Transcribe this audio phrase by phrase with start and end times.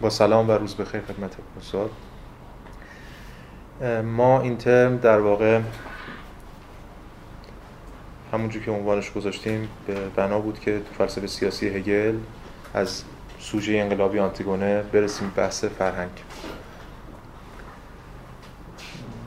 [0.00, 1.90] با سلام و روز بخیر خدمت استاد.
[4.04, 5.60] ما این ترم در واقع
[8.32, 12.14] همونجور که عنوانش گذاشتیم به بنا بود که تو فلسفه سیاسی هگل
[12.74, 13.02] از
[13.38, 16.10] سوژه انقلابی آنتیگونه برسیم بحث فرهنگ.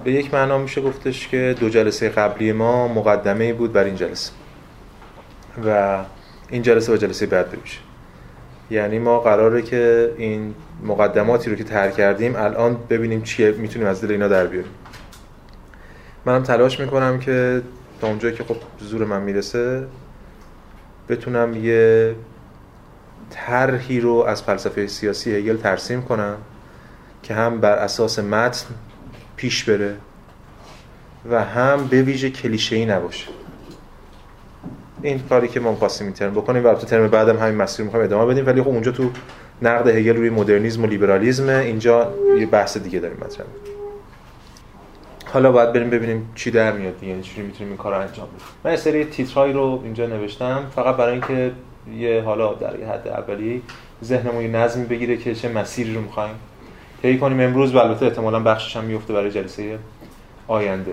[0.03, 4.31] به یک معنا میشه گفتش که دو جلسه قبلی ما مقدمه بود بر این جلسه
[5.65, 5.99] و
[6.49, 7.79] این جلسه و جلسه بعد بمیشه.
[8.71, 14.01] یعنی ما قراره که این مقدماتی رو که تر کردیم الان ببینیم چیه می‌تونیم از
[14.01, 14.71] دل اینا در بیاریم.
[16.25, 17.61] منم تلاش می‌کنم که
[18.01, 19.83] تا اونجایی که خب زور من می‌رسه
[21.09, 22.15] بتونم یه
[23.29, 26.37] طرحی رو از فلسفه سیاسی هگل ترسیم کنم
[27.23, 28.65] که هم بر اساس متن
[29.35, 29.95] پیش بره
[31.31, 33.27] و هم به ویژه کلیشه ای نباشه.
[35.01, 38.05] این کاری که ما می‌خواستیم این ترم بکنیم و تو ترم بعدم همین مسیر می‌خوایم
[38.05, 39.09] ادامه بدیم ولی خب اونجا تو
[39.61, 43.45] نقد هگل روی مدرنیسم و لیبرالیسم اینجا یه بحث دیگه داریم مطرح.
[45.25, 48.47] حالا باید بریم ببینیم چی در میاد دیگه یعنی چجوری می‌تونیم این کار انجام بدیم.
[48.63, 51.51] من سری تیترهایی رو اینجا نوشتم فقط برای اینکه
[51.97, 53.61] یه حالا در یه حد اولی
[54.03, 56.35] ذهنمون یه نظمی بگیره که چه مسیری رو می‌خوایم
[57.01, 57.39] طی کنیم.
[57.39, 59.79] امروز و البته احتمالاً بخشش هم میفته برای جلسه
[60.47, 60.91] آینده.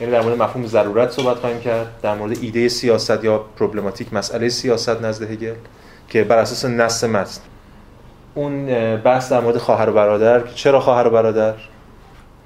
[0.00, 4.48] یعنی در مورد مفهوم ضرورت صحبت خواهیم کرد در مورد ایده سیاست یا پروبلماتیک مسئله
[4.48, 5.54] سیاست نزد هگل
[6.08, 7.40] که بر اساس نص متن.
[8.34, 11.54] اون بحث در مورد خواهر و برادر چرا خواهر و برادر؟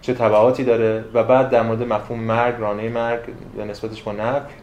[0.03, 3.21] چه تبعاتی داره؟ و بعد در مورد مفهوم مرگ رانه مرگ
[3.59, 4.55] یا نسبتش با نفی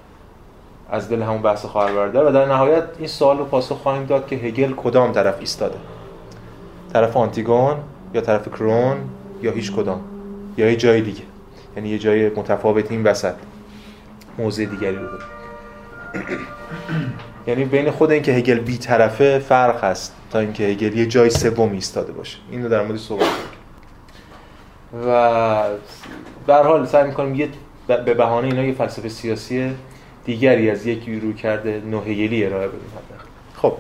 [0.91, 2.23] از دل همون بحث خواهر برادر.
[2.23, 5.77] و در نهایت این سوال رو پاسخ خواهیم داد که هگل کدام طرف ایستاده؟
[6.93, 7.75] طرف آنتیگون
[8.13, 8.97] یا طرف کرون
[9.41, 10.01] یا هیچ کدام؟
[10.57, 11.28] یا یه جای دیگه.
[11.79, 13.33] یعنی یه جای متفاوت این وسط.
[14.37, 15.07] موضع دیگری رو
[17.47, 21.71] یعنی بین خود اینکه هگل بی طرفه فرق هست تا اینکه هگل یه جای سوم
[21.71, 22.37] ایستاده باشه.
[22.51, 23.27] اینو در مورد صحبت
[25.07, 25.63] و
[26.47, 27.49] در حال سعی می‌کنیم یه
[27.87, 29.71] به بهانه اینا یه فلسفه سیاسی
[30.25, 32.81] دیگری از یک رو کرده نوهگلی ارائه بدیم
[33.55, 33.73] خب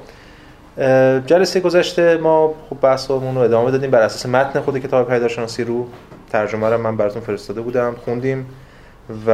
[1.25, 5.87] جلسه گذشته ما خب بحثمون رو ادامه دادیم بر اساس متن خود کتاب پیداشناسی رو.
[6.29, 8.45] ترجمه رو من براتون فرستاده بودم خوندیم
[9.27, 9.31] و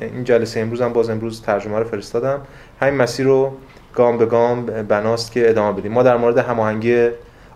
[0.00, 2.40] این جلسه امروز هم باز امروز ترجمه رو فرستادم.
[2.80, 3.52] همین مسیر رو
[3.94, 5.92] گام به گام بناست که ادامه بدیم.
[5.92, 7.08] ما در مورد هماهنگی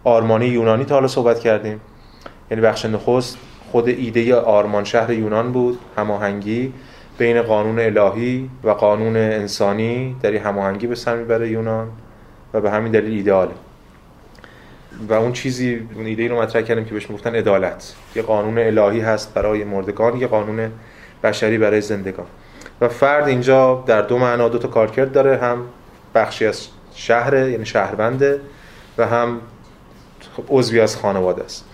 [0.04, 1.80] آرمانی یونانی تا حالا صحبت کردیم.
[2.50, 3.38] یعنی بخش نخست
[3.72, 6.72] خود ایده آرمان شهر یونان بود هماهنگی
[7.18, 11.88] بین قانون الهی و قانون انسانی در هماهنگی به سر می‌بره یونان
[12.54, 13.54] و به همین دلیل ایدئاله.
[15.08, 17.94] و اون چیزی اون ایده رو مطرح کردیم که بهش می‌گفتن عدالت.
[18.16, 20.72] یه قانون الهی هست برای مردگان یه قانون
[21.22, 22.26] بشری برای زندگان.
[22.80, 25.64] و فرد اینجا در دو معنا دو تا کارکرد داره هم
[26.14, 28.40] بخشی از شهر یعنی شهرونده
[28.98, 29.40] و هم
[30.48, 31.64] عضوی از خانواده است.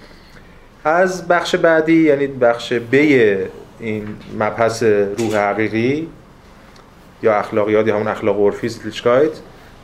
[0.85, 3.37] از بخش بعدی یعنی بخش بی
[3.81, 4.83] این مبحث
[5.19, 6.09] روح حقیقی
[7.23, 8.71] یا اخلاقیات یا همون اخلاق عرفی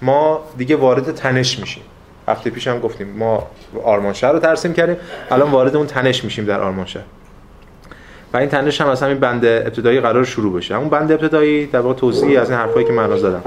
[0.03, 1.83] ما دیگه وارد تنش میشیم.
[2.31, 3.51] هفته پیش هم گفتیم ما
[3.85, 4.97] آرمانشهر رو ترسیم کردیم.
[5.31, 7.05] الان وارد اون تنش میشیم در آرمانشهر
[8.33, 10.77] و این تنش هم از همین بند ابتدایی قرار شروع بشه.
[10.77, 13.43] اون بند ابتدایی در واقع توضیحی از این حرفایی که من زدم.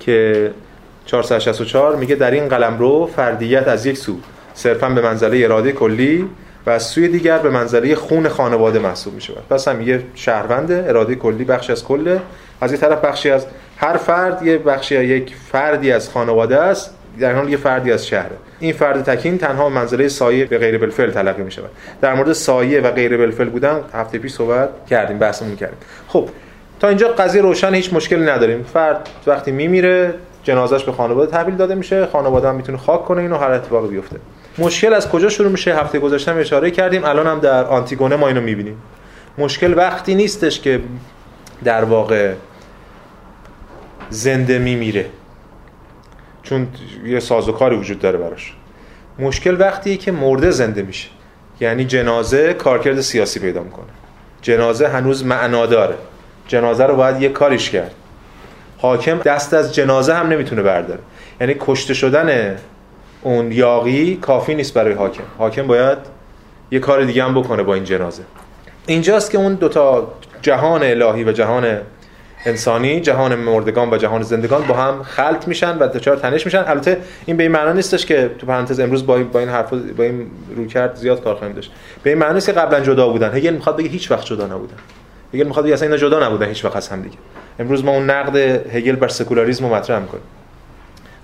[0.00, 0.50] که
[1.06, 4.16] 464 میگه در این قلم رو فردیت از یک سو.
[4.54, 6.28] صرفا به منزله اراده کلی
[6.66, 9.32] و از سوی دیگر به منزله خون خانواده محسوب میشه.
[9.50, 12.20] پس هم یه شهروند اراده کلی بخشی از کله
[12.60, 16.97] از این طرف بخشی از هر فرد یه بخشی از یک فردی از خانواده است.
[17.20, 18.36] در حال یه فردی از شهره.
[18.60, 21.70] این فرد تکین تنها منزله سایه به غیر بالفعل تلقی می شود
[22.00, 25.78] در مورد سایه و غیر بالفعل بودن هفته پیش صحبت کردیم بحثمون کردیم.
[26.08, 26.28] خب
[26.80, 28.62] تا اینجا قضیه روشن هیچ مشکلی نداریم.
[28.62, 32.06] فرد وقتی میمیره جنازش به خانواده تحویل داده میشه.
[32.06, 34.16] خانواده هم می‌تونه خاک کنه اینو هر اتفاقی بیفته.
[34.58, 37.04] مشکل از کجا شروع میشه؟ هفته گذشته اشاره کردیم.
[37.04, 38.82] الان هم در آنتیگونه ما اینو می‌بینیم.
[39.38, 40.80] مشکل وقتی نیستش که
[41.64, 42.32] در واقع
[44.10, 45.06] زنده میمیره.
[46.48, 46.68] چون
[47.06, 48.52] یه سازوکاری وجود داره براش.
[49.18, 51.08] مشکل وقتیه که مرده زنده میشه.
[51.60, 53.86] یعنی جنازه کارکرد سیاسی پیدا می‌کنه.
[54.42, 55.94] جنازه هنوز معنا داره.
[56.46, 57.94] جنازه رو باید یه کاریش کرد.
[58.78, 61.00] حاکم دست از جنازه هم نمی‌تونه برداره.
[61.40, 62.56] یعنی کشته شدن
[63.22, 65.24] اون یاقی کافی نیست برای حاکم.
[65.38, 65.98] حاکم باید
[66.70, 68.22] یه کار دیگه هم بکنه با این جنازه.
[68.86, 70.12] اینجاست که اون دوتا
[70.42, 71.78] جهان الهی و جهان
[72.44, 76.64] انسانی جهان مردگان و جهان زندگان با هم خلط میشن و دچار تنش میشن.
[76.66, 80.04] البته این به این معنا نیستش که تو پرانتز امروز با با این حرف با
[80.04, 80.26] این
[80.56, 81.72] روکرد زیاد کار خواهیم داشت.
[82.02, 83.34] به این معنی نیست که قبلا جدا بودن.
[83.34, 84.76] هگل می‌خواد بگه هیچ وقت جدا نبودن.
[85.34, 87.16] هگل می‌خواد بگه اصلا اینا جدا نبودن هیچ وقت از هم دیگه.
[87.58, 88.36] امروز ما اون نقد
[88.76, 90.24] هگل بر سکولاریسم رو مطرح می‌کنیم.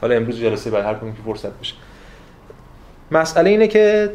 [0.01, 1.75] حالا امروز جلسه بعد هر که فرصت بشه.
[3.11, 4.11] مسئله اینه که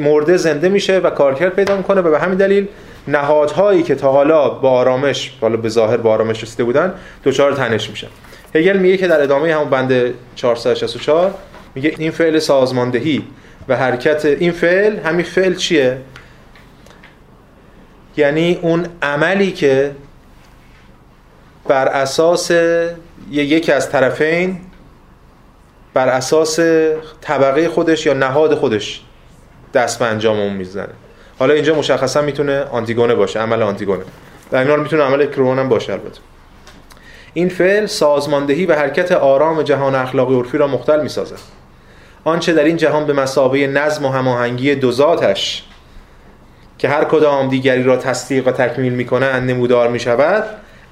[0.00, 2.66] مرده زنده میشه و کارکرد پیدا می‌کنه و به همین دلیل
[3.08, 6.94] نهادهایی که تا حالا با آرامش حالا به ظاهر با آرامش رسیده بودن
[7.24, 8.08] دچار تنش میشن
[8.54, 11.34] هگل میگه که در ادامه همون بند 464
[11.74, 13.24] میگه این فعل سازماندهی
[13.68, 15.98] و حرکت این فعل همین فعل چیه؟
[18.16, 19.90] یعنی اون عملی که
[21.68, 22.50] بر اساس
[23.30, 24.60] یکی از طرفین
[25.94, 26.60] بر اساس
[27.20, 29.02] طبقه خودش یا نهاد خودش
[29.74, 31.07] دست به انجام اون می‌زنه.
[31.38, 34.04] حالا اینجا مشخصا می‌تونه آنتیگونه باشه عمل آنتیگونه.
[34.50, 36.20] در این حال می‌تونه عمل کرون هم باشه البته.
[37.34, 41.38] این فعل سازماندهی و حرکت آرام جهان اخلاقی عرفی را مختل می‌سازد.
[42.24, 45.64] آنچه در این جهان به مسابه نظم و هماهنگی دو ذاتش
[46.78, 50.44] که هر کدام دیگری را تصدیق و تکمیل می‌کنند نمودار می‌شود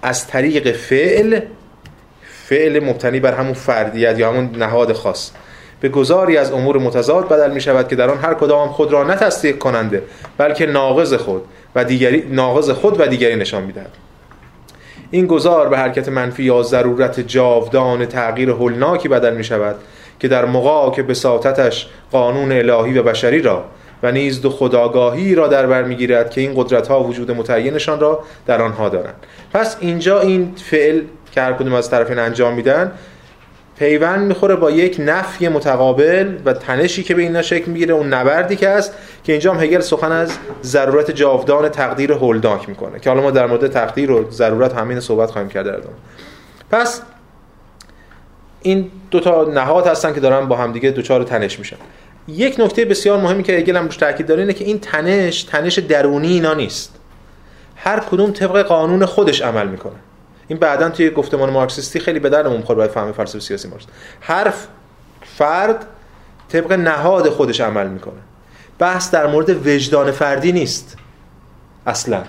[0.02, 1.40] از طریق فعل
[2.48, 5.30] فعل مبتنی بر همون فردیت یا همون نهاد خاص.
[5.86, 9.04] به گذاری از امور متضاد بدل می شود که در آن هر کدام خود را
[9.04, 10.02] نه تصدیق کننده
[10.38, 11.42] بلکه ناقض خود
[11.74, 13.90] و دیگری ناقض خود و دیگری نشان می‌دهد.
[15.10, 19.76] این گذار به حرکت منفی یا ضرورت جاودان تغییر هولناکی بدل می شود
[20.20, 23.64] که در موقع که بساطتش قانون الهی و بشری را
[24.02, 28.24] و نیز دو خداگاهی را در بر می‌گیرد که این قدرت ها وجود متعینشان را
[28.46, 29.26] در آنها دارند.
[29.52, 31.00] پس اینجا این فعل
[31.32, 32.92] که هر کدوم از طرفین انجام میدن
[33.78, 38.56] پیوند می‌خوره با یک نفی متقابل و تنشی که به اینا شکل می‌گیره اون نبردی
[38.56, 38.94] که هست
[39.24, 43.46] که اینجا هم هگل سخن از ضرورت جاودان تقدیر هولداک می‌کنه که حالا ما در
[43.46, 45.80] مورد تقدیر و ضرورت همین صحبت خواهیم کرد در
[46.70, 47.02] پس
[48.62, 51.76] این دو تا نهاد هستن که دارن با همدیگه دوچار تنش میشن.
[52.28, 55.78] یک نکته بسیار مهمی که هگل هم روش تاکید داره اینه که این تنش تنش
[55.78, 56.94] درونی اینا نیست.
[57.76, 59.96] هر کدوم طبق قانون خودش عمل می‌کنه.
[60.48, 63.86] این بعدا توی گفتمان مارکسیستی خیلی به دردمون می‌خوره برای فهم فلسفه سیاسی مارکس.
[64.20, 64.52] هر
[65.22, 65.86] فرد
[66.48, 68.20] طبق نهاد خودش عمل می‌کنه.
[68.78, 70.96] بحث در مورد وجدان فردی نیست.
[71.86, 72.22] اصلا.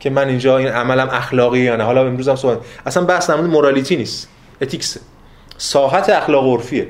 [0.00, 1.84] که من اینجا این عملم اخلاقی یا نه.
[1.84, 4.28] حالا امروز هم صحبت اصلا بحث در مورد مورالیتی نیست.
[4.60, 4.98] اتیکس
[5.58, 6.88] ساحت اخلاق عرفیه.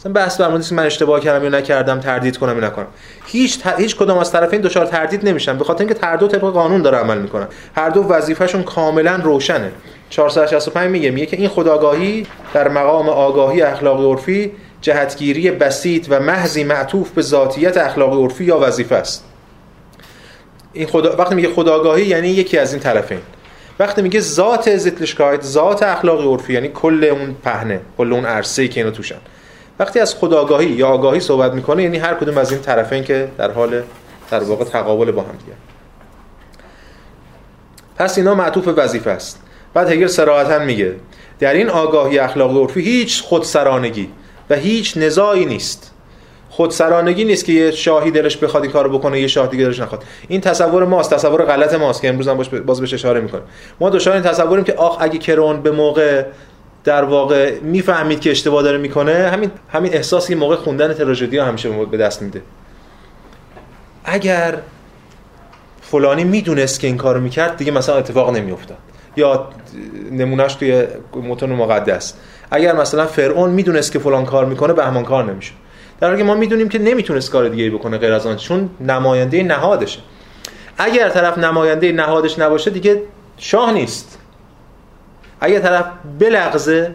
[0.00, 2.86] مثلا بحث در مورد من اشتباه کردم یا نکردم تردید کنم یا نکنم.
[3.26, 3.80] هیچ ت...
[3.80, 5.58] هیچ کدام از طرفین دچار تردید نمیشن.
[5.58, 7.46] به خاطر اینکه هر دو طبق قانون داره عمل می‌کنن.
[7.76, 9.72] هر دو وظیفهشون کاملا روشنه.
[10.10, 11.10] 465 میگه.
[11.10, 17.22] میگه که این خداگاهی در مقام آگاهی اخلاقی عرفی جهتگیری بسیط و محضی معطوف به
[17.22, 19.24] ذاتیت اخلاقی عرفی یا وظیفه است.
[20.72, 21.16] این خدا...
[21.16, 23.20] وقتی میگه خداگاهی یعنی یکی از این طرفین.
[23.78, 28.80] وقتی میگه ذات زیتلشکایت ذات اخلاقی عرفی یعنی کل اون پهنه کل اون عرصه‌ای که
[28.80, 29.16] اینا توشن.
[29.78, 33.50] وقتی از خداگاهی یا آگاهی صحبت می‌کنه یعنی هر کدوم از این طرفین که در
[33.50, 33.82] حال
[34.30, 35.52] در واقع تقابل با هم دیگه.
[37.96, 39.42] پس اینا معطوف وظیفه است.
[39.74, 40.94] بعد هگل صراحتا میگه
[41.38, 44.08] در این آگاهی اخلاقی عرفی هیچ خودسرانگی
[44.50, 45.92] و هیچ نزاعی نیست.
[46.50, 50.04] خودسرانگی نیست که یه شاهی دلش بخواد این کارو بکنه یه شاه دیگه دلش نخواد.
[50.28, 52.36] این تصور ماست تصور غلط ماست که امروز هم
[52.66, 53.40] باز بهش اشاره می‌کنه.
[53.80, 56.24] ما دچار این تصوریم که آخ اگه کرون به موقع
[56.86, 61.96] در واقع می‌فهمید که اشتباه داره می‌کنه همین همین احساسی موقع خوندن تراژدی همیشه به
[61.96, 62.42] دست میده.
[64.04, 64.58] اگر
[65.80, 68.76] فلانی می‌دونست که این کارو می‌کرد دیگه مثلا اتفاق نمیافتاد.
[69.16, 69.48] یا
[70.10, 72.14] نمونهش توی متن مقدس.
[72.50, 75.52] اگر مثلا فرعون می‌دونست که فلان کار می‌کنه به همان کار نمیشه
[76.00, 79.42] در حالی که ما می‌دونیم که نمی‌تونست کار دیگه بکنه غیر از آن چون نماینده
[79.42, 80.00] نهادشه.
[80.78, 83.02] اگر طرف نماینده نهادش نباشه دیگه
[83.36, 84.18] شاه نیست.
[85.40, 85.84] اگر طرف
[86.18, 86.94] بلغزه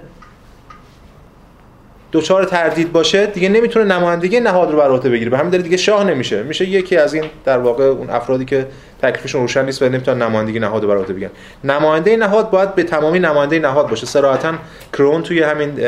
[2.12, 5.30] دوچار تردید باشه دیگه نمی‌تونه نمایندگی نهاد رو بر عهده بگیره.
[5.30, 6.44] به همین دلیل دیگه شاه نمیشه.
[6.44, 8.68] میشه یکی از این در واقع اون افرادی که
[9.02, 11.32] تکلیفشون روشن نیست و نمی‌تونن نمایندگی نهاد رو بر عهده بگیرن.
[11.64, 14.06] نماینده نهاد باید به تمامی نماینده نهاد باشه.
[14.06, 14.54] صراحتا
[14.94, 15.80] کرون توی همین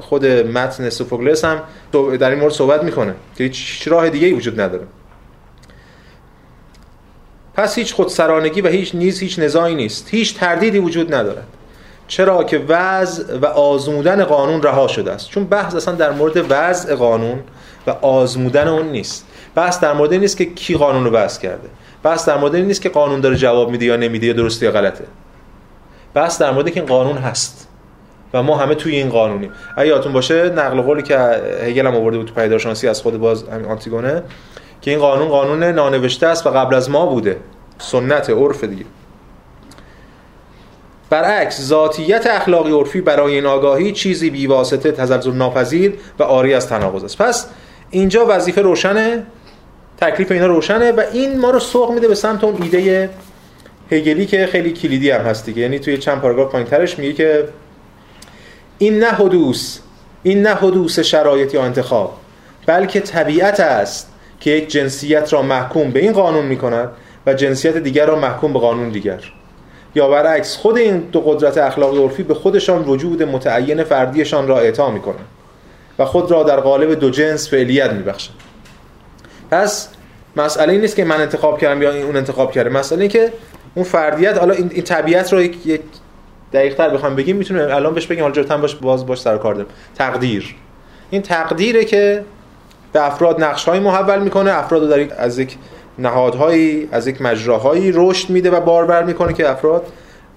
[0.00, 1.62] خود متن سوفوکلس هم
[1.92, 4.84] در این مورد صحبت می‌کنه که هیچ راه دیگه ای وجود نداره.
[7.54, 10.08] پس هیچ خودسرانگی و هیچ نیز هیچ نزاعی نیست.
[10.10, 11.46] هیچ تردیدی وجود ندارد.
[12.10, 16.94] چرا که وضع و آزمودن قانون رها شده است؟ چون بحث اصلا در مورد وضع
[16.94, 17.38] قانون
[17.86, 19.26] و آزمودن اون نیست.
[19.54, 21.68] بحث در مورد نیست که کی قانون رو وضع کرده.
[22.02, 25.04] بحث در مورد نیست که قانون داره جواب میده یا نمیده یا درسته یا غلطه.
[26.14, 27.68] بحث در مورد که این قانون هست
[28.34, 29.52] و ما همه توی این قانونیم.
[29.76, 31.18] اگه یادتون باشه نقل قولی که
[31.62, 34.22] هگل هم آورده بود تو پیدارشناسی از خود باز همین آنتیگونه
[34.80, 37.36] که این قانون قانون نانوشته است و قبل از ما بوده.
[37.78, 38.84] سنت عرف دیگه.
[41.10, 47.04] برعکس ذاتیت اخلاقی عرفی برای این آگاهی چیزی بیواسطه تزلزل ناپذیر و آری از تناقض
[47.04, 47.18] است.
[47.18, 47.46] پس
[47.90, 49.26] اینجا وظیفه روشنه
[50.00, 53.10] تکلیف اینا روشنه و این ما رو سوق میده به سمت اون ایده
[53.90, 55.62] هگلی که خیلی کلیدی هم هست دیگه.
[55.62, 57.48] یعنی توی چند پاراگراف پایینترش میگه که
[58.78, 59.78] این نه حدوث
[60.22, 62.16] این نه حدوث شرایط یا انتخاب
[62.66, 66.88] بلکه طبیعت است که یک جنسیت را محکوم به این قانون می کند
[67.26, 69.20] و جنسیت دیگر را محکوم به قانون دیگر.
[69.94, 74.90] یا برعکس خود این دو قدرت اخلاقی عرفی به خودشان وجود متعین فردیشان را اعطا
[74.90, 75.28] می کنند
[75.98, 78.36] و خود را در قالب دو جنس فعلیت می بخشند
[79.50, 79.88] پس
[80.36, 82.70] مسئله این نیست که من انتخاب کردم یا اون انتخاب کرده.
[82.70, 83.32] مسئله این که
[83.74, 85.80] اون فردیت حالا این, این طبیعت رو یک, یک
[86.52, 90.54] دقیق تر بخوام بگیم می‌تونیم الان بهش بگیم حالا باش باز باش سر کار تقدیر.
[91.10, 92.24] این تقدیره که
[92.92, 94.52] به افراد نقش های محول می‌کنه.
[94.52, 95.56] افراد رو در از یک
[96.00, 99.86] نهادهایی از یک مجراهایی رشد میده و باربر می‌کنه که افراد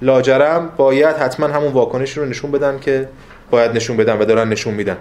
[0.02, 3.10] لاجرم باید حتما همون واکنش رو نشون بدن که
[3.52, 4.98] باید نشون بدن و دارن نشون میدن.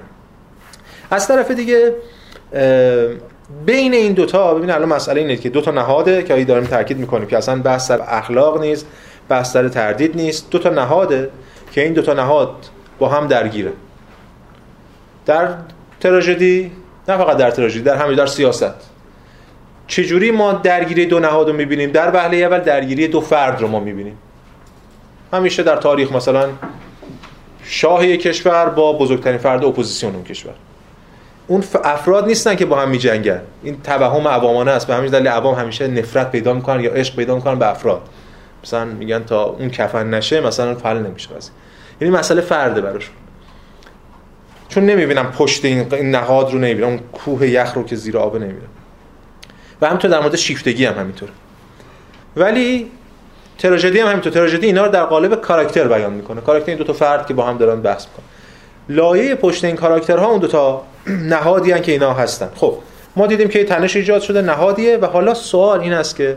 [1.10, 1.94] از طرف دیگه
[3.66, 7.26] بین این دوتا ببین الان مسئله اینه که دو تا نهاده که داریم تاکید می‌کنیم
[7.28, 8.86] که اصلا بحث سر اخلاق نیست
[9.28, 10.50] بحث سر تردید نیست.
[10.50, 11.30] دو تا نهاده
[11.72, 12.54] که این دو تا نهاد
[12.98, 13.72] با هم درگیره.
[15.26, 15.48] در
[16.00, 16.72] تراژدی
[17.08, 18.91] نه فقط در تراژدی در همین در سیاست.
[19.92, 23.80] چجوری ما درگیری دو نهاد رو می‌بینیم؟ در وهله اول درگیری دو فرد رو ما
[23.80, 24.18] می‌بینیم.
[25.32, 26.48] همیشه در تاریخ مثلا
[27.64, 30.52] شاه یک کشور با بزرگترین فرد اپوزیسیون اون کشور.
[31.46, 33.40] اون افراد نیستن که با هم میجنگن.
[33.62, 34.86] این توهم عوامانه است.
[34.86, 38.02] به همین دلیل عوام همیشه نفرت پیدا می‌کنن یا عشق پیدا می‌کنن به افراد.
[38.64, 41.52] مثلا میگن تا اون کفن نشه مثلا حل نمیشه قضیه
[42.00, 43.14] یعنی مسئله فرده براشون
[44.68, 46.88] چون نمی‌بینم پشت این نهاد رو نمی‌بینم.
[46.88, 48.68] اون کوه یخ رو که زیر آب نمی‌بینم.
[49.82, 51.32] و همینطور در مورد شیفتگی هم همینطوره
[52.36, 52.90] ولی
[53.58, 54.32] تراژدی هم همینطور.
[54.32, 56.40] تراژدی اینا رو در قالب کاراکتر بیان می‌کنه.
[56.40, 58.24] کاراکتر این دو تا فرد که با هم دارن بحث می‌کنن.
[58.88, 62.48] لایه پشت این کاراکترها اون دو تا نهادی که اینا هستن.
[62.54, 62.78] خب
[63.16, 66.36] ما دیدیم که تنش ایجاد شده نهادیه و حالا سوال این است که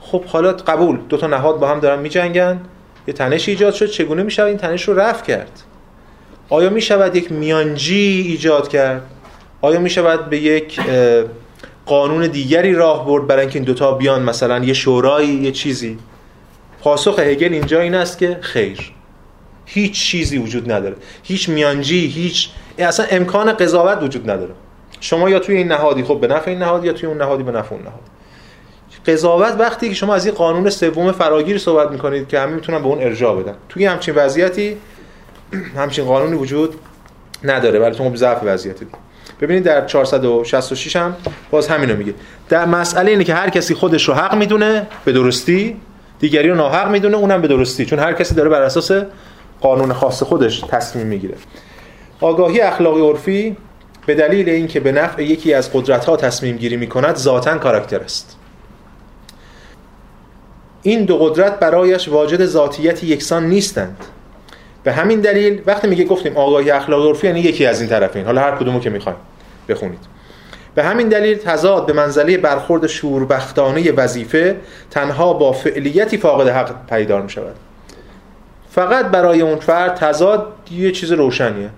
[0.00, 2.60] خب حالا قبول دو تا نهاد با هم دارن میجنگن.
[3.06, 5.60] یه تنش ایجاد شد چگونه میشه این تنش رو رفع کرد؟
[6.48, 9.02] آیا می‌شود یک میانجی ایجاد کرد؟
[9.60, 10.80] آیا می‌شود به یک
[11.86, 15.98] قانون دیگری راه برد برای اینکه این دوتا بیان مثلا یه شورایی یه چیزی.
[16.80, 18.92] پاسخ هگل اینجا این است که خیر.
[19.66, 20.96] هیچ چیزی وجود نداره.
[21.22, 22.48] هیچ میانجی هیچ
[22.78, 24.54] اصلا امکان قضاوت وجود نداره.
[25.00, 27.52] شما یا توی این نهادی خب به نفع این نهاد یا توی اون نهادی به
[27.52, 28.00] نفع اون نهاد.
[29.06, 32.86] قضاوت وقتی که شما از این قانون سوم فراگیر صحبت می‌کنید که همه می‌تونن به
[32.86, 33.54] اون ارجاع بدن.
[33.68, 34.76] توی همچین وضعیتی
[35.76, 36.74] همچین قانونی وجود
[37.44, 37.78] نداره.
[37.78, 38.86] ولی تو ضعف وضعیتی.
[39.44, 41.16] ببینید در 466 هم
[41.50, 42.14] باز همینو میگه.
[42.48, 45.76] در مسئله اینه که هر کسی خودش رو حق می‌دونه به درستی
[46.18, 47.86] دیگری رو ناحق می‌دونه اونم به درستی.
[47.86, 48.92] چون هر کسی داره بر اساس
[49.60, 51.34] قانون خاص خودش تصمیم می‌گیره.
[52.20, 53.56] آگاهی اخلاقی عرفی
[54.06, 58.36] به دلیل اینکه به نفع یکی از قدرت ها تصمیم گیری می‌کند ذاتا کاراکتر است.
[60.82, 63.96] این دو قدرت برایش واجد ذاتیت یکسان نیستند.
[64.84, 68.24] به همین دلیل وقتی میگه گفتیم آگاهی اخلاقی عرفی یعنی یکی از این طرفین.
[68.24, 69.18] حالا هر کدومو که می‌خوایم.
[69.68, 70.14] بخونید.
[70.74, 74.56] به همین دلیل تضاد به منزله برخورد شوربختانه وظیفه
[74.90, 77.54] تنها با فعلیتی فاقد حق پیدار می شود
[78.70, 81.70] فقط برای اون فرد تضاد یه چیز روشنیه.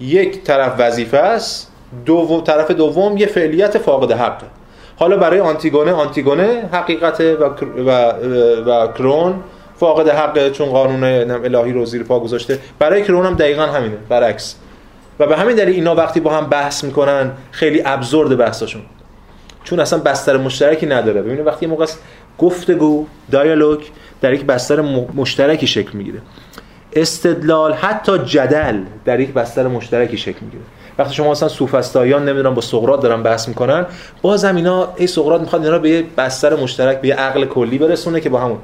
[0.00, 1.72] یک طرف وظیفه است
[2.06, 4.46] دو طرف دوم یه فعلیت فاقد حقه
[4.96, 7.44] حالا برای آنتیگونه آنتیگونه حقیقت و,
[7.86, 7.90] و,
[8.66, 9.34] و کرون
[9.76, 12.58] فاقد حقه چون قانون الهی رو زیر پا گذاشته.
[12.78, 14.56] برای کرون هم دقیقا همینه برعکس.
[15.18, 18.82] و به همین دلیل اینا وقتی با هم بحث می‌کنن خیلی ابزورد بحثاشون.
[19.64, 21.22] چون اصلا بستر مشترکی نداره.
[21.22, 21.86] ببینید وقتی موقع
[22.38, 23.80] گفتگو دیالوگ
[24.20, 24.80] در یک بستر
[25.14, 26.20] مشترکی شکل می‌گیره.
[26.92, 30.62] استدلال حتی جدل در یک بستر مشترکی شکل می‌گیره.
[30.98, 33.86] وقتی شما مثلا سوفسطائیان نمی‌دونم با سقراط دارن بحث می‌کنن
[34.22, 38.20] بازم اینا ای سقراط می‌خواد اینا به یه بستر مشترک به یه عقل کلی برسونه
[38.20, 38.58] که با همون.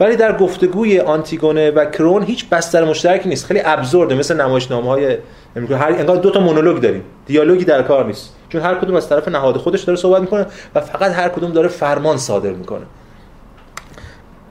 [0.00, 3.46] ولی در گفتگوی آنتیگونه و کرون هیچ بستر مشترکی نیست.
[3.46, 5.16] خیلی ابزورده مثل نمایشنامه های
[5.56, 7.02] هر انگار دو تا مونولوگ داریم.
[7.26, 8.36] دیالوگی در کار نیست.
[8.48, 11.68] چون هر کدوم از طرف نهاد خودش داره صحبت می‌کنه و فقط هر کدوم داره
[11.68, 12.86] فرمان صادر می‌کنه.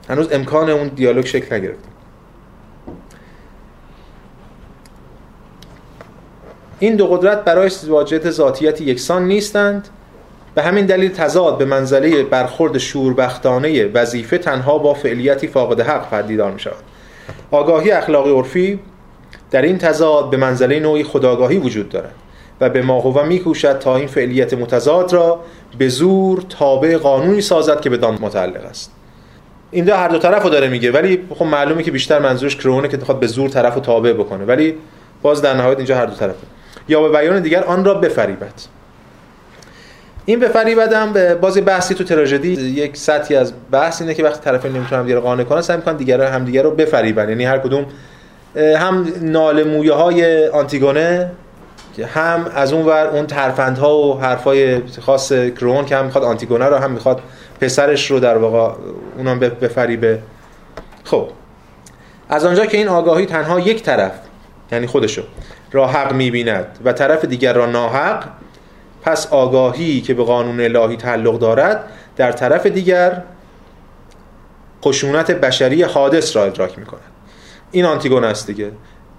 [0.10, 1.88] هنوز امکان اون دیالوگ شکل نگرفته
[6.80, 9.88] این دو قدرت برای واجد ذاتیت یکسان نیستند.
[10.56, 16.52] به همین دلیل تضاد به منزله برخورد شوربختانه وظیفه تنها با فعلیتی فاقد حق پدیدار
[16.52, 16.84] می شود
[17.52, 18.80] آگاهی اخلاقی عرفی
[19.52, 22.14] در این تضاد به منزله نوعی خداگاهی وجود دارد
[22.62, 25.40] و به ماهوه میکوشد تا این فعلیت متضاد را
[25.78, 28.92] به زور تابع قانونی سازد که به دان متعلق است.
[29.72, 32.98] این هر دو طرف رو داره میگه ولی خب معلومه که بیشتر منظورش کرونه که
[32.98, 34.76] می‌خواد به زور طرف رو تابع بکنه ولی
[35.22, 36.48] باز در نهایت اینجا هر دو طرفه.
[36.88, 38.54] یا به بیان دیگر آن را بفریبد.
[40.26, 44.72] این بفریبد به بازی بحثی تو تراژدی یک سطحی از بحث اینه که وقتی طرفین
[44.72, 47.30] نمی‌تونن دیگه قانع کنن سعی می‌کنن دیگر هم دیگر رو بفریبن.
[47.30, 47.86] یعنی هر کدوم
[48.56, 51.32] هم ناله مویه های آنتیگونه
[52.14, 56.76] هم از اون ور اون ترفندها و حرفای خاص کرون که هم می‌خواد آنتیگونه رو
[56.76, 57.22] هم می‌خواد
[57.62, 58.76] پسرش رو در واقع
[59.18, 60.20] اونم بفریبه
[61.04, 61.28] خب.
[62.30, 64.12] از آنجا که این آگاهی تنها یک طرف
[64.72, 65.22] یعنی خودشو
[65.72, 68.24] را حق می‌بیند و طرف دیگر را ناحق
[69.02, 71.84] پس آگاهی که به قانون الهی تعلق دارد
[72.16, 73.24] در طرف دیگر
[74.86, 77.15] خشونت بشری حادث را ادراک می‌کند.
[77.76, 78.72] این آنتیگون است دیگه.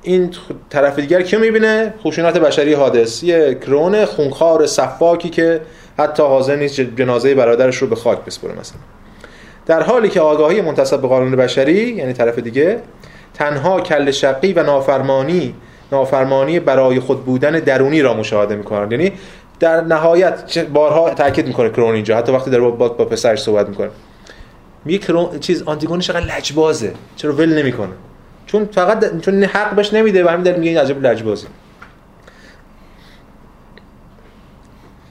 [0.03, 0.31] این
[0.71, 3.23] طرف دیگر که می‌بینه؟ خشونت بشری حادث.
[3.23, 5.61] یه کرون خونخوار صفاکی که
[5.99, 8.79] حتی حاضر نیست جنازه برادرش رو به خاک بسپره مثلا.
[9.67, 12.81] در حالی که آگاهی منتصب به قانون بشری یعنی طرف دیگه
[13.35, 15.55] تنها کل شقی و نافرمانی
[15.93, 19.13] نافرمانی برای خود بودن درونی را مشاهده می‌کنند یعنی
[19.61, 22.17] در نهایت بارها تاکید می‌کنه کرون اینجا.
[22.17, 23.91] حتی وقتی در با, با پسرش صحبت می‌کنه.
[24.85, 26.93] میگه کرون چیز آنتیگونی چقدر لجبازه.
[27.17, 27.93] چرا ول نمی‌کنه.
[28.47, 31.47] چون فقط چون حق بهش نمیده و همین میگه این عجب لجبازی.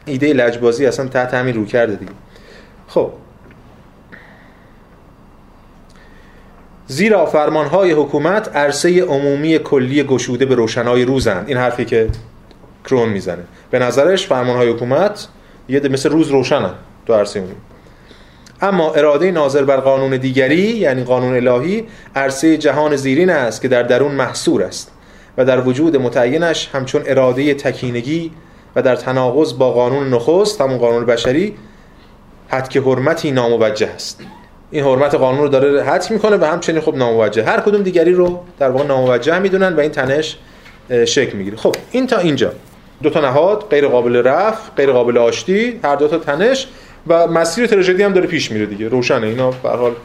[0.06, 2.12] ایده لجبازی اصلا تحت همین رو کرده دیگه.
[2.88, 3.12] خب.
[6.88, 11.48] زیرا فرمانهای حکومت عرصه عمومی کلی گشوده به روشنای روزند.
[11.48, 12.10] این حرفی که
[12.86, 13.44] کرون می‌زنه.
[13.72, 15.28] به نظرش فرمانهای حکومت
[15.70, 16.74] یه مثل روز روشنن
[17.06, 17.56] تو عرصه عمومی.
[18.66, 21.84] اما اراده ناظر بر قانون دیگری یعنی قانون الهی
[22.16, 24.92] عرصه جهان زیرین است که در درون محصور است
[25.38, 28.32] و در وجود متعینش همچون اراده تکینگی
[28.76, 31.56] و در تناقض با قانون نخست همون قانون بشری
[32.48, 34.22] حد که حرمتی ناموجه است.
[34.72, 37.44] این حرمت قانون رو داره حد می‌کنه و همچنین خب ناموجه.
[37.44, 40.38] هر کدوم دیگری رو در واقع ناموجه می‌دونن و این تنش
[41.06, 41.58] شکل می‌گیره.
[41.58, 42.52] خب این تا اینجا.
[43.04, 46.68] دو تا نهاد غیر قابل رفع غیر قابل آشتی هر دو تا تنش
[47.08, 48.88] و مسیر تراژدی هم داره پیش میره دیگه.
[48.88, 49.28] روشنه.
[49.28, 49.96] اینا به حال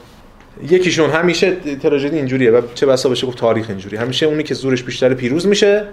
[0.71, 3.97] یکیشون همیشه تراژدی اینجوریه و چه بسا بشه گفت تاریخ اینجوری.
[3.97, 5.85] همیشه اونی که زورش بیشتر پیروز میشه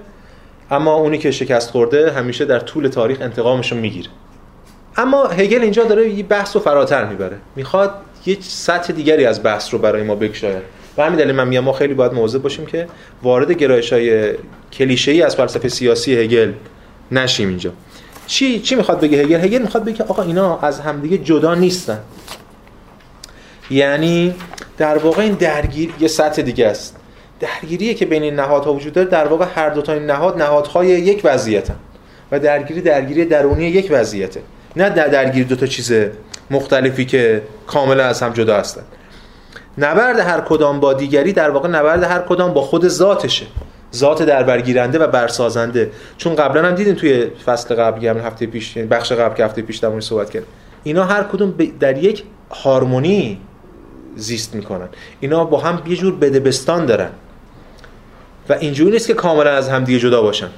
[0.72, 4.10] اما اونی که شکست خورده همیشه در طول تاریخ انتقامش رو می‌گیره.
[4.98, 7.38] اما هگل اینجا داره یه بحث رو فراتر می‌بره.
[7.56, 7.92] می‌خواد
[8.26, 10.64] یه سطح دیگری از بحث رو برای ما بگشاید.
[10.98, 12.88] و همین دلیل من میگم ما خیلی باید مواظب باشیم که
[13.24, 14.34] وارد گرایش های
[14.74, 16.52] کلیشه‌ای از فلسفه سیاسی هگل
[17.12, 17.72] نشیم اینجا.
[18.28, 22.00] چی چی می‌خواد بگه هگل؟ هگل می‌خواد بگه آقا اینا از همدیگه جدا نیستن.
[23.70, 24.36] یعنی
[24.78, 26.96] در واقع این درگیر یه سطح دیگه است.
[27.40, 30.88] درگیریه که بین این نهادها وجود داره در واقع هر دو تا این نهاد نهادهای
[30.88, 31.76] یک وضعیتن.
[32.32, 34.42] و درگیری درگیری درونی یک وضعیته.
[34.76, 35.94] نه در درگیری دو تا چیز
[36.52, 38.82] مختلفی که کاملا از هم جدا هستن.
[39.78, 43.46] نبرد هر کدام با دیگری در واقع نبرد هر کدام با خود ذاتشه.
[43.96, 45.92] ذات در برگیرنده و برسازنده.
[46.18, 49.62] چون قبلا هم دیدیم توی فصل قبل یعنی هفته پیش یعنی بخش قبل که هفته
[49.62, 50.50] پیش در صحبت کردیم.
[50.84, 53.42] اینا هر کدوم در یک هارمونی
[54.16, 54.88] زیست می‌کنن.
[55.20, 57.10] اینا با هم یه جور بدبستان دارن.
[58.50, 60.50] و اینجوری نیست که کاملا از هم دیگه جدا باشن.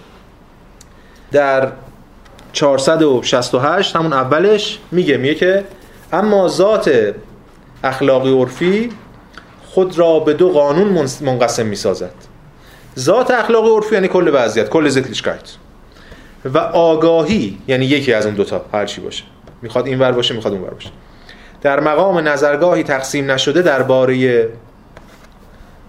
[1.31, 1.71] در
[2.53, 5.63] 468 همون اولش میگه میگه که
[6.13, 7.13] اما ذات
[7.83, 8.89] اخلاقی عرفی
[9.65, 12.28] خود را به دو قانون منقسم می‌سازد.
[12.99, 15.51] ذات اخلاقی عرفی یعنی کل وضعیت کل زیتلیشکایت
[16.45, 19.23] و آگاهی یعنی یکی از اون دوتا هر چی باشه.
[19.61, 20.89] می‌خواد این ور باشه می‌خواد اون ور باشه.
[21.61, 24.49] در مقام نظرگاهی تقسیم نشده درباره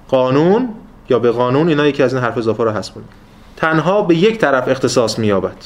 [0.09, 0.69] قانون
[1.11, 2.93] یا به قانون اینا یکی از این حرف اضافه رو هست
[3.57, 5.57] تنها به یک طرف اختصاص مییابد.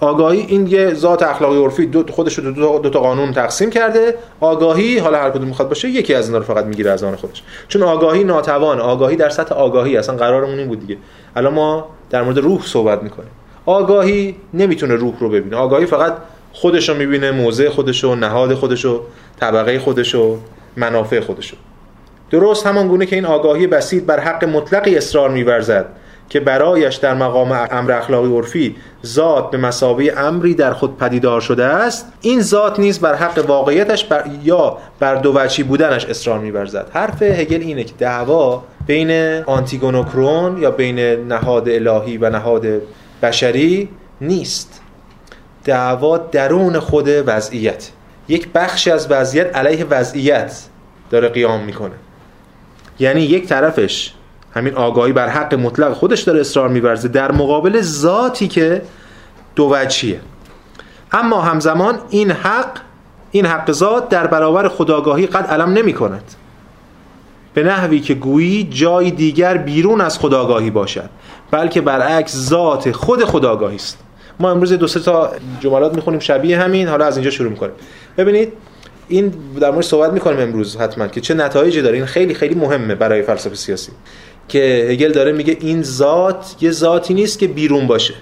[0.00, 4.14] آگاهی این یه ذات اخلاقی عرفی دو خودش رو دو, دو تا قانون تقسیم کرده.
[4.40, 7.42] آگاهی حالا هر کدوم می‌خواد باشه یکی از اینا رو فقط می‌گیره از آن خودش.
[7.68, 10.96] چون آگاهی ناتوان آگاهی در سطح آگاهی اصلا قرارمون این بود دیگه.
[11.36, 13.30] الان ما در مورد روح صحبت می‌کنیم.
[13.66, 15.56] آگاهی نمی‌تونه روح رو ببینه.
[15.56, 16.16] آگاهی فقط
[16.52, 19.02] خودش رو می‌بینه موضع خودش نهاد خودش رو
[19.40, 20.16] طبقه خودش
[20.76, 21.54] منافع خودش
[22.30, 25.86] درست همان گونه که این آگاهی بسیط بر حق مطلقی اصرار میورزد.
[26.30, 31.64] که برایش در مقام امر اخلاقی عرفی ذات به مساوی امری در خود پدیدار شده
[31.64, 36.86] است این ذات نیز بر حق واقعیتش بر یا بر دو وجهی بودنش اصرار می‌ورزد.
[36.92, 42.66] حرف هگل اینه که دعوا بین آنتیگون و کرون یا بین نهاد الهی و نهاد
[43.22, 43.88] بشری
[44.20, 44.80] نیست.
[45.64, 47.90] دعوا درون خود وضعیت.
[48.28, 50.62] یک بخشی از وضعیت علیه وضعیت
[51.10, 51.94] داره قیام می‌کنه.
[52.98, 54.12] یعنی یک طرفش
[54.54, 58.82] همین آگاهی بر حق مطلق خودش داره اصرار میورزه در مقابل ذاتی که
[59.56, 60.20] دو وجهیه.
[61.12, 62.80] اما همزمان این حق
[63.30, 66.22] این حق ذات در برابر خداگاهی قد علم نمی کند
[67.54, 71.10] به نحوی که گویی جای دیگر بیرون از خداگاهی باشد
[71.50, 73.98] بلکه برعکس ذات خود خداگاهی است.
[74.40, 77.72] ما امروز دو سه تا جملات می‌خونیم شبیه همین حالا از اینجا شروع می‌کنیم.
[78.18, 78.52] ببینید
[79.08, 81.96] این در مورد صحبت می‌کنیم امروز حتما که چه نتایجی داره.
[81.96, 83.92] این خیلی خیلی مهمه برای فلسفه سیاسی.
[84.50, 88.14] که هگل داره میگه این ذات یه ذاتی نیست که بیرون باشه.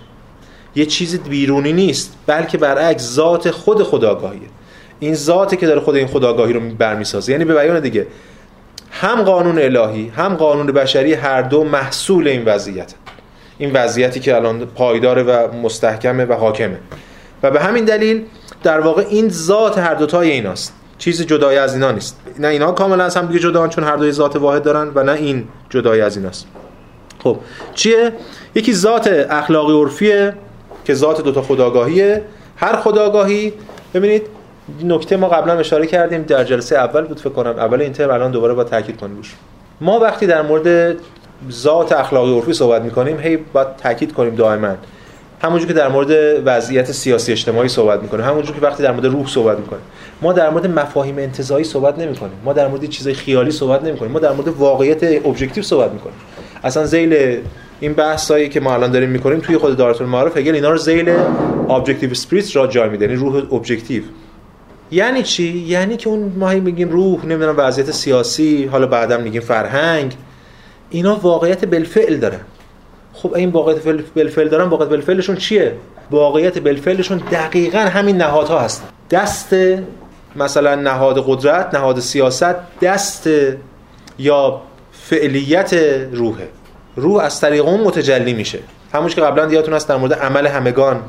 [0.77, 4.49] یه چیز بیرونی نیست بلکه برعکس ذات خود خداگاهیه
[5.01, 7.33] این ذاتی که داره خود این خداگاهی رو برمیسازه.
[7.33, 8.07] یعنی به بیان دیگه
[8.91, 12.95] هم قانون الهی هم قانون بشری هر دو محصول این وضعیت.
[13.59, 16.79] این وضعیتی که الان پایدار و مستحکمه و حاکمه.
[17.43, 18.25] و به همین دلیل
[18.63, 20.75] در واقع این ذات هر دوتای ایناست.
[20.99, 22.21] چیز جدای از اینا نیست.
[22.39, 25.13] نه اینا کاملا از هم دیگه جدا چون هر دوی ذات واحد دارن و نه
[25.13, 26.47] این جدای از ایناست.
[27.23, 27.37] خب
[27.75, 28.13] چیه؟
[28.55, 30.35] یکی ذات اخلاقی عرفیه
[30.85, 32.23] که ذات دوتا خداگاهیه.
[32.57, 33.53] هر خداگاهی
[33.95, 34.23] ببینید
[34.85, 37.51] نکته ما قبلا اشاره کردیم در جلسه اول بود فکر کنم.
[37.51, 39.17] اول این ترم الان دوباره با تاکید کنیم.
[39.17, 39.35] روش
[39.81, 40.97] ما وقتی در مورد
[41.51, 44.75] ذات اخلاقی عرفی صحبت می‌کنیم هی باید تاکید کنیم دائما.
[45.43, 49.27] همونجور که در مورد وضعیت سیاسی اجتماعی صحبت می‌کنیم همونجور که وقتی در مورد روح
[49.27, 49.83] صحبت می‌کنیم
[50.23, 52.33] ما در مورد مفاهیم انتزاعی صحبت نمی‌کنیم.
[52.45, 54.13] ما در مورد چیزای خیالی صحبت نمی‌کنیم.
[54.13, 56.17] ما در مورد واقعیت objective صحبت می‌کنیم.
[56.65, 57.39] اصلا ذیل
[57.81, 61.09] این بحثایی که ما الان داریم می‌کنیم توی خود دایرت المعارف هگل اینا رو ذیل
[61.71, 64.03] objective spirit را جای میده یعنی روح objective
[64.91, 70.15] یعنی چی؟ یعنی که اون ما میگیم روح نمی‌دونم وضعیت سیاسی حالا بعدا میگیم فرهنگ.
[70.91, 72.41] اینا واقعیت بالفعل دارن.
[73.23, 75.73] خب این واقعیت بالفعل دارن واقعیت بالفعلشون چیه؟
[76.11, 79.57] واقعیت بالفعلشون دقیقا همین نهادها هستن دست
[80.37, 83.31] مثلا نهاد قدرت نهاد سیاست دست
[84.19, 84.61] یا
[84.93, 85.75] فعلیت
[86.13, 86.49] روحه.
[86.97, 88.59] روح از طریق اون متجلی میشه.
[88.93, 91.03] همونش که قبلا دیاتون هست در مورد عمل همگان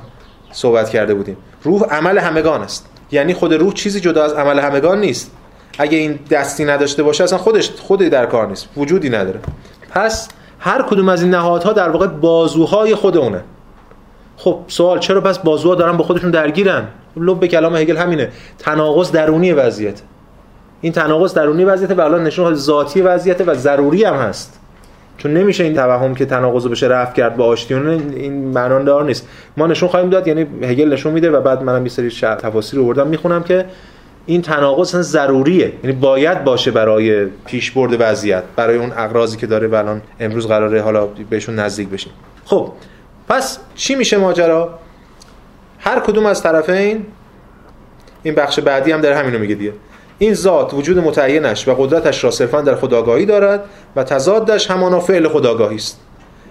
[0.52, 1.38] صحبت کرده بودیم.
[1.64, 2.90] روح عمل همگان است.
[3.12, 5.32] یعنی خود روح چیزی جدا از عمل همگان نیست.
[5.78, 8.68] اگه این دستی نداشته باشه اصلا خودش خودی در کار نیست.
[8.78, 9.40] وجودی نداره.
[9.92, 10.28] پس
[10.60, 13.44] هر کدوم از این نهادها در واقع بازوهای خود اونه.
[14.38, 18.30] خب سوال چرا پس بازوها دارن با خودشون درگیرن؟ لب کلام هگل همینه.
[18.58, 20.02] تناقض درونی وضعیت.
[20.82, 24.60] این تناقض درونی وضعیت و الان نشون ذاتی وضعیت و ضروری هم هست.
[25.18, 29.28] چون نمیشه این توهم که تناقض بشه رفع کرد با آشتیون این معنا دار نیست.
[29.58, 32.86] ما نشون خواهیم داد یعنی هگل نشون میده و بعد منم یه سری تفاسیر رو
[32.86, 33.66] بردم می‌خونم که
[34.30, 35.74] این تناقض ضروریه.
[35.84, 40.82] یعنی باید باشه برای پیشبرد وضعیت برای اون اقراضی که داره و الان امروز قراره
[40.82, 42.12] حالا بهشون نزدیک بشیم.
[42.46, 42.72] خب
[43.30, 44.80] پس چی میشه ماجرا؟
[45.80, 47.06] هر کدوم از طرفین
[48.24, 49.74] این بخش بعدی هم در همینو میگه دیگه.
[50.20, 53.64] این ذات وجود متعینش و قدرتش را صرفا در خداگاهی دارد
[53.96, 56.00] و تضادش همانا فعل خداگاهی است.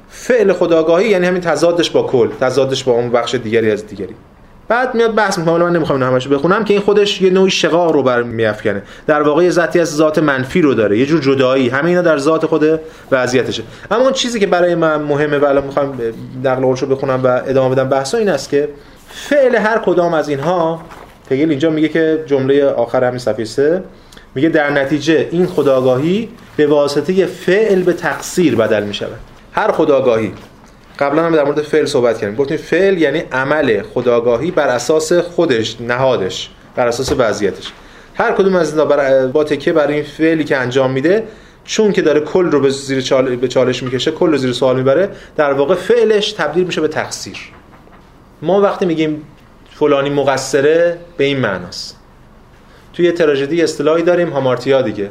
[0.08, 4.14] فعل خداگاهی یعنی همین تضادش با کل تضادش با اون بخش دیگری از دیگری.
[4.68, 7.92] بعد میاد بحث می‌کنه من نمی‌خوام اینو همشو بخونم که این خودش یه نوعی شقاق
[7.92, 11.68] رو بر میافکنه در واقع یه ذاتی از ذات منفی رو داره یه جور جدایی.
[11.68, 13.62] همه اینا در ذات خود وضعیتشه.
[13.90, 15.98] اما اون چیزی که برای من مهمه و الان می‌خوام
[16.44, 18.68] نقل قولشو بخونم و ادامه بدم بحثا این است که
[19.08, 20.82] فعل هر کدام از اینها
[21.30, 23.82] هگل اینجا میگه که جمله آخر همین صفحه 3
[24.34, 29.18] میگه در نتیجه این خداگاهی به واسطه فعل به تقصیر بدل می‌شود.
[29.52, 30.32] هر خداگاهی
[30.98, 32.36] قبلا هم در مورد فعل صحبت کردیم.
[32.36, 37.72] گفتیم فعل یعنی عمل خداگاهی بر اساس خودش نهادش بر اساس وضعیتش.
[38.14, 41.24] هر کدوم از اینا با تکیه برای این فعلی که انجام میده
[41.64, 43.36] چون که داره کل رو به زیر چال...
[43.36, 47.36] به چالش می‌کشه کل رو زیر سوال می‌بره در واقع فعلش تبدیل میشه به تقصیر.
[48.42, 49.22] ما وقتی میگیم
[49.70, 51.96] فلانی مقصره به این معناست.
[52.92, 55.10] توی تراژدی اصطلاحی داریم هامارتیا دیگه.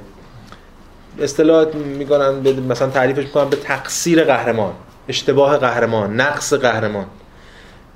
[1.22, 4.74] اصطلاح میگن مثلا تعریفش می‌کنن به تقصیر قهرمان.
[5.10, 7.06] اشتباه قهرمان نقص قهرمان.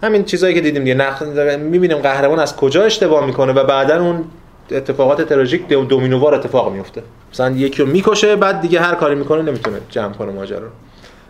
[0.04, 1.22] همین چیزایی که دیدیم دیگه نقص
[1.58, 4.24] می‌بینیم قهرمان از کجا اشتباه می‌کنه و بعدا اون
[4.72, 9.78] اتفاقات تراژیک دومینووار اتفاق میفته مثلا یکی رو می‌کشه بعد دیگه هر کاری می‌کنه نمی‌تونه
[9.90, 10.68] جمع کنه ماجرا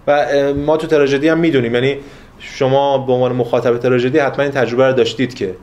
[0.07, 1.97] و ما تو تراژدی هم می‌دونیم یعنی
[2.39, 5.55] شما به عنوان مخاطب تراژدی حتما این تجربه رو داشتید که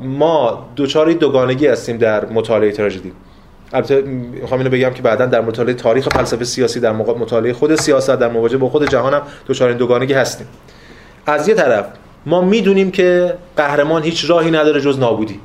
[0.00, 3.12] ما دوچاری دوگانگی هستیم در مطالعه تراژدی.
[3.72, 8.10] البته می‌خوام اینو بگم که بعدا در مطالعه تاریخ فلسفه سیاسی در مطالعه خود سیاست
[8.10, 10.46] در مواجهه با خود جهان هم دچار دوگانگی هستیم.
[11.26, 11.86] از یه طرف
[12.26, 15.40] ما می‌دونیم که قهرمان هیچ راهی نداره جز نابودی.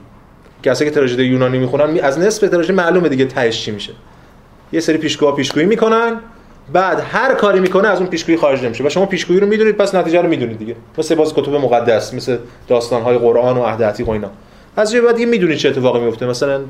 [0.63, 3.91] کسایی که تراژدی یونانی می‌خونن از نصف تراژدی معلومه دیگه تهش چی میشه.
[4.71, 6.19] یه سری پیشگوها پیشگویی می‌کنن
[6.73, 8.84] بعد هر کاری می‌کنه از اون پیشگویی خارج نمیشه.
[8.84, 10.75] و شما پیشگویی رو می‌دونید پس نتیجه رو می‌دونید دیگه.
[10.97, 14.29] مثل باز کتب مقدس مثل داستان های قرآن و عهد عتیق و اینا.
[14.75, 16.62] از یه بعد می‌دونید چه اتفاقی میفته مثلا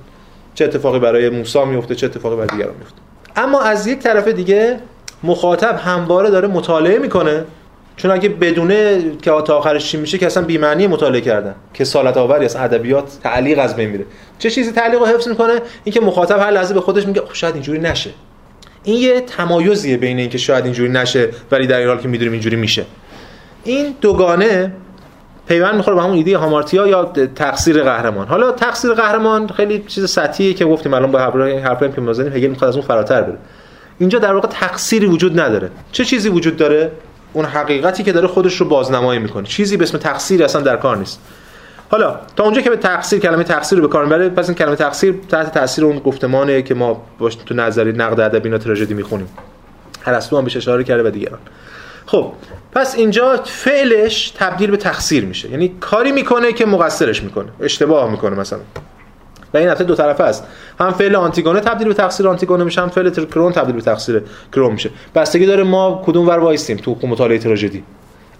[0.56, 2.96] چه اتفاقی برای موسی میفته چه اتفاقی برای دیگران میفته.
[3.36, 4.80] اما از یک طرف دیگه
[5.24, 7.46] مخاطب همواره داره مطالعه می‌کنه
[7.96, 11.84] چون اگه بدونه که تا آخرش چی میشه که اصلا بی معنی مطالعه کردن که
[11.84, 14.06] سالت آوری از ادبیات تعلیق از بین میره.
[14.40, 17.54] چه چیزی تعلیق رو حفظ می‌کنه؟ اینکه مخاطب هر لحظه به خودش میگه خب شاید
[17.54, 18.10] اینجوری نشه.
[18.84, 22.56] این یه تمایزیه بین اینکه شاید اینجوری نشه ولی در این حال که می‌دونیم اینجوری
[22.56, 22.86] میشه.
[23.64, 24.74] این دوگانه
[25.52, 28.28] پیوند می‌خوره به همون ایده هامارتیا یا تقصیر قهرمان.
[28.28, 32.70] حالا تقصیر قهرمان خیلی چیز سطحیه که گفتیم الان با حرفایی که می‌زنیم هگل می‌خواد
[32.70, 33.38] از اون فراتر بره.
[34.00, 35.70] اینجا در واقع تقصیری وجود نداره.
[35.92, 36.92] چه چیزی وجود داره؟
[37.34, 39.44] اون حقیقتی که داره خودش رو بازنمایی می‌کنه.
[39.44, 41.22] چیزی به اسم تقصیر اصلا در کار نیست.
[41.90, 44.76] حالا تا اونجا که به تقصیر کلمه تقصیر رو به کار می‌بره پس این کلمه
[44.76, 49.28] تقصیر تحت تاثیر اون گفتمانه که ما باش تو نظری نقد ادبی اینا تراژدی می‌خونیم.
[50.06, 51.40] ارسطو هم بهش اشاره کرده و دیگران.
[52.06, 52.32] خب
[52.72, 55.50] پس اینجا فعلش تبدیل به تقصیر میشه.
[55.50, 58.60] یعنی کاری می‌کنه که مقصرش می‌کنه اشتباه می‌کنه مثلا.
[59.54, 60.44] و این دو طرفه است.
[60.80, 64.22] هم فعل آنتیگونه تبدیل به تقصیر آنتیگونه میشه هم فعل کرون تبدیل به تقصیر
[64.54, 64.90] کرون میشه.
[65.16, 67.84] بستگی داره ما کدوم ور وایسیم تو مطالعه تراژدی.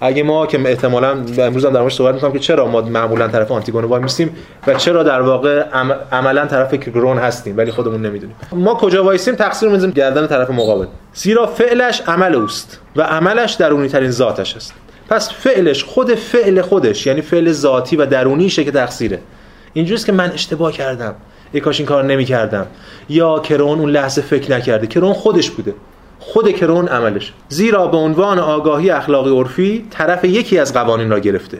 [0.02, 3.52] اگه ما که احتمالاً امروز هم در موردش صحبت می‌کنم که چرا ما معمولا طرف
[3.52, 4.36] آنتیگونه وای میستیم
[4.68, 5.64] و چرا در واقع
[6.12, 8.36] عملا طرف کرون هستیم ولی خودمون نمی‌دونیم.
[8.52, 10.86] ما کجا وایسیم؟ تقصیر می‌ذاریم گردن طرف مقابل.
[11.14, 14.74] زیرا فعلش عمل اوست و عملش درونی ترین ذاتش است.
[15.10, 19.20] پس فعلش خود فعل خودش یعنی فعل ذاتی و درونیشه که تقصیره.
[19.74, 21.16] اینجوریه که من اشتباه کردم.
[21.52, 22.66] ای کاش این کار نمی‌کردم.
[23.10, 24.88] یا کرون اون لحظه فکر نکرده.
[24.88, 25.74] کرون خودش بوده.
[26.24, 27.34] خود کرون عملش.
[27.50, 31.60] زیرا به عنوان آگاهی اخلاقی عرفی طرف یکی از قوانین را گرفته.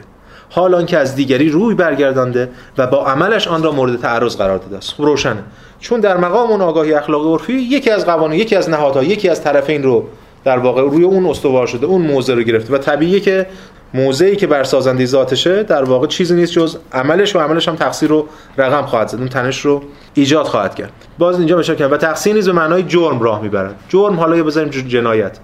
[0.50, 2.48] حال که از دیگری روی برگردانده
[2.78, 4.94] و با عملش آن را مورد تعرض قرار داده است.
[4.94, 5.42] خب روشنه.
[5.80, 9.42] چون در مقام اون آگاهی اخلاقی عرفی یکی از قوانین یکی از نهادها یکی از
[9.42, 10.04] طرفین رو
[10.44, 13.46] در واقع روی اون استوار شده اون موضع رو گرفته و طبیعیه که
[13.94, 18.08] موضعی که بر سازنده ذاتشه در واقع چیزی نیست جز عملش و عملش هم تقصیر
[18.08, 18.26] رو
[18.58, 19.18] رقم خواهد زد.
[19.18, 19.82] اون تنش رو
[20.14, 20.92] ایجاد خواهد کرد.
[21.18, 24.42] باز اینجا میشه که و تقصیر نیز به معنای جرم راه می‌برد جرم حالا یه
[24.42, 25.38] بذاریم جنایت.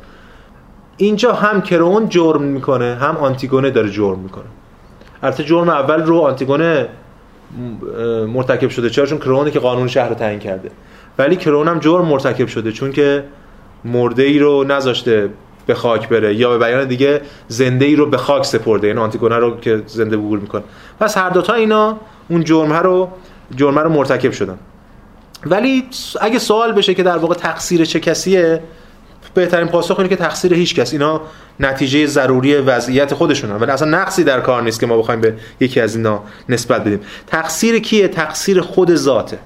[0.96, 4.44] اینجا هم کرون جرم می‌کنه هم آنتیگونه داره جرم می‌کنه.
[5.22, 6.88] البته جرم اول رو آنتیگونه
[8.28, 8.90] مرتکب شده.
[8.90, 10.70] چرا؟ چون کرونه که قانون شهر رو تعیین کرده.
[11.18, 12.72] ولی کرون هم جرم مرتکب شده.
[12.72, 13.24] چون که
[13.84, 15.30] مرده ای رو نذاشته
[15.68, 19.36] به خاک بره یا به بیان دیگه زنده ای رو به خاک سپرده این آنتیگونه
[19.36, 20.62] رو که زنده بگور می‌کنه.
[21.00, 21.96] پس هر دوتا اینا
[22.28, 23.08] اون جرم رو
[23.56, 24.58] جرم رو مرتکب شدن.
[25.46, 25.84] ولی
[26.20, 28.60] اگه سوال بشه که در واقع تقصیر چه کسیه
[29.34, 30.92] بهترین پاسخ اینه که تقصیر هیچ کس.
[30.92, 31.20] اینا
[31.60, 35.80] نتیجه ضروری وضعیت خودشونن ولی اصلا نقصی در کار نیست که ما بخوایم به یکی
[35.80, 37.00] از اینا نسبت بدیم.
[37.26, 39.38] تقصیر کیه؟ تقصیر خود ذاته.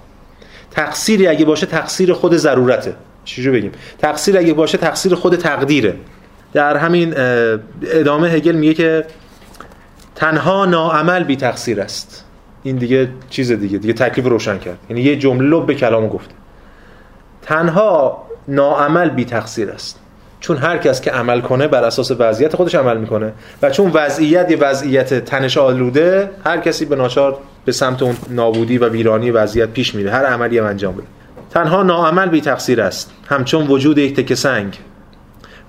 [0.70, 2.94] تقصیری اگه باشه تقصیر خود ضرورته.
[3.24, 5.94] چجوری بگیم؟ تقصیر اگه باشه تقصیر خود تقدیره.
[6.52, 7.14] در همین
[7.82, 9.04] ادامه هگل میگه که
[10.14, 12.24] تنها ناعمل بی تقصیر است.
[12.62, 14.78] این دیگه چیز دیگه دیگه تکلیف روشن کرد.
[14.90, 16.34] یعنی یه جمله به کلامو گفته.
[17.42, 19.98] تنها ناعمل بی تقصیر است.
[20.40, 23.32] چون هر کس که عمل کنه بر اساس وضعیت خودش عمل می‌کنه.
[23.62, 28.78] و چون وضعیت یه وضعیت تنش آلوده هر کسی به ناچار به سمت اون نابودی
[28.78, 30.10] و ویرانی وضعیت پیش میره.
[30.10, 31.06] هر عملی هم انجام بده.
[31.50, 33.12] تنها ناعمل بی تقصیر است.
[33.26, 34.78] همچون وجود یک تک سنگ.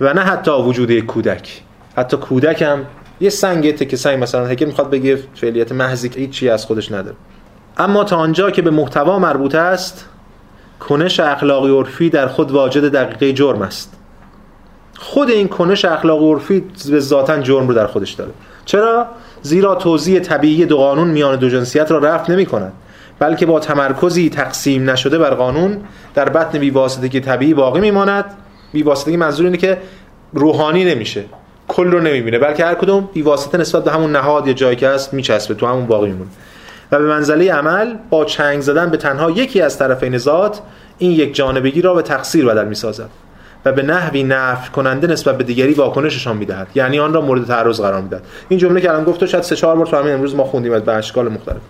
[0.04, 1.62] و نه حتی وجود یک کودک.
[1.98, 2.86] حتی کودک هم
[3.20, 7.16] یه سنگ تک سنگ مثلا هگل می‌خواد بگه فعلیت محضی که هیچی از خودش نداره.
[7.78, 10.06] اما تا آنجا که به محتوا مربوط است
[10.80, 13.94] کنش اخلاقی عرفی در خود واجد دقیقه جرم است.
[14.98, 18.32] خود این کنش اخلاقی عرفی به ذاتا جرم رو در خودش داره.
[18.66, 19.08] چرا؟
[19.42, 22.74] زیرا توضیح طبیعی دو قانون میان دو جنسیت را رفت نمی کند
[23.20, 25.78] بلکه با تمرکزی تقسیم نشده بر قانون
[26.14, 28.26] در بطن بیواسطگی طبیعی باقی میماند
[28.74, 29.78] بیواسطگی منظور اینه که
[30.34, 31.24] روحانی نمیشه.
[31.68, 32.40] کل رو نمی‌بینه.
[32.40, 35.86] بلکه هر کدوم بیواسطه نسبت به همون نهاد یا جایی که هست میچسبه تو همون
[35.86, 36.30] باقی میمونه.
[36.92, 40.60] و به منزله عمل با چنگ زدن به تنها یکی از طرفین ذات
[40.98, 43.10] این یک جانبگی را به تقصیر بدل می‌سازد
[43.66, 46.68] و به نحوی نفی کننده نسبت به دیگری واکنششان می‌دهد.
[46.76, 48.24] یعنی آن را مورد تعرض قرار می‌دهد.
[48.50, 50.92] این جمله که الان گفت شاید سه چهار بار تو همین امروز ما خوندیم به
[50.92, 51.62] اشکال مختلف.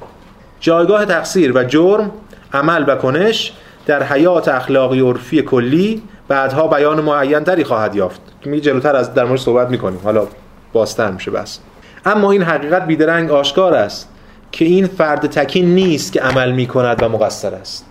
[0.59, 2.11] جایگاه تقصیر و جرم
[2.53, 3.53] عمل و کنش
[3.85, 8.21] در حیات اخلاقی عرفی کلی بعدها بیان معین تری خواهد یافت.
[8.45, 9.99] می جلوتر از در مورد صحبت می‌کنیم.
[10.03, 10.27] حالا
[10.73, 11.59] باستر میشه بس.
[12.05, 14.09] اما این حقیقت بیدرنگ آشکار است
[14.51, 17.85] که این فرد تکین نیست که عمل می‌کند و مقصر است.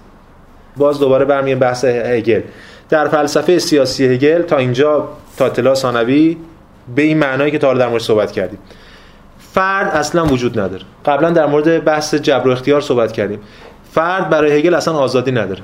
[0.77, 2.41] باز دوباره برمیگردیم بحث هگل.
[2.89, 6.37] در فلسفه سیاسی هگل تا اینجا تا اطلاع ثانوی
[6.95, 8.59] به این معنایی که تا در مورد صحبت کردیم.
[9.39, 10.83] فرد اصلا وجود نداره.
[11.07, 13.41] قبلا در مورد بحث جبر و اختیار صحبت کردیم.
[13.93, 15.63] فرد برای هگل اصلا آزادی نداره.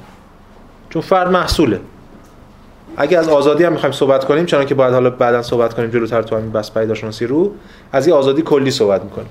[0.91, 1.81] چون فرد محصوله.
[2.97, 6.23] اگه از آزادی هم می‌خوایم صحبت کنیم چون که باید حالا بعدا صحبت کنیم جلوتر
[6.23, 7.53] تو همین بحث پیداشناسی رو
[7.93, 9.29] از این آزادی کلی صحبت می‌کنیم.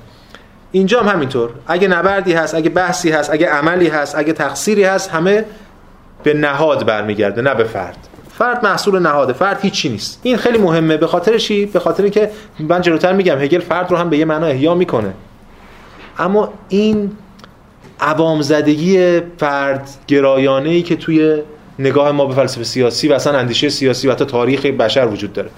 [0.72, 1.50] اینجا هم همینطور.
[1.68, 5.46] اگه نبردی هست اگه بحثی هست اگه عملی هست اگه تقصیری هست همه
[6.24, 7.98] به نهاد برمیگرده نه به فرد.
[8.38, 9.34] فرد محصول نهاده.
[9.34, 10.20] فرد هیچی نیست.
[10.24, 10.98] این خیلی مهمه.
[10.98, 14.26] به خاطر چی؟ به خاطر که من جلوتر میگم هگل فرد رو هم به یه
[14.26, 15.14] معنا احیا می‌کنه.
[16.20, 17.12] اما این
[18.00, 21.42] عوام زدگی فرد گرایانه ای که توی
[21.80, 25.50] نگاه ما به فلسفه سیاسی و اصلا اندیشه سیاسی و حتی تاریخ بشر وجود داره.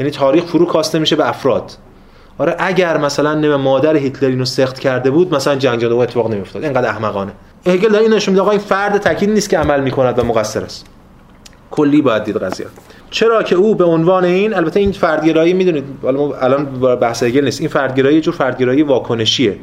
[0.00, 1.72] یعنی تاریخ فرو کاسته میشه به افراد.
[2.38, 6.64] آره اگر مثلا نم مادر هیتلر اینو سخت کرده بود مثلا جنگ جادو اتفاق نمیافتاد.
[6.64, 7.32] اینقدر احمقانه.
[7.66, 10.62] هگل داره این نشون میده آقا این فرد تکین نیست که عمل می‌کند و مقصر
[10.62, 10.86] است.
[11.70, 12.66] کلی باید دید قضیه.
[13.10, 15.84] چرا که او به عنوان این البته این فردگرایی می‌دونید
[16.40, 16.64] الان
[17.00, 17.60] بحث هگل نیست.
[17.60, 19.56] این فردگرایی یه جور فردگرایی واکنشیه.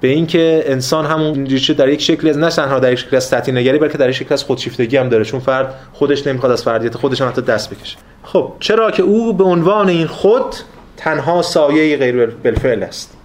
[0.00, 3.34] به اینکه انسان همون ریشه در یک شکلی از نه تنها در یک شکلی از
[3.34, 5.24] نگری بلکه در یک شکلی از خودشیفتگی هم داره.
[5.24, 7.96] چون فرد خودش نمی‌خواد از فردیت خودش هم حتی دست بکشه.
[8.22, 10.54] خب چرا که او به عنوان این خود
[10.96, 13.16] تنها سایه غیر بالفعل است؟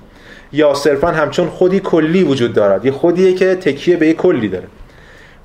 [0.54, 2.86] یا صرفا همچون خودی کلی وجود دارد.
[2.86, 4.68] یه خودیه که تکیه به یک کلی داره.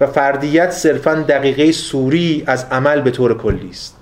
[0.00, 3.96] و فردیت صرفا دقیقه صوری از عمل به طور کلی است.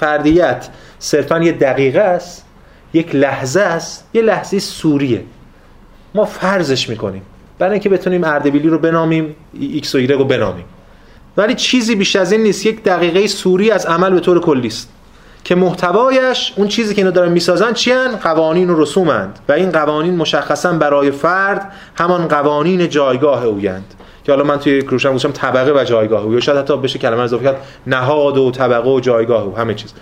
[0.00, 2.46] فردیت صرفا یه دقیقه است
[2.92, 5.22] یک لحظه است یه لحظه صوریه.
[6.16, 7.22] ما فرضش می‌کنیم.
[7.58, 10.64] برای اینکه بتونیم اردبیلی رو بنامیم X و رو بنامیم.
[11.36, 12.66] ولی چیزی بیش از این نیست.
[12.66, 14.92] یک دقیقه صوری از عمل به طور کلی است.
[15.44, 19.38] که محتوایش اون چیزی که اینو دارن می‌سازن چیان قوانین و رسومند.
[19.48, 25.12] و این قوانین مشخصا برای فرد همان قوانین جایگاه اویند که حالا من توی کروشم
[25.12, 26.34] گوشم طبقه و جایگاه او.
[26.34, 29.56] یا شاید حتی بشه کلمه اضافه کرد نهاد و طبقه و جایگاه او.
[29.56, 29.92] همه چیز.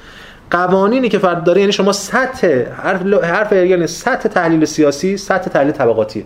[0.50, 5.72] قوانینی که فرد داره یعنی شما سطح حرف حرف یعنی سطح تحلیل سیاسی سطح تحلیل
[5.72, 6.24] طبقاتیه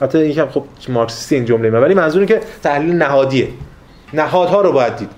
[0.00, 3.48] البته این خب مارکسیستی این جمله ولی منظور که تحلیل نهادیه.
[4.12, 5.08] نهادها رو باید دید.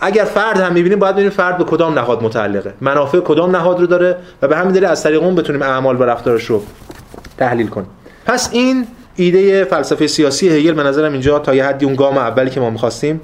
[0.00, 2.74] اگر فرد هم می‌بینیم باید ببینیم فرد به کدام نهاد متعلقه.
[2.80, 6.02] منافع کدام نهاد رو داره و به همین دلیل از طریق اون بتونیم اعمال و
[6.02, 6.62] رفتارش رو
[7.38, 7.88] تحلیل کنیم.
[8.26, 12.50] پس این ایده فلسفه سیاسی هگل به نظرم اینجا تا یه حدی اون گام اولی
[12.50, 13.20] که ما می‌خواستیم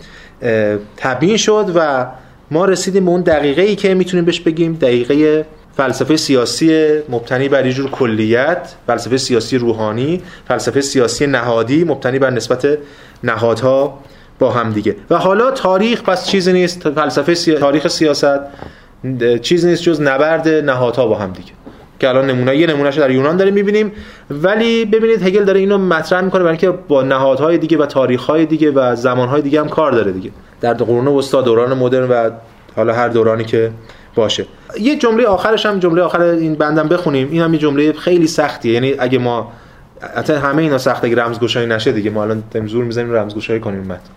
[0.96, 2.06] تبیین شد و
[2.54, 7.70] ما رسیدیم به اون دقیقه ای که می‌تونیم بهش بگیم دقیقه فلسفه سیاسی مبتنی بر
[7.70, 12.78] جور کلیت فلسفه سیاسی روحانی فلسفه سیاسی نهادی مبتنی بر نسبت
[13.24, 13.98] نهادها
[14.38, 14.96] با هم دیگه.
[15.10, 18.40] و حالا تاریخ پس چیزی نیست فلسفه تاریخ سیاست
[19.42, 21.52] چیزی نیست جز نبرد نهادها با هم دیگه.
[22.00, 23.92] که الان نمونه یه نمونهش در یونان داریم می‌بینیم.
[24.30, 28.70] ولی ببینید هگل داره اینو مطرح می‌کنه برای اینکه با نهادهای دیگه و تاریخهای دیگه
[28.70, 30.30] و زمانهای دیگه هم کار داره دیگه.
[30.60, 32.30] در قرون وسطا دوران مدرن و
[32.76, 33.70] حالا هر دورانی که
[34.14, 34.46] باشه.
[34.80, 37.28] یه جمله آخرش هم جمله آخر این بندم بخونیم.
[37.30, 38.72] این هم یه جمله خیلی سختیه.
[38.72, 39.52] یعنی اگه ما
[40.16, 42.10] حتی همه اینا سخت اگه رمزگشایی نشه دیگه.
[42.10, 44.10] ما الان زور می‌زنیم رمزگشایی کنیم متن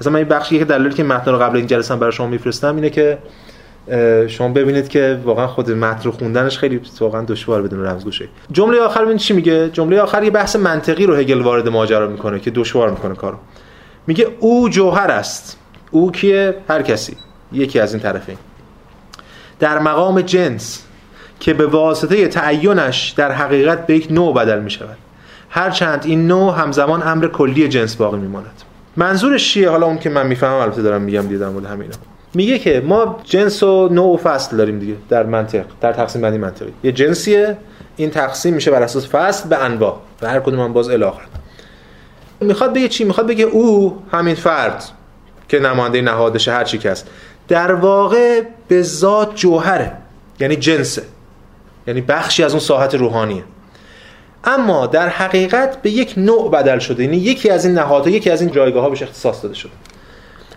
[0.00, 2.76] اصلا من این بخشی که دلیلی که متن رو قبل این جلسه برای شما میفرستم
[2.76, 3.18] اینه که
[4.28, 8.30] شما ببینید که واقعا خود متن رو خوندنش خیلی واقعا دشوار بدون رمزگشایی.
[8.52, 12.40] جمله آخر ببین چی میگه؟ جمله آخر یه بحث منطقی رو هگل وارد ماجرا می‌کنه
[12.40, 13.36] که دشوار می‌کنه کارو.
[14.06, 15.58] میگه او جوهر است.
[15.94, 17.16] او کیه؟ هر کسی.
[17.52, 18.36] یکی از این طرفین
[19.58, 20.82] در مقام جنس
[21.40, 24.96] که به واسطه تعینش در حقیقت به یک نوع بدل می شود.
[25.50, 28.62] هرچند این نوع همزمان امر کلی جنس باقی میماند
[28.96, 31.94] منظورش چیه حالا اون که من می‌فهمم البته دارم میگم دیدم بود همینا
[32.34, 36.38] میگه که ما جنس و نوع و فصل داریم دیگه در منطق در تقسیم بندی
[36.38, 36.72] منطقی.
[36.84, 37.56] یه جنسیه
[37.96, 39.96] این تقسیم میشه بر اساس فصل به انواع.
[40.22, 41.22] و هر کدوم هم باز الاخر
[42.40, 44.84] می‌خواد بگه چی؟ می‌خواد بگه او همین فرد
[45.48, 47.06] که نماینده نهادشه هر چی که است
[47.48, 49.92] در واقع به ذات جوهره
[50.40, 51.02] یعنی جنسه.
[51.86, 53.44] یعنی بخشی از اون ساحت روحانیه.
[54.44, 57.04] اما در حقیقت به یک نوع بدل شده.
[57.04, 59.72] یعنی یکی از این نهادها یکی از این جایگاه ها بهش اختصاص داده شده.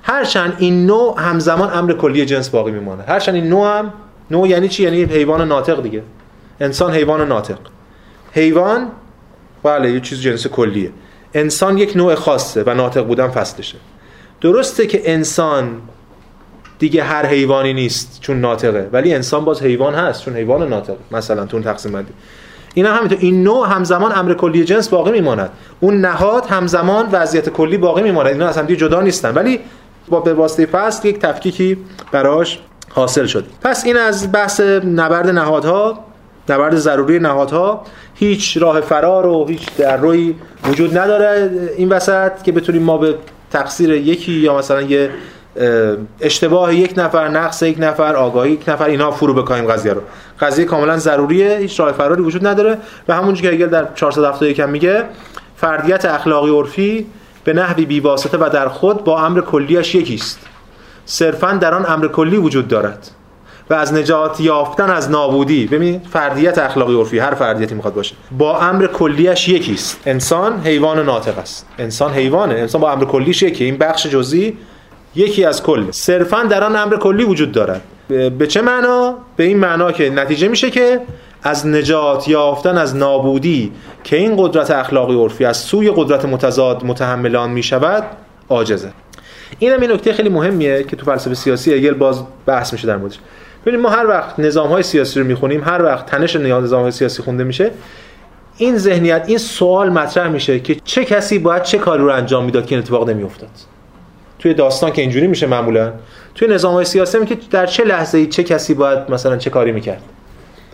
[0.04, 3.94] هرچند این نوع همزمان امر کلی جنس باقی میمانه هرچند این نوع هم
[4.32, 6.04] نوع یعنی چی؟ یعنی حیوان ناطق دیگه.
[6.60, 7.58] انسان حیوان ناطق.
[8.32, 8.88] حیوان
[9.64, 10.92] بله یه چیز جنس کلیه.
[11.34, 13.78] انسان یک نوع خاصه و ناطق بودن فصلشه.
[14.42, 15.82] درسته که انسان
[16.80, 21.46] دیگه هر حیوانی نیست چون ناطقه ولی انسان باز حیوان هست چون حیوان ناطق مثلا
[21.46, 22.14] تو تقسیم بندی.
[22.74, 25.50] این هم همینطور این نوع همزمان امر کلی جنس باقی میماند.
[25.80, 28.32] اون نهاد همزمان وضعیت کلی باقی میماند.
[28.32, 29.34] اینا از هم جدا نیستن.
[29.34, 29.60] ولی
[30.10, 31.78] با به واسطه فصل یک تفکیکی
[32.12, 33.46] براش حاصل شد.
[33.64, 36.06] پس این از بحث نبرد نهادها
[36.50, 37.84] نبرد ضروری نهادها
[38.16, 39.68] هیچ راه فرار و هیچ
[40.02, 43.16] روی وجود نداره این وسط که بتونیم ما به
[43.52, 45.10] تقصیر یکی یا مثلا یه
[46.22, 50.02] اشتباه یک نفر نقص یک نفر آگاهی یک نفر اینا فرو بکاهیم قضیه رو.
[50.40, 52.78] قضیه کاملا ضروریه هیچ راه فراری وجود نداره.
[53.08, 55.04] و همونجوری که هگل در 471 هم میگه
[55.56, 57.06] فردیت اخلاقی عرفی
[57.44, 60.40] به نحوی بیواسطه و در خود با امر کلیش یکیست.
[61.06, 63.12] صرفا در آن امر کلی وجود دارد.
[63.70, 65.68] و از نجات یافتن از نابودی.
[65.68, 68.16] ببین فردیت اخلاقی عرفی هر فردیتی می‌خواد باشه.
[68.38, 70.02] با امر کلیش یکیست.
[70.06, 71.66] انسان حیوان ناطق است.
[71.80, 72.54] انسان حیوانه.
[72.54, 73.64] انسان با امر کلیش یکی.
[73.64, 74.58] این بخش جزئی
[75.16, 75.84] یکی از کل.
[75.92, 77.82] صرفا در آن امر کلی وجود دارد.
[78.38, 81.02] به چه معنا؟ به این معنا که نتیجه میشه که
[81.44, 83.72] از نجات یافتن از نابودی
[84.04, 88.04] که این قدرت اخلاقی عرفی از سوی قدرت متضاد متحملان می‌شود
[88.50, 88.92] عاجزه.
[89.60, 93.20] این این نکته خیلی مهمیه که تو فلسفه سیاسی هگل باز بحث میشه در موردش.
[93.62, 97.24] ببینید ما هر وقت نظام های سیاسی رو می‌خونیم هر وقت تنش نظام های سیاسی
[97.24, 97.72] خونده میشه
[98.58, 102.66] این ذهنیت این سوال مطرح میشه که چه کسی باید چه کاری رو انجام می‌داد
[102.66, 103.50] که این اتفاق نمیافتاد.
[104.40, 105.94] توی داستان که اینجوری میشه معمولا
[106.36, 110.02] توی نظام سیاسی که در چه لحظه ای چه کسی باید مثلا چه کاری می‌کرد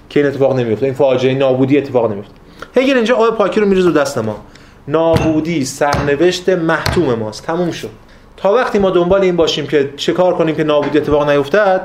[0.10, 2.34] که این اتفاق نمیفته این فاجعه نابودی اتفاق نمیفته
[2.76, 4.42] هگل اینجا آب پاکی رو میریزه دست ما.
[4.88, 7.46] نابودی سرنوشت محتوم ماست.
[7.46, 7.90] تموم شد.
[8.38, 11.82] تا وقتی ما دنبال این باشیم که چه کار کنیم که نابودی اتفاق نیفتد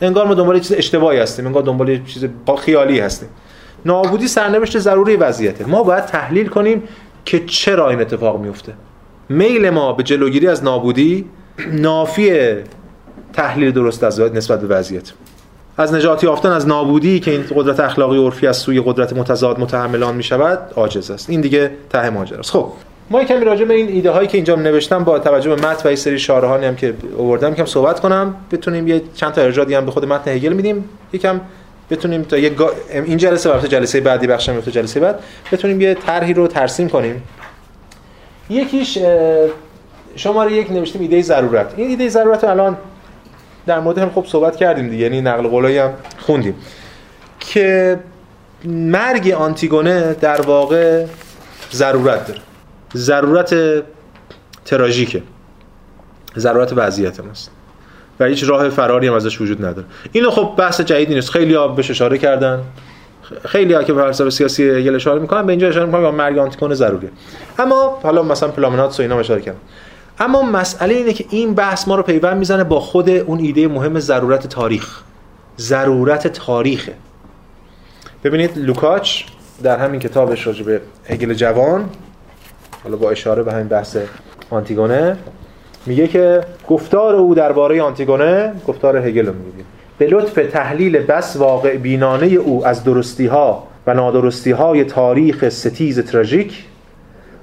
[0.00, 2.24] انگار ما دنبال چیز اشتباهی هستیم انگار دنبال چیز
[2.58, 3.28] خیالی هستیم.
[3.84, 5.66] نابودی سرنوشت ضروری وضعیته.
[5.66, 6.82] ما باید تحلیل کنیم
[7.24, 8.72] که چرا این اتفاق میفته.
[9.28, 11.24] میل ما به جلوگیری از نابودی
[11.72, 12.54] نافی
[13.32, 15.12] تحلیل درست از نسبت به وضعیت.
[15.76, 20.14] از نجات یافتن از نابودی که این قدرت اخلاقی عرفی از سوی قدرت متضاد متحملان
[20.16, 21.30] می شود عاجز است.
[21.30, 22.66] این دیگه ته ماجرا است خب.
[23.10, 25.86] ما کمی راجع به این ایده هایی که اینجا نوشتم با توجه به متن و
[25.86, 28.34] این سری شارهانی هم که آوردم یکم صحبت کنم.
[28.50, 30.88] بتونیم یه چند تا ارجاع هم به خود متن هگل میدیم.
[31.12, 31.40] یکم
[31.90, 32.70] بتونیم تا یه گا...
[32.92, 35.20] این جلسه وقت جلسه بعدی بخش میفته جلسه بعد.
[35.52, 37.22] بتونیم یه طرحی رو ترسیم کنیم.
[38.50, 38.98] یکیش
[40.16, 41.74] شماره یک نوشتیم ایده ضرورت.
[41.76, 42.76] این ایده ضرورت رو الان
[43.66, 46.54] در مورد هم خب صحبت کردیم دیگه یعنی نقل قولایی هم خوندیم.
[47.40, 47.98] که
[48.64, 51.04] مرگ آنتیگونه در واقع
[51.72, 52.40] ضرورت داره.
[52.96, 53.54] ضرورت
[54.64, 55.22] تراژیکه.
[56.38, 57.50] ضرورت وضعیت ماست.
[58.20, 59.86] و هیچ راه فراری هم ازش وجود نداره.
[60.12, 61.30] اینو خب بحث جدیدی نیست.
[61.30, 62.62] خیلی ها بهش اشاره کردن.
[63.44, 66.74] خیلی ها که به فلسفه سیاسی یل اشاره می‌کنن به اینجا اشاره می‌کنن مرگ آنتیگونه
[66.74, 67.10] ضروریه.
[67.58, 69.58] اما حالا مثلا پلامنات و اینا اشاره کردن.
[70.18, 74.00] اما مسئله اینه که این بحث ما رو پیوند می‌زنه با خود اون ایده مهم
[74.00, 75.00] ضرورت تاریخ.
[75.58, 76.92] ضرورت تاریخه.
[78.24, 79.22] ببینید لوکاچ
[79.62, 81.88] در همین کتابش راجع به هگل جوان
[82.84, 83.96] حالا با اشاره به همین بحث
[84.50, 85.16] آنتیگونه
[85.86, 89.64] میگه که گفتار او درباره آنتیگونه گفتار هگل رو میگه.
[89.98, 96.00] به لطف تحلیل بس واقع بینانه او از درستی ها و نادرستی های تاریخ ستیز
[96.00, 96.64] تراژیک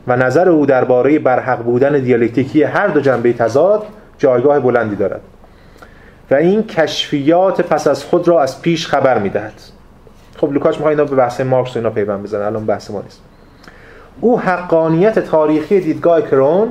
[0.08, 3.86] و نظر او درباره برحق بودن دیالکتیکی هر دو جنبه تضاد
[4.18, 5.22] جایگاه بلندی دارد
[6.32, 9.54] و این کشفیات پس از خود را از پیش خبر می‌دهد.
[10.38, 13.22] خب لوکاش می‌خواد اینا به بحث مارکس و اینا پیوند بزنه الان بحث ما نیست.
[14.22, 16.70] او حقانیت تاریخی دیدگاه کرون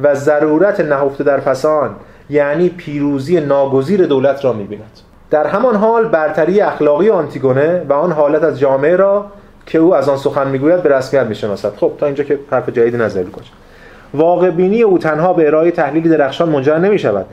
[0.00, 1.90] و ضرورت نهفته در فسان
[2.30, 5.00] یعنی پیروزی ناگزیر دولت را می‌بیند.
[5.30, 9.26] در همان حال برتری اخلاقی آنتیگونه و آن حالت از جامعه را
[9.66, 11.72] که او از آن سخن می‌گوید به رسمیت می‌شناسد.
[11.76, 13.44] خب تا اینجا که حرف جدیدی نظر کنه
[14.14, 17.26] واقع بینی او تنها به ارائه تحلیلی درخشان منجر نمی شود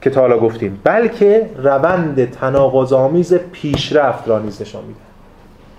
[0.00, 5.00] که تا حالا گفتیم بلکه روند تناقض‌آمیز پیشرفت را نیز نشان میده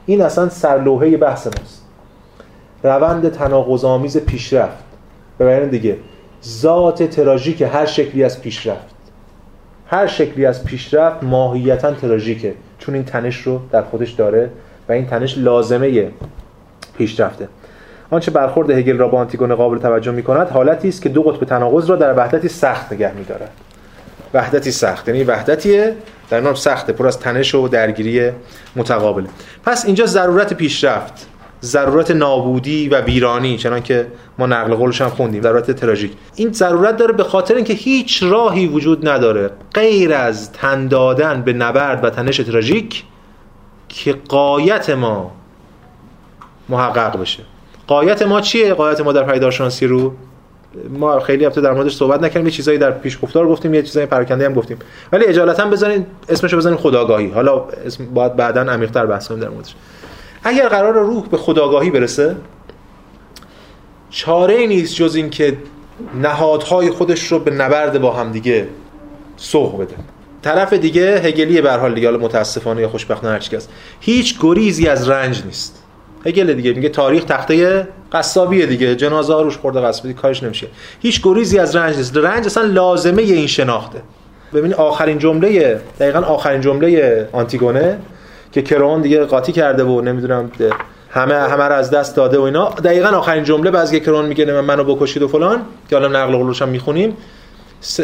[0.05, 1.78] این اصلا سرلوحه بحث ماست.
[2.83, 4.83] روند تناقض‌آمیز پیشرفت.
[5.37, 5.97] به دیگه
[6.45, 8.95] ذات تراژیک هر شکلی از پیشرفت.
[9.87, 14.49] هر شکلی از پیشرفت ماهیتا تراژیکه چون این تنش رو در خودش داره
[14.89, 16.11] و این تنش لازمه
[16.97, 17.47] پیشرفته.
[18.09, 21.45] آنچه برخورد هگل را با آنتیگونه قابل توجه می کند حالتی است که دو قطب
[21.45, 23.51] تناقض را در وحدتی سخت نگه می دارد
[24.33, 25.95] وحدتی سخت یعنی وحدتیه
[26.29, 28.31] در نام سخته پر از تنش و درگیری
[28.75, 29.27] متقابله.
[29.65, 31.27] پس اینجا ضرورت پیشرفت.
[31.63, 34.07] ضرورت نابودی و ویرانی چنان که
[34.37, 36.11] ما نقل قولش هم خوندیم ضرورت تراژیک.
[36.35, 41.53] این ضرورت داره به خاطر اینکه هیچ راهی وجود نداره غیر از تن دادن به
[41.53, 43.03] نبرد و تنش تراژیک
[43.89, 45.31] که قایت ما
[46.69, 47.43] محقق بشه.
[47.87, 50.13] قایت ما چیه؟ قایت ما در پیدارشناسی رو
[50.89, 54.05] ما خیلی هفته در موردش صحبت نکردیم یه چیزایی در پیش گفتار گفتیم یه چیزای
[54.05, 54.77] پراکنده هم گفتیم.
[55.11, 57.27] ولی اجالتا بزنین اسمشو بزنین خداگاهی.
[57.27, 59.75] حالا اسم باید بعدا عمیق‌تر بحث کنیم در موردش.
[60.43, 62.35] اگر قرار روح به خداگاهی برسه
[64.09, 65.57] چاره ای نیست جز اینکه
[66.21, 68.67] نهادهای خودش رو به نبرد با هم دیگه
[69.37, 69.95] سوق بده.
[70.41, 73.69] طرف دیگه هگلی به حال دیگه متاسفانه یا خوشبختانه هر است
[73.99, 75.83] هیچ گریزی از رنج نیست.
[76.25, 80.67] هگل دیگه میگه تاریخ تخته قصابیه دیگه جنازه ها روش خورده قصابی کارش نمیشه.
[81.01, 82.17] هیچ گریزی از رنج نیست.
[82.17, 84.01] رنج اصلا لازمه این شناخته.
[84.53, 87.97] ببین آخرین جمله دقیقا آخرین جمله آنتیگونه.
[88.51, 90.51] که کرون دیگه قاطی کرده و نمی‌دونم
[91.09, 92.69] همه همه رو از دست داده و اینا.
[92.69, 95.61] دقیقا آخرین جمله بعضی کرون میگه من منو بکشید و فلان.
[95.89, 97.17] که حالا نقل قولش هم می‌خونیم.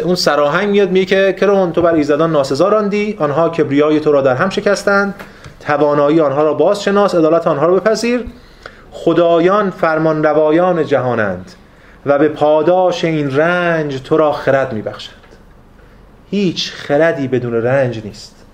[0.04, 3.16] اون سراهنگ میاد میگه که کرون تو بر ایزدان ناسزا راندی.
[3.18, 5.14] آنها کبریای تو را در هم شکستند.
[5.60, 8.24] توانایی آنها را باز شناس عدالت آنها را بپذیر.
[8.90, 11.52] خدایان فرمان روایان جهانند
[12.06, 15.16] و به پاداش این رنج تو را خرد میبخشند.
[16.30, 18.44] هیچ خردی بدون رنج نیست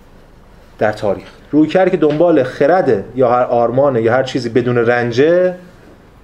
[0.78, 1.28] در تاریخ.
[1.52, 5.54] روی کرد که دنبال خرده یا هر آرمانه یا هر چیزی بدون رنجه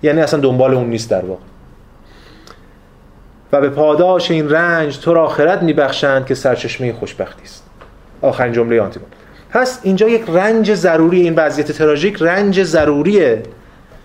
[0.03, 1.41] یعنی اصلا دنبال اون نیست در واقع.
[3.53, 7.64] و به پاداش این رنج تو را خرد میبخشند که سرچشمه خوشبختی است.
[8.22, 9.09] آخرین جمله آنتیگون
[9.51, 13.43] پس اینجا یک رنج ضروری این وضعیت تراژیک رنج ضروریه.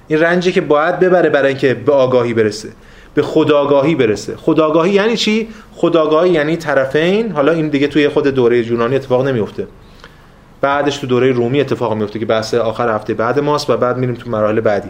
[0.07, 2.69] این رنجی که باید ببره برای اینکه به آگاهی برسه
[3.13, 4.35] به خداگاهی برسه.
[4.35, 9.67] خداگاهی یعنی چی؟ خداگاهی یعنی طرفین حالا این دیگه توی خود دوره یونانی اتفاق نمیفته
[10.63, 14.15] بعدش تو دوره رومی اتفاق میفته که بحث آخر هفته بعد ماست و بعد میریم
[14.15, 14.89] تو مراحل بعدی.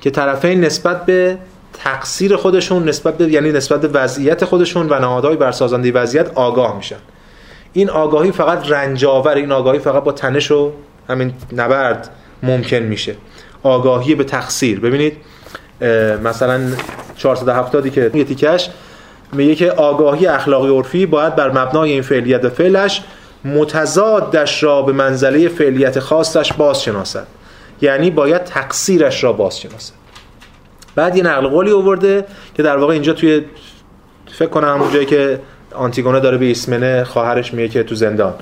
[0.00, 1.38] که طرفین نسبت به
[1.72, 6.76] تقصیر خودشون نسبت به یعنی نسبت به وضعیت خودشون و نهادهای بر سازنده وضعیت آگاه
[6.76, 6.96] میشن.
[7.72, 10.72] این آگاهی فقط رنجاور این آگاهی فقط با تنش و
[11.08, 12.08] همین نبرد
[12.42, 13.14] ممکن میشه.
[13.62, 14.80] آگاهی به تقصیر.
[14.80, 15.16] ببینید
[16.24, 16.60] مثلا
[17.16, 18.70] 470 که یه تیکش
[19.32, 23.02] میگه که آگاهی اخلاقی عرفی باید بر مبنای این فعلیت و فعلش
[23.44, 27.26] متضادش را به منزله فعلیت خاصش باز شناسد
[27.80, 29.94] یعنی باید تقصیرش را باز شناسد
[30.94, 32.24] بعد یه نقل قولی آورده
[32.54, 33.44] که در واقع اینجا توی
[34.32, 35.40] فکر کنم همون جایی که
[35.74, 38.34] آنتیگونه داره به ایسمنه خواهرش میگه که تو زندان.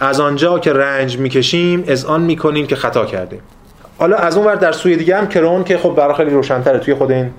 [0.00, 3.40] از آنجا که رنج می‌کشیم از آن می‌کنیم که خطا کردیم.
[3.98, 6.94] حالا از اون ور در سوی دیگه هم کرون که خب برای خیلی روشنتره توی
[6.94, 7.30] خود این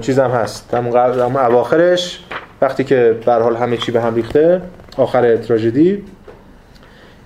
[0.00, 0.74] چیزم هست.
[0.74, 2.20] همون اواخرش
[2.62, 4.62] وقتی که به حال همه چی به هم ریخته
[4.96, 6.04] آخر تراژدی.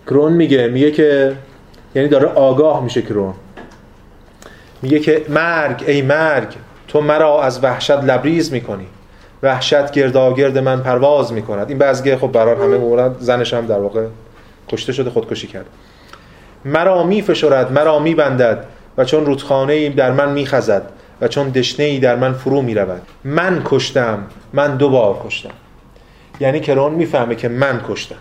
[0.09, 1.37] کرون میگه میگه که
[1.95, 3.35] یعنی داره آگاه میشه کرون.
[4.83, 6.49] میگه که مرگ ای مرگ
[6.89, 8.87] تو مرا از وحشت لبریز می‌کنی.
[9.43, 11.69] وحشت گرداگرد من پرواز می‌کند.
[11.69, 14.07] این بعضی خب برار همه مورد زنش هم در واقع
[14.69, 15.67] کشته شده خودکشی کرد.
[16.65, 18.65] مرا میفشرد مرا میبندد
[18.99, 20.83] و چون رودخانه ای در من میخزد
[21.21, 23.03] و چون دشنه ای در من فرو می‌رود.
[23.25, 25.51] من کشتم من دوبار کشتم.
[26.41, 28.17] یعنی کرون می‌فهمه که من کشتم.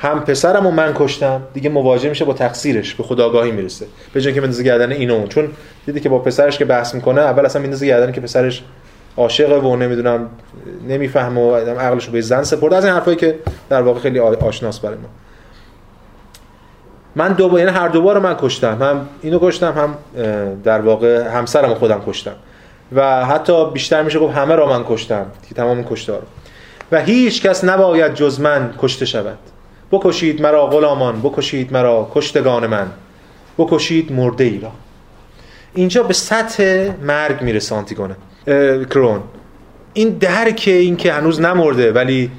[0.00, 1.42] هم پسرم و من کشتم.
[1.54, 3.86] دیگه مواجه میشه با تقصیرش به خداگاهی می‌رسه.
[4.12, 5.48] به جای که بندازه گردن اینو چون
[5.86, 8.62] دیدی که با پسرش که بحث می‌کنه اول اصلا میندازه گردن که پسرش
[9.16, 10.30] عاشقه و نمی‌دونم
[10.88, 12.76] نمی‌فهمه و عقلش رو به زن سپرده.
[12.76, 13.38] از این حرفایی که
[13.68, 15.08] در واقع خیلی آشناس برای ما.
[17.16, 18.82] من دو یعنی هر دوبار من کشتم.
[18.82, 19.94] هم اینو کشتم هم
[20.64, 22.34] در واقع همسرم خودم کشتم.
[22.92, 26.22] و حتی بیشتر میشه گفت همه را من کشتم که تمام کشتار
[26.92, 29.38] و هیچ کس نباید جز من کشته شود.
[29.92, 32.86] بکشید مرا غلامان بکشید مرا کشتگان من.
[33.58, 34.72] بکشید مرده ای را.
[35.74, 38.16] اینجا به سطح مرگ می‌رسه آنتیگونه
[38.90, 39.20] کرون.
[39.92, 42.30] این درک این که هنوز نمرده ولی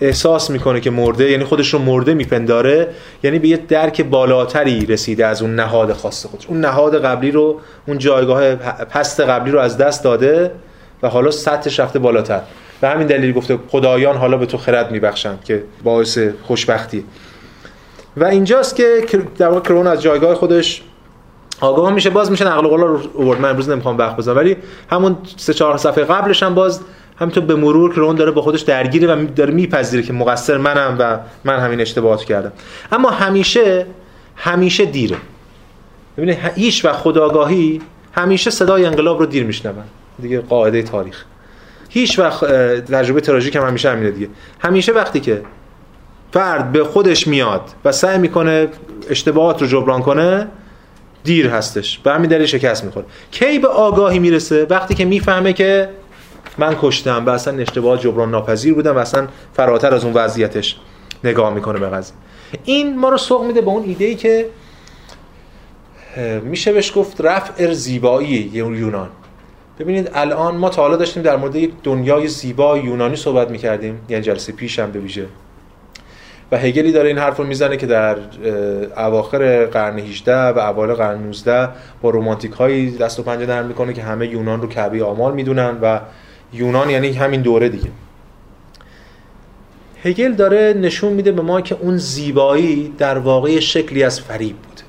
[0.00, 2.88] احساس می‌کنه که مرده یعنی خودش رو مرده میپنداره
[3.22, 6.46] یعنی به یه درک بالاتری رسیده از اون نهاد خاص خودش.
[6.46, 10.50] اون نهاد قبلی رو اون جایگاه پست قبلی رو از دست داده
[11.02, 12.40] و حالا سطحش رفته بالاتر.
[12.80, 17.04] به همین دلیل گفته خدایان حالا به تو خرد میبخشند که باعث خوشبختی.
[18.16, 19.06] و اینجاست که
[19.38, 20.82] در واقع کرون از جایگاه خودش
[21.60, 22.10] آگاه میشه.
[22.10, 23.40] باز میشه نقل قول رو آورد.
[23.40, 24.56] من امروز نمی‌خوام وقت بزنم ولی
[24.90, 26.80] همون سه چهار صفحه قبلش هم باز
[27.18, 31.18] همینطور به مرور کرون داره با خودش درگیره و داره میپذیره که مقصر منم و
[31.44, 32.52] من همین اشتباهات کردم.
[32.92, 33.86] اما همیشه
[34.36, 35.16] همیشه دیره.
[36.16, 37.80] ببینید هیچ و خداگاهی
[38.12, 39.84] همیشه صدای انقلاب رو دیر میشنون
[40.22, 41.24] دیگه قاعده تاریخ.
[41.96, 42.44] هیچ وقت
[42.92, 44.28] تجربه تراژیک هم همیشه همینه دیگه.
[44.60, 45.42] همیشه وقتی که
[46.32, 48.68] فرد به خودش میاد و سعی می‌کنه
[49.10, 50.48] اشتباهات رو جبران کنه
[51.24, 51.98] دیر هستش.
[51.98, 53.06] به همین دلیل شکست می‌خوره.
[53.30, 55.88] کی به آگاهی می‌رسه؟ وقتی که می‌فهمه که
[56.58, 60.76] من کشتم و اصلا اشتباه جبران ناپذیر بودم و اصلا فراتر از اون وضعیتش
[61.24, 62.16] نگاه می‌کنه به قضیه.
[62.64, 64.46] این ما رو سوق میده به اون ایده ای که
[66.42, 69.08] میشه بهش گفت رفع زیبایی یونان.
[69.78, 74.22] ببینید الان ما تا حالا داشتیم در مورد یک دنیای زیبا یونانی صحبت می‌کردیم یعنی
[74.22, 75.26] جلسه پیش هم به ویژه.
[76.52, 78.16] و هگلی داره این حرف رو می‌زنه که در
[78.96, 81.68] اواخر قرن 18 و اوایل قرن 19
[82.02, 85.78] با رومانتیک هایی دست و پنجه نرم می‌کنه که همه یونان رو کعبه آمال می‌دونن
[85.82, 86.00] و
[86.52, 87.90] یونان یعنی همین دوره دیگه.
[90.04, 94.80] هگل داره نشون میده به ما که اون زیبایی در واقع شکلی از فریب بود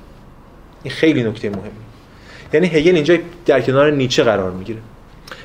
[0.82, 1.87] این خیلی نکته مهمه
[2.52, 4.78] یعنی هگل اینجا در کنار نیچه قرار می‌گیره.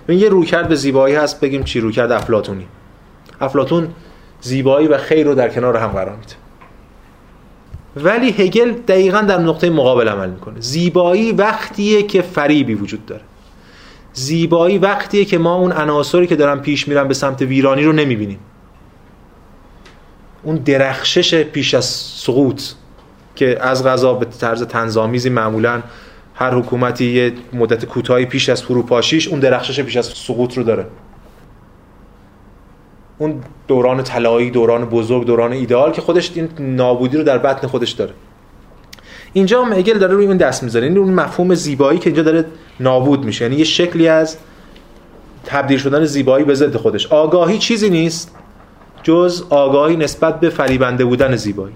[0.08, 2.68] ببین یه رویکرد به زیبایی هست بگیم چی؟ رویکرد افلاطونی.
[3.42, 3.88] افلاطون
[4.42, 6.34] زیبایی و خیر رو در کنار هم قرار میده.
[7.96, 10.60] ولی هگل دقیقا در نقطه مقابل عمل می‌کنه.
[10.60, 13.22] زیبایی وقتیه که فریبی وجود داره.
[14.14, 18.40] زیبایی وقتیه که ما اون عناصری که دارن پیش میرن به سمت ویرانی رو نمی‌بینیم.
[20.44, 22.62] اون درخشش پیش از سقوط
[23.36, 25.82] که از غذا به طرز تنظامیزی معمولا
[26.36, 30.86] هر حکومتی یه مدت کوتاهی پیش از فروپاشیش اون درخشش پیش از سقوط رو داره.
[33.18, 37.92] اون دوران طلایی دوران بزرگ دوران ایدئال که خودش این نابودی رو در بطن خودش
[37.92, 38.14] داره.
[39.34, 40.88] اینجا هم هگل داره روی اون دست می‌ذاره.
[40.88, 42.46] این اون مفهوم زیبایی که اینجا داره
[42.80, 43.46] نابود میشه.
[43.46, 44.38] یعنی یه شکلی از
[45.46, 47.08] تبدیل شدن زیبایی به ضد خودش.
[47.08, 48.36] آگاهی چیزی نیست
[49.04, 51.76] جز آگاهی نسبت به فریبنده بودن زیبایی.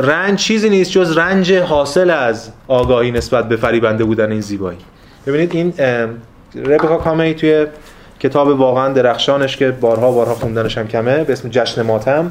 [0.00, 4.78] رنج چیزی نیست جز رنج حاصل از آگاهی نسبت به فریبنده بودن این زیبایی.
[5.26, 5.74] ببینید این
[6.54, 7.66] ربکا کامی توی
[8.20, 12.30] کتاب واقعا درخشانش که بارها بارها خوندنش هم کمه به اسم جشن ماتم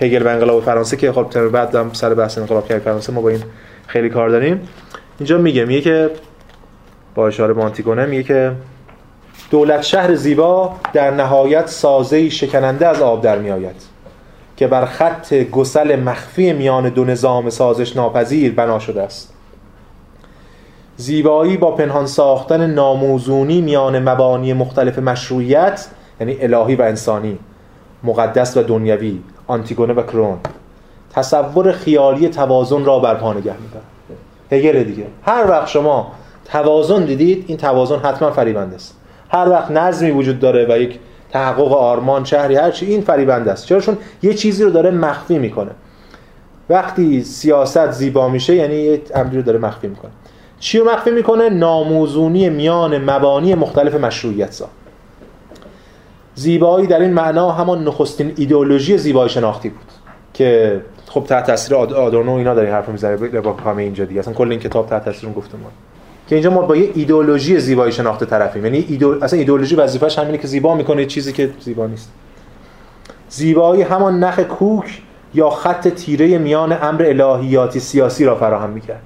[0.00, 3.20] هگل و انقلاب فرانسه که خب ترم بعد هم سر بحث انقلاب کردن فرانسه ما
[3.20, 3.42] با این
[3.86, 4.68] خیلی کار داریم.
[5.18, 6.10] اینجا میگه میگه که
[7.14, 8.52] با اشاره به میگه که
[9.50, 13.95] دولت شهر زیبا در نهایت سازه شکننده از آب در میآید.
[14.56, 19.32] که بر خط گسل مخفی میان دو نظام سازش ناپذیر بنا شده است.
[20.96, 25.86] زیبایی با پنهان ساختن ناموزونی میان مبانی مختلف مشروعیت
[26.20, 27.38] یعنی الهی و انسانی
[28.04, 30.38] مقدس و دنیوی آنتیگونه و کرون
[31.12, 33.84] تصور خیالی توازن را برپا نگه میدارد.
[34.52, 35.06] هگل دیگه.
[35.22, 36.12] هر وقت شما
[36.44, 38.96] توازن دیدید این توازن حتما فریبنده است.
[39.28, 40.98] هر وقت نظمی وجود داره و یک
[41.30, 43.66] تحقق آرمان شهری هر چی این فریبنده است.
[43.66, 45.70] چرا چون یه چیزی رو داره مخفی می‌کنه.
[46.70, 50.10] وقتی سیاست زیبا میشه یعنی یه امری رو داره مخفی می‌کنه.
[50.60, 54.68] چی رو مخفی می‌کنه؟ ناموزونی میان مبانی مختلف مشروعیت سا
[56.34, 59.86] زیبایی در این معنا همان نخستین ایدئولوژی زیبایی شناختی بود
[60.34, 64.20] که خب تحت تاثیر آدورنو اینا داره حرف می‌زنه کامه اینجا دیگه.
[64.20, 65.70] اصلا کل این کتاب تحت تاثیر گفتمان.
[66.26, 68.64] که اینجا ما با یه ایدئولوژی زیبایی شناخته طرفیم.
[68.64, 69.24] یعنی ایدو...
[69.24, 72.12] اصلا ایدئولوژی وظیفش همینه که زیبا می‌کنه چیزی که زیبا نیست.
[73.28, 75.02] زیبایی همان نخ کوک
[75.34, 79.02] یا خط تیره میان امر الهیاتی سیاسی را فراهم می‌کرد.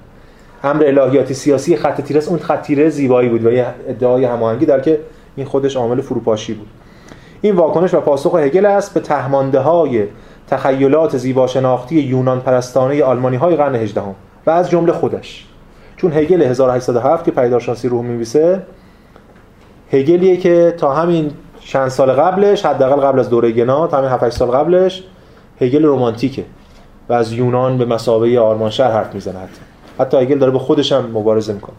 [0.63, 4.79] امر الهیاتی سیاسی خط تیره اون خط تیره زیبایی بود و یه ادعای هماهنگی در
[4.79, 4.99] که
[5.35, 6.67] این خودش عامل فروپاشی بود.
[7.41, 10.03] این واکنش و پاسخ هگل است به تهمانده های
[10.47, 14.01] تخیلات زیبا شناختی یونان پرستانه آلمانی های قرن 18
[14.45, 15.47] و از جمله خودش.
[16.01, 18.63] چون هگل 1807 که پیدارشناسی روح میویسه
[19.91, 24.51] هگلیه که تا همین چند سال قبلش حداقل قبل از دوره تا همین 7 سال
[24.51, 25.03] قبلش
[25.61, 26.43] هگل رمانتیکه
[27.09, 29.61] و از یونان به مسابقه آرمان شهر حرف می‌زنه حتی.
[29.99, 31.75] حتی هگل داره به خودش هم مبارزه می‌کنه.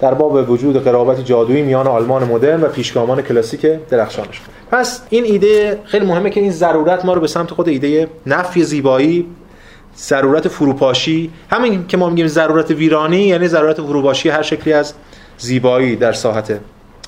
[0.00, 4.40] در باب وجود قرابت جادویی میان آلمان مدرن و پیشگامان کلاسیک درخشانش.
[4.70, 8.64] پس این ایده خیلی مهمه که این ضرورت ما رو به سمت خود ایده نفی
[8.64, 9.26] زیبایی
[9.98, 11.30] ضرورت فروپاشی.
[11.50, 14.94] همین که ما میگیم ضرورت ویرانی یعنی ضرورت فروپاشی هر شکلی از
[15.38, 16.60] زیبایی در ساحت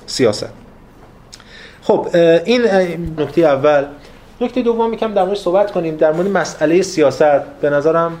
[0.05, 0.49] سیاست.
[1.81, 2.07] خب
[2.45, 2.61] این
[3.17, 3.85] نکته اول.
[4.41, 5.95] نکته دوم میکم در مورد صحبت کنیم.
[5.95, 8.17] در مورد مسئله سیاست به نظرم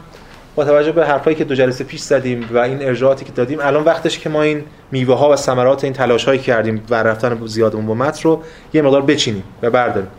[0.55, 3.83] با توجه به حرفایی که دو جلسه پیش زدیم و این ارجاعاتی که دادیم الان
[3.83, 7.85] وقتش که ما این میوه ها و ثمرات این تلاش هایی کردیم و رفتن زیادمون
[7.85, 8.41] با متن رو
[8.73, 10.09] یه مقدار بچینیم و برداریم.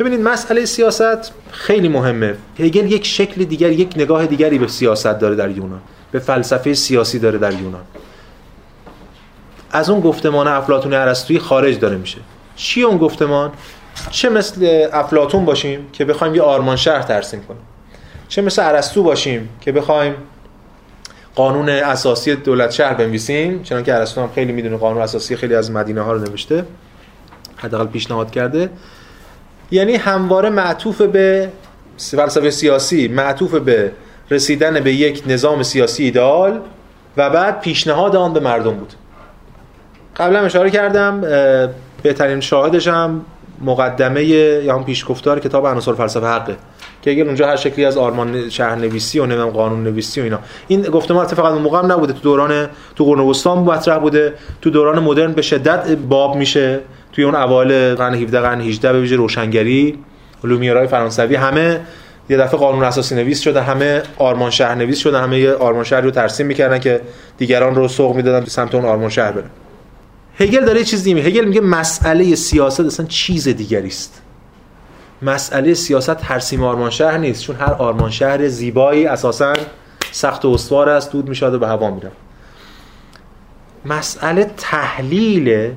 [0.00, 2.34] ببینید مسئله سیاست خیلی مهمه.
[2.58, 5.80] هگل یک شکل دیگر یک نگاه دیگری به سیاست داره در یونان.
[6.12, 7.82] به فلسفه سیاسی داره در یونان.
[9.70, 12.18] از اون گفتمان افلاطون ارسطویی خارج داره میشه.
[12.56, 13.52] چی اون گفتمان؟
[14.10, 17.62] چه مثل افلاطون باشیم که بخوایم یه آرمان شهر ترسیم کنیم.
[18.28, 20.14] چه مثل ارسطو باشیم که بخوایم
[21.34, 25.70] قانون اساسی دولت شهر بنویسیم چون که ارسطو هم خیلی می‌دونه قانون اساسی خیلی از
[25.70, 26.64] مدینه ها رو نوشته
[27.56, 28.70] حداقل پیشنهاد کرده.
[29.70, 31.48] یعنی همواره معطوف به
[31.96, 33.92] فلسفه سیاسی معطوف به
[34.30, 36.60] رسیدن به یک نظام سیاسی ایدال
[37.16, 38.92] و بعد پیشنهاد آن به مردم بود.
[40.16, 41.20] قبلا اشاره کردم
[42.02, 43.24] بهترین شاهدش هم
[43.64, 46.56] مقدمه یا هم پیشگفتار کتاب عناصر فلسفه حقه
[47.02, 50.38] که اگر اونجا هر شکلی از آرمان شهر نویسی و نمی‌دونم قانون نویسی و اینا.
[50.68, 54.70] این گفتمان فقط اون موقع هم نبوده تو دوران تو قرن وسطا مطرح بوده تو
[54.70, 56.80] دوران مدرن به شدت باب میشه.
[57.12, 59.98] توی اون اوایل قرن 17 قرن 18 به ویژه روشنگری
[60.44, 61.80] لومیرای فرانسوی همه
[62.30, 66.00] یه دفعه قانون اساسی نویس شده همه آرمان شهر نویس شده همه یه آرمان شهر
[66.00, 67.00] رو ترسیم می‌کردن که
[67.38, 69.50] دیگران رو سوق می‌دادن تو سمت اون آرمان شهر برن
[70.38, 74.22] هگل داره چیز دیگه هگل میگه مسئله سیاست اصلا چیز دیگری است.
[75.22, 79.52] مسئله سیاست ترسیم آرمان شهر نیست چون هر آرمان شهر زیبایی اساسا
[80.12, 82.10] سخت و استوار است دود میشاد و به هوا میره
[83.84, 85.70] مسئله تحلیل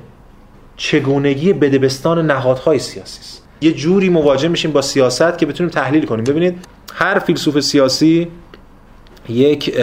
[0.76, 3.42] چگونگی بدبستان نهادهای سیاسی است.
[3.60, 6.24] یه جوری مواجه میشیم با سیاست که بتونیم تحلیل کنیم.
[6.24, 6.64] ببینید
[6.94, 8.28] هر فیلسوف سیاسی
[9.28, 9.76] یک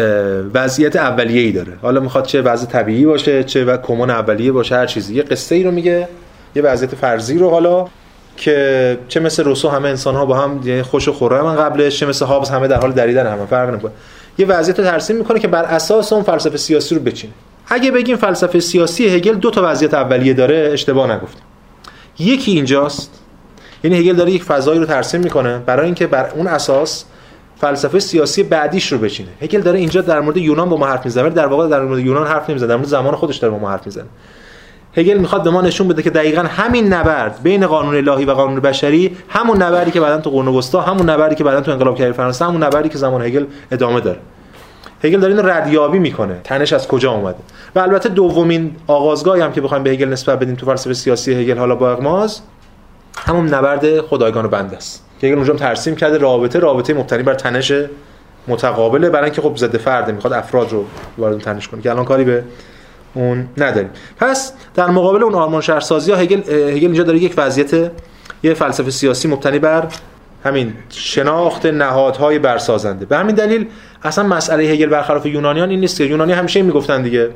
[0.53, 1.73] وضعیت اولیه‌ای داره.
[1.81, 5.15] حالا می‌خواد چه وضع طبیعی باشه چه و کمون اولیه باشه هر چیزی.
[5.15, 6.07] یه قصه ای رو میگه
[6.55, 7.87] یه وضعیت فرضی رو حالا
[8.37, 12.05] که چه مثل روسو همه انسان ها با هم یعنی خوش و خورم قبلش چه
[12.05, 13.91] مثل هابز همه در حال دریدن هم فرق نمی‌کنه.
[14.37, 17.33] یه وضعیت رو ترسیم می‌کنه که بر اساس اون فلسفه سیاسی رو بچینه.
[17.73, 21.43] اگه بگیم فلسفه سیاسی هگل دو تا وضعیت اولیه داره اشتباه نگفتیم.
[22.19, 23.19] یکی اینجاست
[23.83, 27.05] یعنی هگل داره یک فضایی رو ترسیم می‌کنه برای اینکه بر اون اساس
[27.61, 29.29] فلسفه سیاسی بعدیش رو بچینه.
[29.41, 32.27] هگل داره اینجا در مورد یونان با ما حرف می‌زنه در واقع در مورد یونان
[32.27, 34.05] حرف نمی‌زنه در مورد زمان خودش داره با ما حرف می‌زنه.
[34.97, 38.59] هگل می‌خواد به ما نشون بده که دقیقا همین نبرد بین قانون الهی و قانون
[38.59, 42.11] بشری همون نبردی که بعدا تو قرن وسطا همون نبردی که بعدا تو انقلاب کردن
[42.11, 44.19] فرانسه همون نبردی که زمان هگل ادامه داره.
[45.03, 46.41] هگل داره اینو ردیابی می‌کنه.
[46.43, 47.37] تنش از کجا اومده؟
[47.75, 51.57] و البته دومین آغازگاهی هم که بخوایم به هگل نسبت بدیم تو فلسفه سیاسی هگل
[51.57, 52.41] حالا با اغماز
[53.17, 55.05] همون نبرد خدایگان و بنده است.
[55.21, 57.73] که هگل اونجا ترسیم کرده رابطه رابطه مبتنی بر تنش
[58.47, 60.85] متقابله برای اینکه خب ضد فرده می‌خواد افراد رو
[61.17, 62.43] وارد تنش کنه که الان کاری به
[63.13, 63.89] اون نداریم.
[64.17, 67.91] پس در مقابل اون آرمان شهرسازی ها هگل هگل اینجا داره یک وضعیت
[68.43, 69.87] یه فلسفه سیاسی مبتنی بر
[70.43, 73.05] همین شناخت نهادهای برسازنده.
[73.05, 73.67] به همین دلیل
[74.03, 77.29] اصلا مسئله هگل برخلاف یونانیان این نیست که یونانی همیشه می‌گفتن دیگه.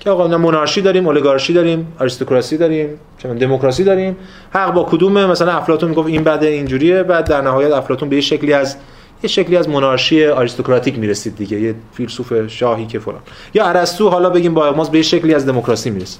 [0.00, 4.16] که آقا مونارشی داریم اولیگارشی داریم آریستوکراسی داریم چه دموکراسی داریم.
[4.50, 8.22] حق با کدومه؟ مثلا افلاطون می‌گفت این بده اینجوریه بعد در نهایت افلاطون به یه
[8.22, 8.76] شکلی از
[9.22, 11.60] یه شکلی از مونارشی آریستوکراتیک می‌رسید دیگه.
[11.60, 13.20] یه فیلسوف شاهی که فلان.
[13.54, 16.18] یا ارسطو حالا بگیم با ماز به شکلی از دموکراسی می‌رسه.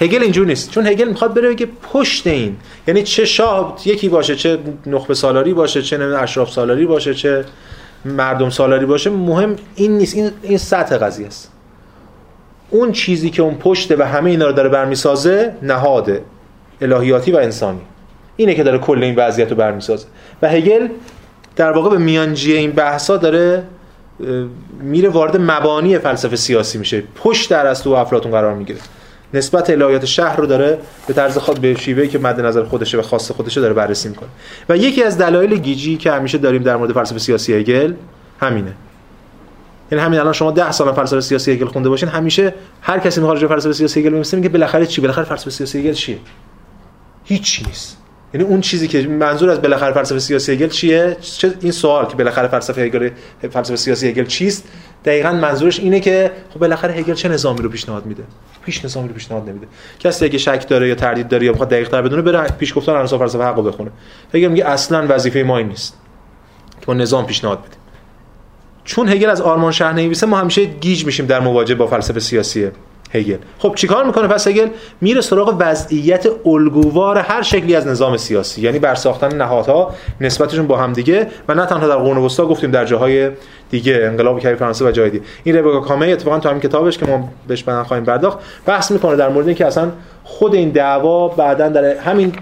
[0.00, 0.70] هگل اینجور نیست.
[0.70, 2.56] چون هگل می‌خواد بره بگه پشت این.
[2.88, 7.44] یعنی چه شاه یکی باشه چه نخبه سالاری باشه چه اشراف سالاری باشه چه
[8.04, 10.14] مردم سالاری باشه مهم این نیست.
[10.14, 11.50] این این سطح قضیه است.
[12.70, 16.20] اون چیزی که اون پشته و همه اینا رو داره برمیسازه نهاد
[16.80, 17.80] الهیاتی و انسانی.
[18.36, 20.06] اینه که داره کل این وضعیت رو برمیسازه.
[20.42, 20.88] و هگل
[21.56, 23.62] در واقع به میانجی این بحثا داره
[24.80, 27.02] میره وارد مبانی فلسفه سیاسی میشه.
[27.16, 28.78] پشت در ارسطو و افلاطون قرار می‌گیره.
[29.34, 33.02] نسبت الهیات شهر رو داره به طرز خود به شیوهی که مد نظر خودشه و
[33.02, 34.28] خاص خودشه داره بررسی می‌کنه.
[34.68, 37.94] و یکی از دلایل گیجی که همیشه داریم در مورد فلسفه سیاسی هگل
[38.40, 38.72] همینه.
[39.92, 43.46] یعنی همین الان شما 10 سال فلسفه سیاسی هگل خونده باشین همیشه هر کسی می‌خواد
[43.46, 46.18] فلسفه سیاسی هگل بنویسه میگه بالاخره چی؟ بالاخره فلسفه سیاسی هگل چیه؟
[47.24, 47.98] هیچ نیست.
[48.34, 52.16] یعنی اون چیزی که منظور از بالاخره فلسفه سیاسی هگل چیه؟ چه این سوال که
[52.16, 53.10] بالاخره فلسفه هگل
[53.50, 54.64] فلسفه سیاسی هگل چیست؟
[55.04, 58.22] دقیقا منظورش اینه که خب بالاخره هگل چه نظامی رو پیشنهاد میده؟
[58.64, 59.66] پیش نظامی رو پیشنهاد نمیده.
[59.98, 62.92] کسی اگه شک داره یا تردید داره یا می‌خواد دقیق تر بدونه بره پیش گفتن
[62.92, 63.90] عناصر فلسفه حق بخونه.
[64.34, 65.98] هگل میگه اصلا وظیفه ما این نیست
[66.80, 67.78] که ما نظام پیشنهاد بدیم.
[68.84, 72.70] چون هگل از آرمان شهر نویسه ما همیشه گیج میشیم در مواجهه با فلسفه سیاسی
[73.12, 73.38] هگل.
[73.58, 74.68] خب چیکار می‌کنه؟ پس هگل
[75.00, 80.76] میره سراغ وضعیت الگووار هر شکلی از نظام سیاسی یعنی بر ساختن نهادها نسبتشون با
[80.76, 83.30] هم دیگه و نه تنها در قرون وسطا گفتیم در جاهای
[83.74, 85.24] دیگه انقلاب کبیر فرانسه و جای دیگه.
[85.44, 89.16] این ربکا کامه اتفاقا تو همین کتابش که ما بهش بعدا خواهیم پرداخت بحث می‌کنه
[89.16, 89.90] در مورد اینکه اصلا
[90.24, 92.32] خود این دعوا بعدا در همین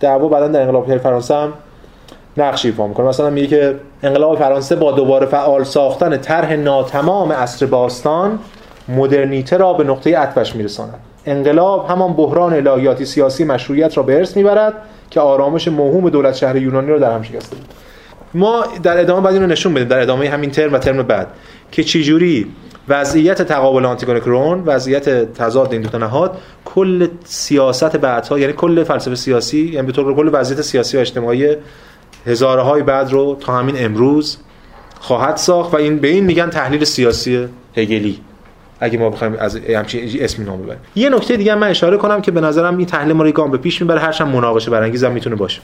[0.00, 1.52] دعوا بعدا در انقلاب کبیر فرانسه هم
[2.36, 3.06] نقش ایفا می‌کنه.
[3.06, 8.38] مثلا میگه که انقلاب فرانسه با دوباره فعال ساختن طرح ناتمام عصر باستان
[8.88, 10.94] مدرنیته را به نقطه عطفش میرساند.
[11.26, 14.74] انقلاب همان بحران الهیاتی سیاسی مشروعیت را به ارث می‌برد
[15.10, 17.56] که آرامش موهوم دولت شهر یونانی را در هم شکسته.
[18.34, 21.26] ما در ادامه بعد این رو نشون بدیم در ادامه همین ترم و ترم بعد
[21.72, 22.46] که چجوری
[22.88, 28.84] وضعیت تقابل آنتیگون کرون وضعیت تضاد این دو تا نهاد کل سیاست بعدها یعنی کل
[28.84, 31.56] فلسفه سیاسی یعنی به طور کل وضعیت سیاسی و اجتماعی
[32.26, 34.38] هزارهای بعد رو تا همین امروز
[35.00, 38.20] خواهد ساخت و این به این میگن تحلیل سیاسی هگلی.
[38.80, 40.80] اگه ما بخوایم از همچین اسمی نام ببریم.
[40.96, 43.58] یه نکته دیگه من اشاره کنم که به نظرم این تحلیل ما رو گام به
[43.58, 45.60] پیش می‌بره هرچند مناقشه برانگیز هم می‌تونه باشه.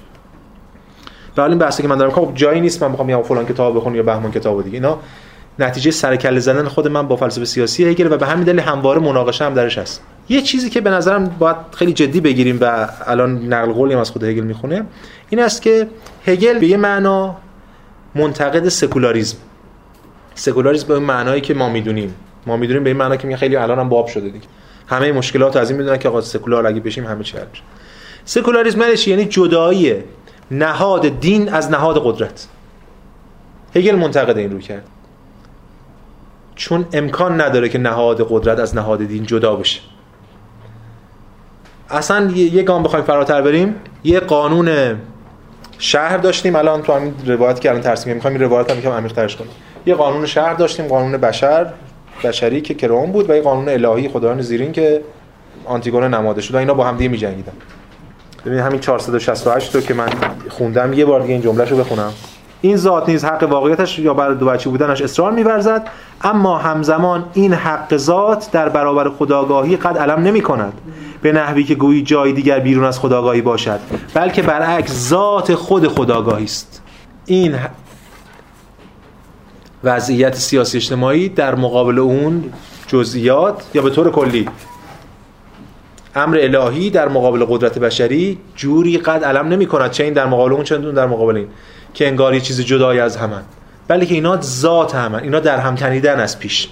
[1.36, 3.96] ولی این بحثی که من دارم خب جایی نیست من بخوام یا فلان کتاب بخونم
[3.96, 4.98] یا بهمان کتاب دیگه اینا
[5.58, 9.44] نتیجه سرکله زدن خود من با فلسفه سیاسی هگل و به همین دلیل همواره مناقشه
[9.44, 10.02] هم درش هست.
[10.28, 14.24] یه چیزی که به نظرم باید خیلی جدی بگیریم و الان نقل قولی از خود
[14.24, 14.84] هگل می‌خونه
[15.30, 15.88] این است که
[16.26, 17.36] هگل به یه معنا
[18.14, 19.36] منتقد سکولاریسم.
[20.34, 22.14] سکولاریسم به معنایی که ما می‌دونیم.
[22.46, 24.46] ما می‌دونیم به این معنا که خیلی الان هم باب شده دیگه.
[24.86, 27.44] همه مشکلات از این می‌دونن که آقا سکولار اگه بشیم همه چی حل
[28.24, 29.94] سکولاریسم یعنی جدایی
[30.50, 32.46] نهاد دین از نهاد قدرت.
[33.74, 34.86] هگل منتقد این رو کرد.
[36.54, 39.80] چون امکان نداره که نهاد قدرت از نهاد دین جدا بشه.
[41.90, 43.74] اصلا یه گام بخوایم فراتر بریم.
[44.04, 44.98] یه قانون
[45.78, 46.56] شهر داشتیم.
[46.56, 49.50] الان تو همین روایت که الان ترسیم می‌خوایم این روایت هم یکم عمیق ترش کنیم
[49.86, 50.86] یه قانون شهر داشتیم.
[50.86, 51.72] قانون بشر.
[52.24, 55.02] بشری که کرون بود و یه قانون الهی خدایان زیرین که
[55.64, 57.52] آنتیگونه نماده شد و اینا با هم دیگه می‌جنگیدن.
[58.46, 60.08] ببین همین 468 رو که من
[60.48, 62.12] خوندم یه بار دیگه این جمله رو بخونم.
[62.60, 65.88] این ذات نیز حق واقعیتش یا بر دو بچه بودنش اصرار می‌ورزد
[66.22, 70.72] اما همزمان این حق ذات در برابر خداگاهی قد علم نمی کند
[71.22, 73.80] به نحوی که گویی جای دیگر بیرون از خداگاهی باشد
[74.14, 76.82] بلکه برعکس ذات خود خداگاهی است.
[77.26, 77.56] این
[79.84, 82.52] وضعیت سیاسی اجتماعی در مقابل اون
[82.86, 84.48] جزئیات یا به طور کلی
[86.14, 90.52] امر الهی در مقابل قدرت بشری جوری قد علم نمی کند چه این در مقابل
[90.52, 91.48] اون چه در مقابل این.
[91.94, 93.42] که انگار یه چیز جدایی از همن.
[93.88, 95.22] بلکه اینا ذات همن.
[95.22, 96.68] اینا در هم تنیدن از پیش.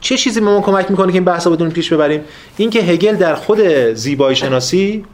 [0.00, 2.20] چه چیزی به ما کمک می‌کنه که این بحث بدون پیش ببریم؟
[2.56, 3.60] این که هگل در خود
[3.94, 5.04] زیبایی شناسی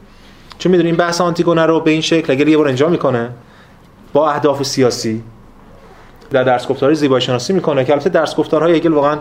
[0.57, 3.29] چون می‌دونیم بحث آنتیگونه رو به این شکل اگر یه بار انجام می‌کنه
[4.13, 5.23] با اهداف سیاسی
[6.31, 9.17] در درس گفتاری زیبایی شناسی می‌کنه که البته درس گفتارهای هگل واقعا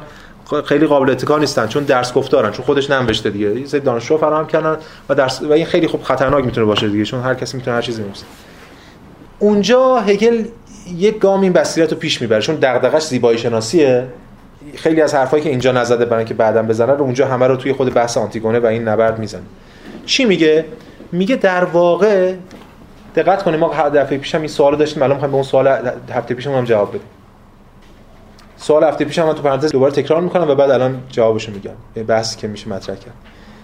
[0.65, 3.61] خیلی قابل اتکا نیستن چون درس گفتارن چون خودش ننوشته دیگه.
[3.61, 4.77] یه سری دانشجو فراهم کردن
[5.09, 7.83] و درس و این خیلی خوب خطرناک می‌تونه باشه دیگه چون هر کسی می‌تونه هر
[7.83, 8.25] چیزی بنویسه.
[9.39, 10.45] اونجا هگل
[10.97, 14.07] یک گام این بصیرت رو پیش می‌بره چون دغدغش زیبایی شناسیه.
[14.77, 17.73] خیلی از حرفایی که اینجا نزده برای که بعدم بزنه رو اونجا همه رو توی
[17.73, 19.43] خود بحث آنتیگونه و این نبرد می‌زنه.
[20.07, 20.65] چی میگه؟
[21.13, 22.35] میگه در واقع
[23.17, 26.53] دقت کنیم ما دفعه پیشم این سوالو داشتیم الان می‌خوایم به اون سوال هفته پیشم
[26.53, 27.01] هم جواب بدیم.
[28.63, 31.71] سوال هفته پیشم من تو پرانتز دوباره تکرار می‌کنم و بعد الان جوابشو میگم.
[31.95, 33.15] به بحثی که میشه مطرح کرد.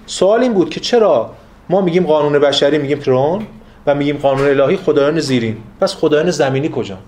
[0.07, 1.31] سوال این بود که چرا
[1.69, 3.47] ما میگیم قانون بشری میگیم کرون
[3.87, 5.57] و میگیم قانون الهی خدایان زیرین.
[5.81, 6.99] پس خدایان زمینی کجا؟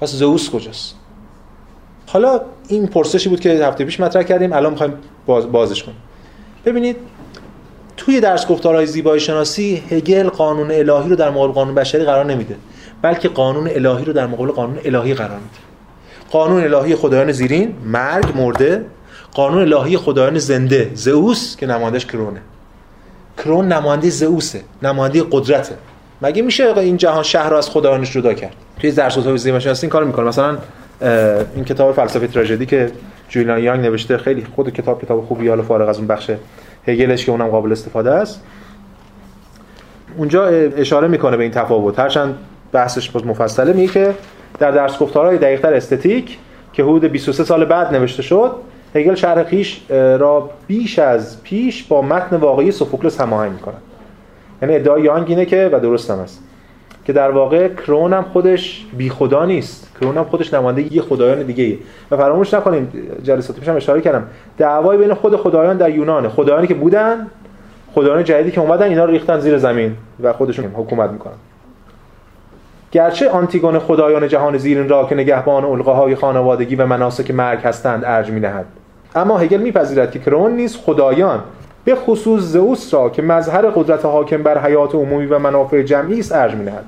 [0.00, 0.94] پس زئوس کجاست؟
[2.06, 4.92] حالا این پرسشی بود که هفته پیش مطرح کردیم الان می‌خوایم
[5.26, 5.98] باز بازش کنیم.
[6.64, 6.96] ببینید
[7.96, 12.56] توی درس گفتارهای زیبایی شناسی هگل قانون الهی رو در مقابل قانون بشری قرار نمیده
[13.02, 15.75] بلکه قانون الهی رو در مقابل قانون الهی قرار میده.
[16.30, 18.84] قانون الهی خدایان زیرین مرگ مرده.
[19.34, 22.40] قانون الهی خدایان زنده زئوس که نمایندش کرونه.
[23.38, 25.74] کرون نماینده زئوسه نماینده قدرته.
[26.22, 29.90] مگه میشه این جهان شهر رو از خدایانش جدا کرد؟ توی درس زیبایی شناسی این
[29.90, 30.58] کارو می‌کنه مثلا
[31.54, 32.90] این کتاب فلسفه تراژدی که
[33.28, 36.30] جولیان یانگ نوشته خیلی خود کتاب کتاب خوبی حالا فارغ از اون بخش
[36.86, 38.40] هگلش که اونم قابل استفاده است.
[40.16, 41.98] اونجا اشاره می‌کنه به این تفاوت.
[41.98, 42.38] هرچند
[42.72, 44.14] بحثش باز مفصله میگه که
[44.58, 46.38] در درس گفتارهای دقیقتر استتیک
[46.72, 48.52] که حدود 23 سال بعد نوشته شد
[48.94, 53.74] هگل شرح خیش را بیش از پیش با متن واقعی سوفوکلس هماهنگ می‌کنه
[54.62, 56.42] یعنی ادعای یانگ اینه که و درست هم است
[57.04, 59.90] که در واقع کرون هم خودش بی خدا نیست.
[60.00, 61.78] کرون هم خودش نماینده یه خدایان دیگه ای
[62.10, 62.92] و فراموش نکنیم
[63.22, 64.26] جلسات پیشم اشاره کردم.
[64.58, 67.26] دعوای بین خود خدایان در یونان خدایانی که بودن
[67.94, 71.34] خدایان جدیدی که اومدن اینا رو ریختن زیر زمین و خودشون حکومت می‌کنن.
[72.92, 78.30] گرچه آنتیگون خدایان جهان زیرین را که نگهبان القاهای خانوادگی و مناسک مرگ هستند ارج
[78.30, 78.64] می‌نهد
[79.14, 81.40] اما هگل میپذیرد که کرون نیز خدایان
[81.84, 86.32] به خصوص زئوس را که مظهر قدرت حاکم بر حیات عمومی و منافع جمعی است
[86.32, 86.84] ارج می‌نهد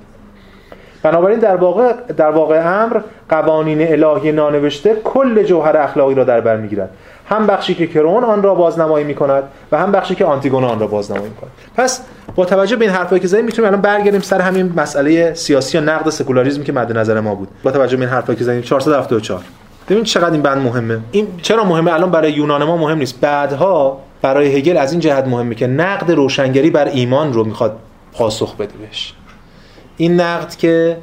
[1.03, 6.57] بنابراین در واقع در واقع امر قوانین الهی نانوشته کل جوهر اخلاقی را در بر
[6.57, 6.91] می‌گیرد.
[7.29, 9.43] هم بخشی که کرون آن را بازنمایی می کند
[9.73, 12.01] و هم بخشی که آنتیگون آن را بازنمایی می کند پس
[12.35, 15.85] با توجه به این حرفایی که زدیم می‌تونیم الان برگردیم سر همین مسئله سیاسی یا
[15.85, 17.49] نقد سکولاریسم که مد نظر ما بود.
[17.63, 19.43] با توجه به این حرفایی که زدیم 474
[19.89, 23.21] ببین چقدر این بند مهمه؟ این چرا مهمه؟ الان برای یونان ما مهم نیست.
[23.21, 27.79] بعدها برای هگل از این جهت مهمه که نقد روشنگری بر ایمان رو می‌خواد
[28.13, 29.15] پاسخ بده بهش.
[29.97, 30.97] این نقد که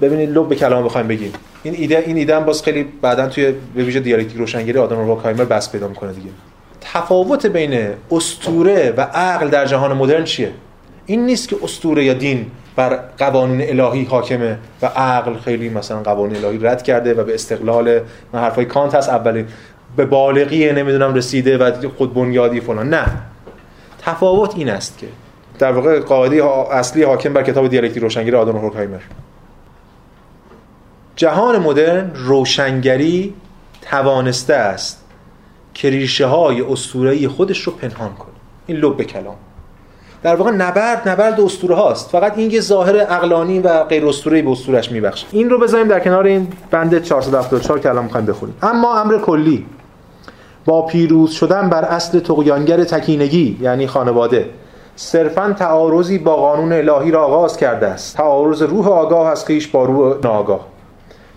[0.00, 1.32] ببینید لب به کلام بخوایم بگیم.
[1.62, 5.72] این ایده این ایده هم باز خیلی بعدا توی ویژه دیالکتیک روشنگری آدم روکایمر بس
[5.72, 6.28] پیدا می‌کنه دیگه.
[6.92, 10.52] تفاوت بین استوره و عقل در جهان مدرن چیه؟
[11.06, 16.44] این نیست که استوره یا دین بر قوانین الهی حاکمه و عقل خیلی مثلا قوانین
[16.44, 18.00] الهی رد کرده و به استقلال
[18.32, 19.46] من حرفای کانت هست اولین
[19.96, 22.88] به بالغی نمی‌دونم رسیده و خود بنیادی فلان.
[22.88, 23.06] نه.
[24.02, 25.06] تفاوت این است که
[25.58, 29.00] در واقع قاعده اصلی حاکم بر کتاب دیالکتیک روشنگری آدم هورکهایمر
[31.16, 33.34] جهان مدرن روشنگری
[33.82, 34.97] توانسته است.
[35.78, 38.34] که ریشه های اسطوره‌ای خودش رو پنهان کنه.
[38.66, 39.36] این لب کلام.
[40.22, 42.10] در واقع نبرد نبرد اسطوره هاست.
[42.10, 45.26] فقط این یه ظاهر عقلانی و غیر اسطوره‌ای به اسطورهش میبخشه.
[45.30, 48.54] این رو بذاریم در کنار این بند 474 که الان می‌خوایم بخونیم.
[48.62, 49.66] اما امر کلی.
[50.64, 54.50] با پیروز شدن بر اصل تقیانگر تکینگی یعنی خانواده
[54.96, 58.16] صرفا تعارضی با قانون الهی را آغاز کرده است.
[58.16, 60.66] تعارض روح آگاه از خیش با روح ناآگاه.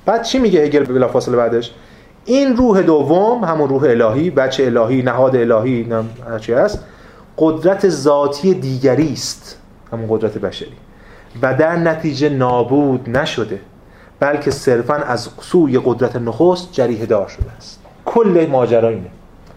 [0.05, 1.71] بعد چی میگه هگل بلافاصله بعدش؟
[2.25, 5.87] این روح دوم همون روح الهی بچه الهی نهاد الهی
[6.29, 6.83] هرچی هست
[7.37, 9.57] قدرت ذاتی دیگری است.
[9.91, 10.73] همون قدرت بشری.
[11.41, 13.59] و در نتیجه نابود نشده
[14.19, 17.79] بلکه صرفا از سوی قدرت نخست جریه دار شده است.
[18.05, 19.07] کل ماجرا اینه.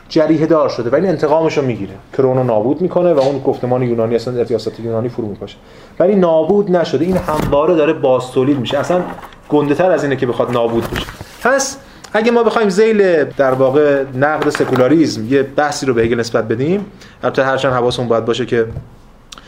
[0.09, 4.15] جریه دار شده و این انتقامش رو می‌گیره کرونو نابود می‌کنه و اون گفتمان یونانی
[4.15, 5.57] اصلا ریاست یونانی فرو میپاشه.
[5.99, 7.05] ولی نابود نشده.
[7.05, 8.79] این همواره داره باستولید میشه.
[8.79, 9.03] اصلا
[9.49, 11.07] گنده تر از اینه که بخواد نابود بشه.
[11.43, 11.79] پس
[12.17, 16.87] اگه ما بخوایم زیل در واقع نقد سکولاریسم یه بحثی رو به هگل نسبت بدیم
[17.23, 18.67] البته هرچند حواسمون باید باشه که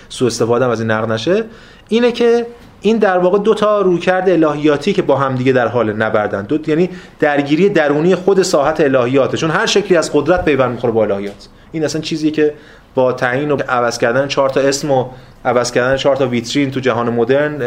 [0.09, 1.45] سوء استفاده از این نقد نشه
[1.89, 2.47] اینه که
[2.81, 6.43] این در واقع دو تا رویکرد الهیاتی که با هم دیگه در حال نبردن.
[6.43, 6.91] دو یعنی
[7.21, 9.37] درگیری درونی خود ساحت الهیاته.
[9.37, 11.49] چون هر شکلی از قدرت پیوند می‌خوره با الهیات.
[11.73, 12.55] این اصلا چیزیه که
[12.95, 15.07] با تعیین و عوض کردن چهار تا اسم و
[15.45, 17.63] عوض کردن چهار تا ویترین تو جهان مدرن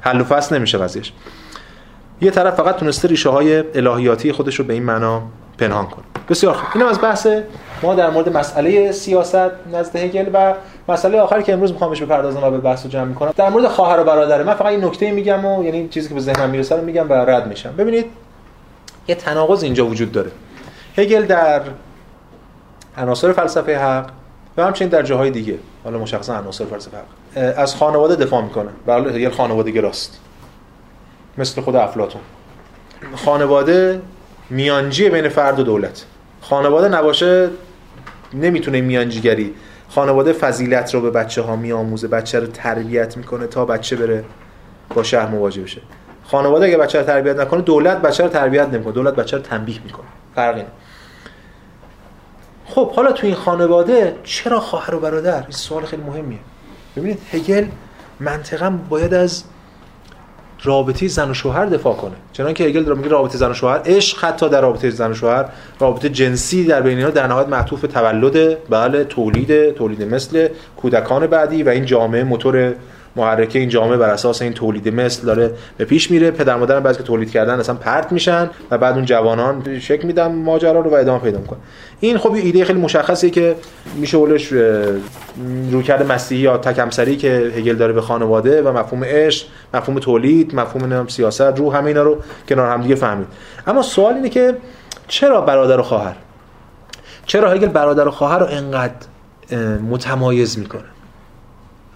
[0.00, 1.12] حل و فصل نمیشه قضیهش
[2.20, 5.22] یه طرف فقط تونسته ریشه های الهیاتی خودش رو به این معنا
[5.58, 6.04] پنهان کنه.
[6.28, 6.68] بسیار خوب.
[6.74, 7.26] اینم از بحث
[7.82, 10.54] ما در مورد مسئله سیاست نزد هگل و
[10.88, 13.32] مسئله آخری که امروز می‌خوام بهش بپردازم و به بحث رو جمع می‌کنم.
[13.36, 16.20] در مورد خواهر و برادر من فقط این نکته میگم و یعنی چیزی که به
[16.20, 17.74] ذهنم می‌رسه رو میگم و رد میشم.
[17.78, 18.06] ببینید
[19.08, 20.30] یه تناقض اینجا وجود داره.
[20.96, 21.62] هگل در
[22.98, 24.10] عناصر فلسفه حق
[24.56, 28.70] و همچنین در جاهای دیگه حالا مشخصا عناصر فلسفه حق از خانواده دفاع می‌کنه.
[28.86, 30.20] بله هگل خانواده گراست
[31.38, 32.20] مثل خود افلاطون.
[33.14, 34.02] خانواده
[34.50, 36.04] میانجی بین فرد و دولت.
[36.40, 37.50] خانواده نباشه
[38.34, 39.54] نمی‌تونه میانجیگری
[39.88, 44.24] خانواده فضیلت رو به بچه ها میآموزه بچه رو تربیت می‌کنه تا بچه بره
[44.94, 45.80] با شهر مواجه بشه.
[46.24, 49.80] خانواده اگه بچه رو تربیت نکنه دولت بچه رو تربیت نمی‌کنه دولت بچه رو تنبیه
[49.84, 50.06] می‌کنه.
[50.34, 50.64] فرق
[52.66, 56.38] خب حالا تو این خانواده چرا خواهر و برادر؟ این سوال خیلی مهمیه.
[56.96, 57.66] ببینید هگل
[58.20, 59.44] منطقا باید از
[60.64, 62.14] رابطه زن و شوهر دفاع کنه.
[62.32, 65.44] چنان که هگل میگه رابطه زن و شوهر عشق حتی در رابطه زن و شوهر
[65.80, 71.26] رابطه جنسی در بین اینا در نهایت معطوف به تولد بله تولید تولید مثل کودکان
[71.26, 72.74] بعدی و این جامعه موتور
[73.16, 76.30] محرکه این جامعه بر اساس این تولید مثل داره به پیش میره.
[76.30, 80.32] پدر مادرم بعضی که تولید کردن اصلا پرت میشن و بعد اون جوانان شک میدن
[80.32, 81.58] ماجرا رو و ادامه پیدا می‌کنن.
[82.00, 83.56] این خب ایده خیلی مشخصه که
[83.96, 84.52] میشه اولش
[85.70, 91.08] رویکرد مسیحی یا تکمسری که هگل داره به خانواده و مفهوم عشق مفهوم تولید مفهوم
[91.08, 93.26] سیاست رو همه اینا رو کنار هم دیگه فهمید.
[93.66, 94.56] اما سوال اینه که
[95.08, 96.16] چرا برادر و خواهر؟
[97.26, 99.06] چرا هگل برادر و خواهر رو انقدر
[99.90, 100.95] متمایز می‌کنه؟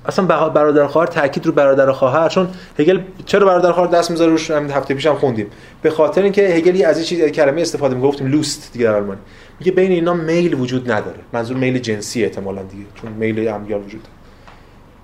[0.06, 2.48] اصلا برادر خواهر تاکید رو برادر خواهر چون
[2.78, 5.46] هگل چرا برادر خواهر دست می‌ذاره روش همین هفته پیشم خوندیم؟
[5.82, 9.20] به خاطر اینکه هگل از این چیز کلمه استفاده میگه گفتیم لوست دیگه در آلمانی.
[9.60, 11.18] میگه بین اینا میل وجود نداره.
[11.32, 14.14] منظور میل جنسی احتمالاً دیگه چون میل امیال وجود داره.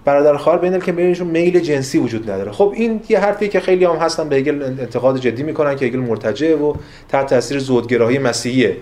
[0.05, 2.53] برادر خواهر بین که بینشون میل جنسی وجود نداره.
[2.53, 5.99] خب این یه حرفی که خیلی هم هستن به هگل انتقاد جدی می‌کنن که هگل
[5.99, 6.75] مرتجع و
[7.09, 8.77] تحت تاثیر زودگراهی مسیحیه.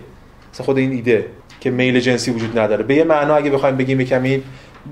[0.53, 1.27] مثلا خود این ایده
[1.61, 2.85] که میل جنسی وجود نداره.
[2.85, 4.43] به یه معنا اگه بخوایم بگیم کمی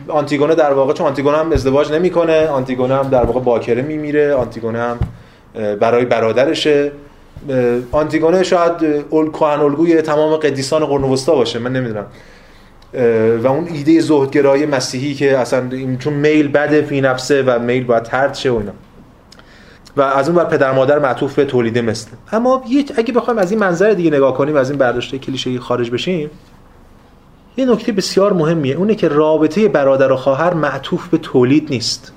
[0.09, 4.79] آنتیگونه در واقع چون آنتیگونه هم ازدواج نمی‌کنه آنتیگونه هم در واقع باکره میمیره آنتیگونه
[4.79, 4.99] هم
[5.77, 6.93] برای برادرشه.
[7.93, 8.73] آنتیگونه شاید
[9.13, 12.07] کهن الگوی تمام قدیسان قرن وسطا باشه من نمی‌دونم.
[13.43, 15.69] و اون ایده زهدگرایی مسیحی که اصلا
[15.99, 18.73] چون میل بده فی نفسه و میل باید ترد شه و اینا.
[19.97, 22.11] و از اون بر پدر مادر معطوف به تولیده مثل.
[22.33, 22.65] اما
[22.97, 26.31] اگه بخوایم از این منظر دیگه نگاه کنیم از این برداشته کلیشه خارج بشیم
[27.57, 28.75] یه نکته بسیار مهمیه.
[28.77, 32.13] اونه که رابطه برادر و خواهر معطوف به تولید نیست.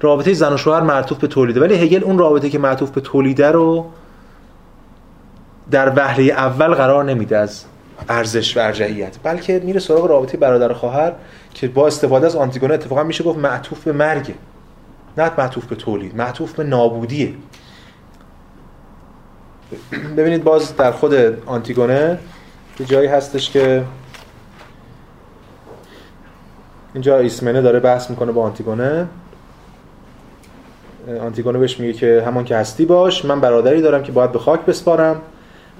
[0.00, 1.60] رابطه زن و شوهر معطوف به تولیده.
[1.60, 3.86] ولی هگل اون رابطه که معطوف به تولیده رو
[5.70, 7.64] در وهله اول قرار نمیده از
[8.08, 8.72] ارزش و
[9.22, 11.12] بلکه میره سراغ رابطه برادر و خواهر
[11.54, 14.34] که با استفاده از آنتیگونه اتفاقا میشه گفت معطوف به مرگ
[15.18, 17.34] نه معطوف به تولید معطوف به نابودیه.
[20.16, 21.14] ببینید باز در خود
[21.46, 22.18] آنتیگونه
[22.80, 23.84] یه جایی هستش که
[26.94, 29.06] اینجا ایسمنه داره بحث می‌کنه با آنتیگونه.
[31.20, 34.60] آنتیگونه بهش میگه که همان که هستی باش من برادری دارم که باید به خاک
[34.60, 35.20] بسپارم.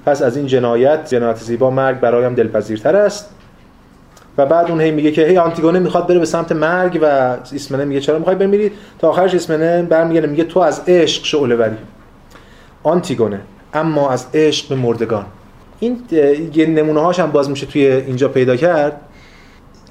[0.06, 3.30] پس از این جنایت جنایت زیبا مرگ برایم دلپذیرتر است.
[4.38, 7.84] و بعد اون هی میگه که هی آنتیگونه می‌خواد بره به سمت مرگ و ایسمنه
[7.84, 11.76] میگه چرا می‌خوای بمیری؟ تا آخرش ایسمنه برمیگرده میگه تو از عشق شعله وری.
[12.82, 13.40] آنتیگونه
[13.74, 15.26] اما از عشق به مردگان.
[15.80, 15.98] این
[16.54, 19.00] یه نمونه هاش هم باز میشه توی اینجا پیدا کرد.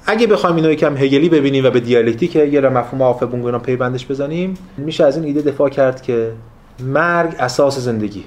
[0.06, 4.54] اگه بخوایم اینو یکم هگلی ببینیم و به دیالکتیک هگل مفهوم آفبونگ اینا پیوندش بزنیم
[4.76, 6.32] میشه از این ایده دفاع کرد که
[6.80, 8.24] مرگ اساس زندگی.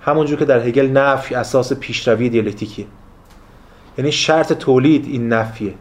[0.00, 2.86] همونجور که در هگل نفی اساس پیشروی دیالکتیکیه.
[3.98, 5.74] یعنی شرط تولید این نفیه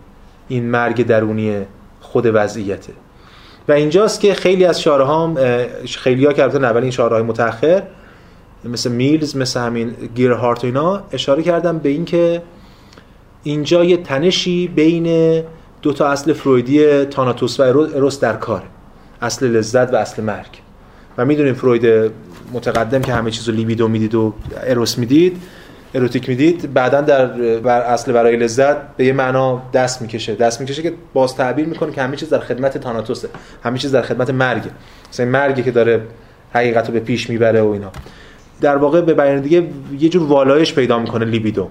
[0.47, 1.57] این مرگ درونی
[2.01, 2.93] خود وضعیته.
[3.67, 5.37] و اینجاست که خیلی از شارهام
[5.85, 7.83] خیلی ها که البته اولین شارهای متأخر
[8.65, 12.41] مثل میلز مثل همین گیرهارت و اینا اشاره کردم به اینکه
[13.43, 15.41] اینجا یه تنشی بین
[15.81, 18.63] دو تا اصل فرویدی تاناتوس و اروس در کار
[19.21, 20.61] اصل لذت و اصل مرگ.
[21.17, 22.11] و می‌دونیم فروید
[22.53, 24.33] متقدم که همه چیزو لیبیدو می‌دید و
[24.63, 25.41] اروس می‌دید
[25.93, 27.25] اروتیک می‌دید بعدا در
[27.59, 30.35] بر اصل برای لذت به یه معنا دست می‌کشه.
[30.35, 33.29] دست می‌کشه که باز تعبیر می‌کنه که همه چیز در خدمت تاناتوسه.
[33.63, 34.71] همه چیز در خدمت مرگه.
[35.09, 36.01] مثلا مرگی که داره
[36.53, 37.91] حقیقت رو به پیش می‌بره و اینا.
[38.61, 39.67] در واقع به بیان دیگه
[39.99, 41.67] یه جور والایش پیدا می‌کنه لیبیدو.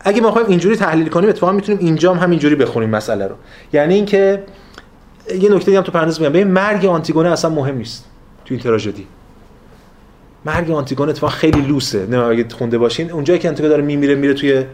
[0.00, 3.34] اگه ما خواهیم اینجوری تحلیل کنیم اتفاقا می‌تونیم اینجا هم همینجوری بخونیم مسئله رو.
[3.72, 4.42] یعنی اینکه
[5.40, 6.32] یه نکته هم تو پرانتز میگم.
[6.32, 8.04] ببین مرگ آنتیگونه اصلا مهم نیست
[8.44, 9.06] تو این تراژدی.
[10.44, 12.06] مرگ آنتیگونه اتفاقا خیلی لوسه.
[12.06, 14.64] نه اگه خونده باشین اونجایی که آنتیگونه داره میمیره میره توی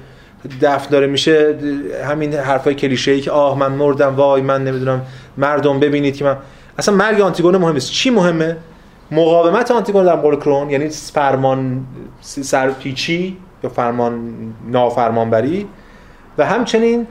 [0.63, 1.59] دفن داره میشه
[2.05, 5.03] همین حرفای کلیشه ای که آه من مردم وای من نمی‌دونم
[5.37, 6.37] مردم ببینید که من
[6.79, 7.91] اصلا مرگ آنتیگونه مهم نیست.
[7.91, 8.57] چی مهمه؟
[9.11, 11.87] مقاومت آنتیگون در مقابل کرون یعنی فرمان
[12.21, 14.35] سرپیچی یا فرمان
[14.69, 15.69] نافرمانبری
[16.39, 17.07] و همچنین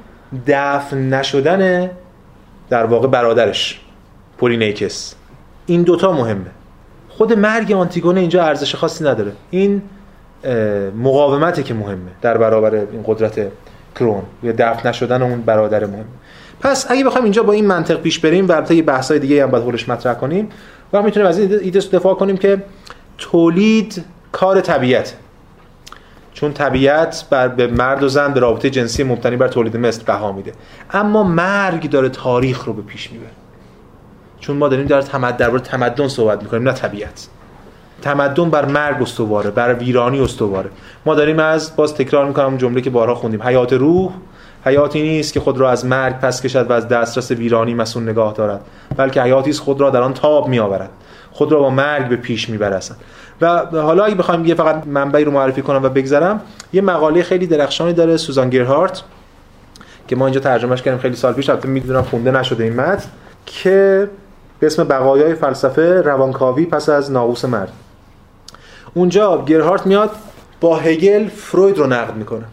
[0.48, 1.92] دفن نشدن
[2.70, 3.82] در واقع برادرش
[4.38, 5.16] پولینیکس.
[5.66, 6.52] این دوتا مهمه.
[7.10, 9.32] خود مرگ آنتیگونه اینجا ارزش خاصی نداره.
[9.50, 9.82] این
[11.04, 13.52] مقاومته که مهمه در برابر این قدرت
[13.96, 16.06] کرون یا دفع نشدن اون برادر مهم
[16.60, 19.52] پس اگه بخوایم اینجا با این منطق پیش بریم و البته یه بحث‌های دیگه هم
[19.52, 20.50] باید مطرح کنیم
[20.94, 22.64] و می‌تونیم از این ایده دفاع کنیم که
[23.18, 25.16] تولید کار طبیعت.
[26.34, 30.32] چون طبیعت بر به مرد و زن به رابطه جنسی مبتنی بر تولید مثل بها
[30.32, 30.52] میده.
[30.92, 33.30] اما مرگ داره تاریخ رو به پیش می‌بره.
[34.40, 37.28] چون ما داریم در تمدن درباره تمدن صحبت می‌کنیم نه طبیعت.
[38.02, 40.70] تمدن بر مرگ استواره بر ویرانی استواره.
[41.06, 43.44] ما داریم از باز تکرار می‌کنم جمله که بارها خوندیم.
[43.44, 44.12] حیات روح
[44.66, 48.34] حیاتی نیست که خود را از مرگ پس کشد و از دسترس ویرانی مسون نگاه
[48.34, 48.62] دارد
[48.98, 50.90] بلکه حیاتی است خود را در آن تاب میآورد.
[51.32, 52.96] خود را با مرگ به پیش میبرسد.
[53.42, 56.42] و حالا اگه بخوایم یه فقط منبعی رو معرفی کنم و بگذرم
[56.74, 59.04] یه مقاله خیلی درخشانی داره سوزان گیرهارت
[60.08, 63.10] که ما اینجا ترجمهش کردیم خیلی سال پیش البته می‌دونم خونده نشده این متن
[63.46, 64.10] که
[64.60, 67.72] به اسم بقایای فلسفه روانکاوی پس از ناقوس مرد
[68.94, 70.12] اونجا گرهارت میاد
[70.62, 72.46] با هگل فروید رو نقد می‌کنه.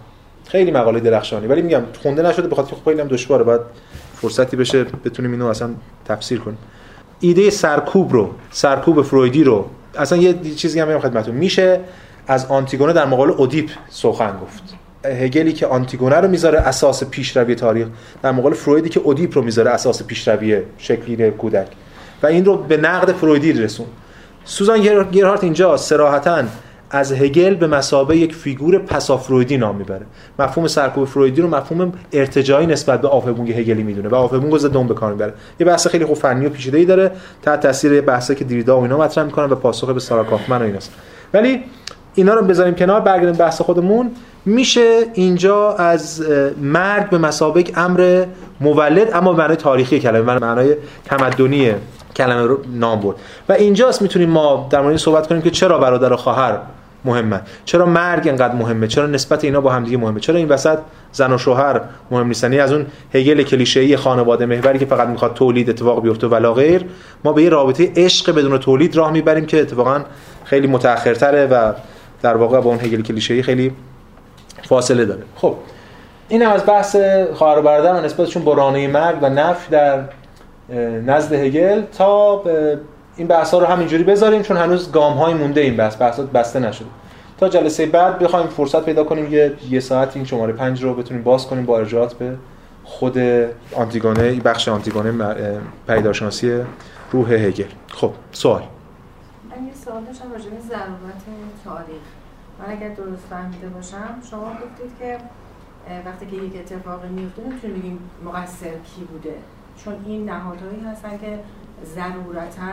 [0.53, 3.61] خیلی مقاله درخشانی ولی میگم خونده نشده بخاطر که خب هم دشواره بعد
[4.17, 5.71] فرصتی بشه بتونیم اینو اصلا
[6.05, 6.59] تفسیر کنیم.
[7.21, 9.67] ایده سرکوب رو سرکوب فرویدی رو
[9.99, 11.35] اصلا یه چیزی هم خدمتتون.
[11.35, 11.81] میشه
[12.27, 14.63] از آنتیگونه در مقابل اودیپ سخن گفت.
[15.05, 17.87] هگلی که آنتیگونه رو می‌ذاره اساس پیشروی تاریخ
[18.23, 21.69] در مقابل فرویدی که اودیپ رو می‌ذاره اساس پیشروی شکلی کودک.
[22.23, 23.87] و این رو به نقد فرویدی رسون.
[24.45, 24.81] سوزان
[25.11, 26.43] گرهارت اینجا سراحتا
[26.95, 30.07] از هگل به مسابه یک فیگور پسافرویدی نام می‌بره.
[30.39, 34.95] مفهوم سرکوب فرویدی رو مفهوم ارتجاعی نسبت به آفبونگ هگلی می‌دونه و آفبونگ دون به
[34.95, 35.33] کار می‌بره.
[35.61, 37.11] یه بحث خیلی خوب فنی و پیچیده‌ای داره.
[37.43, 40.65] تحت تاثیر بحثی که دیریدا و اینا مطرح می‌کنن و پاسخ به سارا کافمن و
[40.65, 40.93] ایناست.
[41.35, 41.65] ولی
[42.15, 44.11] اینا رو بذاریم کنار برگردیم بحث خودمون.
[44.45, 46.23] میشه اینجا از
[46.61, 48.25] مرگ به مسابق امر
[48.61, 51.73] مولد اما معنای تاریخی کلمه معنای تمدنی
[52.17, 53.17] کلمه رو نام برد.
[53.49, 56.59] و اینجاست می‌تونیم ما در مورد صحبت کنیم که چرا برادر و خواهر
[57.05, 57.41] مهمه.
[57.65, 60.79] چرا مرگ انقدر مهمه؟ چرا نسبت اینا با همدیگه مهمه؟ چرا این وسط
[61.13, 61.81] زن و شوهر
[62.11, 66.55] مهم نیستن؟ از اون هگل کلیشه‌ای خانواده محوری که فقط می‌خواد تولید اتفاق بیفته ولا
[66.55, 66.85] غیر
[67.25, 70.01] ما به یه رابطه عشق بدون تولید راه می‌بریم که اتفاقا
[70.45, 71.73] خیلی متأخرتره و
[72.23, 73.73] در واقع با اون هگل کلیشه‌ای خیلی
[74.63, 75.23] فاصله داره.
[75.37, 75.55] خب
[76.29, 76.97] این از بحث
[77.35, 80.01] خواهر و برادر نسبتشون با مرگ و نفی در
[81.07, 82.45] نزد هگل تا
[83.17, 86.61] این بحث ها رو همینجوری بذاریم چون هنوز گام های مونده این بحث بحث بسته
[86.61, 86.89] نشده.
[87.39, 91.23] تا جلسه بعد بخوایم فرصت پیدا کنیم یه یه ساعت این شماره پنج رو بتونیم
[91.23, 92.37] باز کنیم با ارجاعات به
[92.85, 93.19] خود
[93.77, 95.35] آنتیگونه بخش آنتیگونه
[95.87, 96.63] پیداشناسی
[97.11, 97.65] روح هگل.
[97.89, 98.63] خب سوال.
[99.51, 101.23] من یه سوال داشتم راجع به ضرورت
[101.65, 102.03] تاریخ.
[102.59, 105.19] من اگر درست فهمیده باشم شما گفتید که
[106.07, 109.35] وقتی که یک اتفاقی میفته نمی‌تونیم بگیم مقصر کی بوده؟
[109.85, 111.39] چون این نهادهایی هستن که
[111.95, 112.73] ضرورتا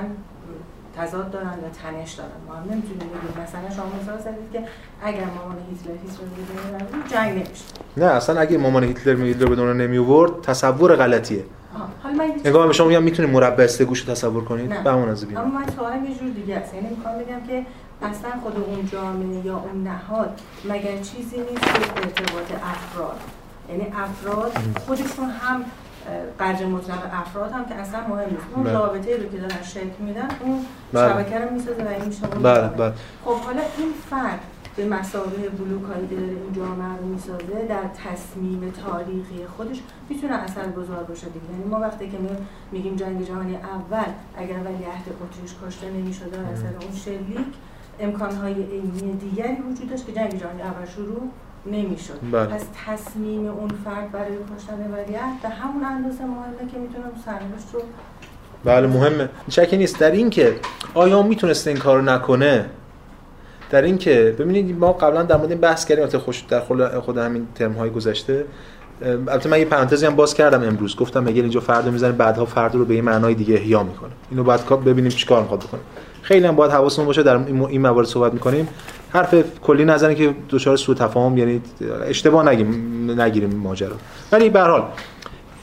[0.98, 2.30] تضاد دارن و تنش دارن.
[2.48, 3.44] ما هم نمی‌تونیم بگیم.
[3.44, 4.64] مثلا شما مثلا زدید که
[5.04, 7.66] اگر مامان هیتلر هیتلر به جنگ نمیشه.
[7.98, 11.44] نه اصلا اگه مامان هیتلر هیتلر به دنیا نمی آورد تصور غلطیه.
[12.04, 15.46] حالا من نگاه به شما میگم می‌تونید مربع استگوش تصور کنید؟ به همون از اما
[15.46, 16.74] من سوالم یه جور دیگه است.
[16.74, 17.66] یعنی می‌خوام بگم که
[18.02, 23.20] اصلا خود اون جامعه یا اون نهاد مگر چیزی نیست که ارتباط افراد.
[23.70, 24.52] یعنی افراد
[24.88, 25.64] خودشون هم
[26.40, 28.74] قدر مطلق افراد هم که اصلا مهم نیست اون بله.
[28.74, 31.10] رابطه رو که دارن شکل میدن اون بله.
[31.10, 32.94] شبکه رو می‌سازه و این میشه بله بله
[33.26, 34.40] خب حالا این فرد
[34.76, 40.34] به مسابقه بلوک هایی که داره این جامعه رو می‌سازه در تصمیم تاریخی خودش می‌تونه
[40.34, 42.18] اثر گذار باشه دیگه یعنی ما وقتی که
[42.72, 47.54] میگیم جنگ جهانی اول اگر ولیعهد اتریش کشته نمی‌شد در اثر اون شلیک
[48.00, 51.30] امکانهای علمی دیگری وجود داشت که جنگ جهانی اول شروع
[51.66, 52.14] نمی‌شد.
[52.32, 52.46] بله.
[52.46, 57.82] پس تصمیم اون فرد برای کشتن ولیعهد به همون اندازه مهمه که می‌تونه سرنوشت رو
[58.64, 59.30] بله مهمه.
[59.50, 60.00] شکی نیست.
[60.00, 60.56] در این که
[60.94, 62.66] آیا می‌تونسته این کارو نکنه؟
[63.70, 66.04] در این که ببینید ما قبلا در مورد این بحث کردیم.
[66.04, 66.60] البته خوش در
[67.00, 68.46] خود همین ترم های گذشته
[69.02, 70.96] البته من یه پرانتزی هم باز کردم امروز.
[70.96, 74.12] گفتم اگر اینجا فرد می‌زنه بعدها فرد رو به یه معنای دیگه احیا می‌کنه.
[74.32, 75.82] اینو بعد ببینیم چیکار می‌خواد بکنه.
[76.30, 78.68] خیلی هم باید حواسمون باشه در این موارد صحبت می‌کنیم.
[79.14, 81.62] حرف کلی نزنه که دچار سوء تفاهم یعنی
[82.06, 83.96] اشتباه نگیم نگیریم ماجرا.
[84.32, 84.84] ولی به حال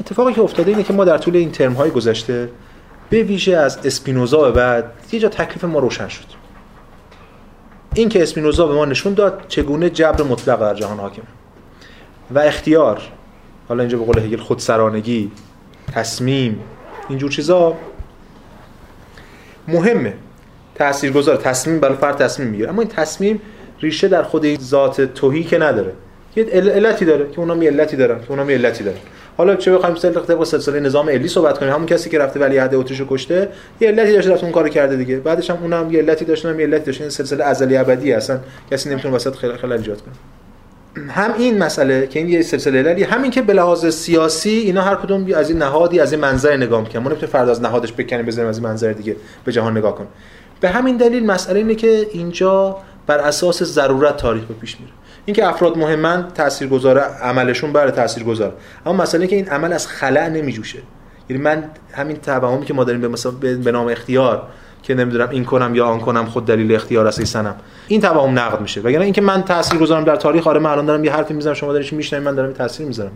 [0.01, 2.51] اتفاقی که افتاده اینه که ما در طول این ترم های گذشته
[3.11, 6.25] به ویژه از اسپینوزا به بعد یه جا تکلیف ما روشن شد.
[7.95, 11.25] این که اسپینوزا به ما نشون داد چگونه جبر مطلق در جهان حاکمه
[12.31, 13.03] و اختیار
[13.69, 15.31] حالا اینجا به قول هگل خودسرانگی
[15.93, 16.61] تصمیم
[17.09, 17.75] اینجور چیزا
[19.69, 20.15] مهمه.
[20.79, 22.69] تاثیرگذار تصمیم برای فرد تصمیم می‌گیره.
[22.69, 23.41] اما این تصمیم
[23.81, 25.93] ریشه در خود ذات توهی که نداره.
[26.37, 28.97] یه علتی داره که اونا می علتی دارن که اونا می علتی دارن.
[29.37, 31.73] حالا چه بخوایم طبق سلسله نظام علی صحبت کنیم.
[31.73, 33.49] همون کسی که رفته ولی عهد اتریش کشته
[33.81, 35.17] یه علتی داشته رفته اون کارو کرده دیگه.
[35.17, 38.39] بعدش هم اونم یه علتی داشته هم یه علتی داشته این سلسله ازلی ابدی اصلا
[38.71, 40.15] کسی نمی‌تونه وسط خلل ایجاد کنه.
[41.09, 44.95] هم این مسئله که این یه سلسله عللی همین که به لحاظ سیاسی اینا هر
[44.95, 47.03] کدوم از این نهادی از این منظر نگاه می‌کنن.
[47.03, 50.07] ما نمی‌تونیم فردا از نهادش بکنیم بزنیم از این منظر دیگه به جهان نگاه کن
[50.61, 52.77] به همین دلیل مسئله اینه که اینجا
[53.07, 54.93] بر اساس ضرورت تاریخ به پیش میره.
[55.25, 58.55] اینکه افراد مهمن تاثیرگذاره عملشون بر تاثیرگذار.
[58.87, 60.79] اما مسئله که این عمل از خلأ نمیجوشه.
[61.29, 64.49] یعنی من همین توهمی که ما داریم به مثلا به نام اختیار
[64.87, 67.55] که نمی‌دونم این کنم یا آن کنم خود دلیل اختیار است سنم
[67.89, 68.81] این توهم نقد میشه.
[68.81, 71.73] وگرنه اینکه من تاثیر گذارم در تاریخ آره من الان دارم یه حرفی می‌زنم شما
[71.73, 73.11] دارید میشنوید من دارم تاثیر می‌ذارم.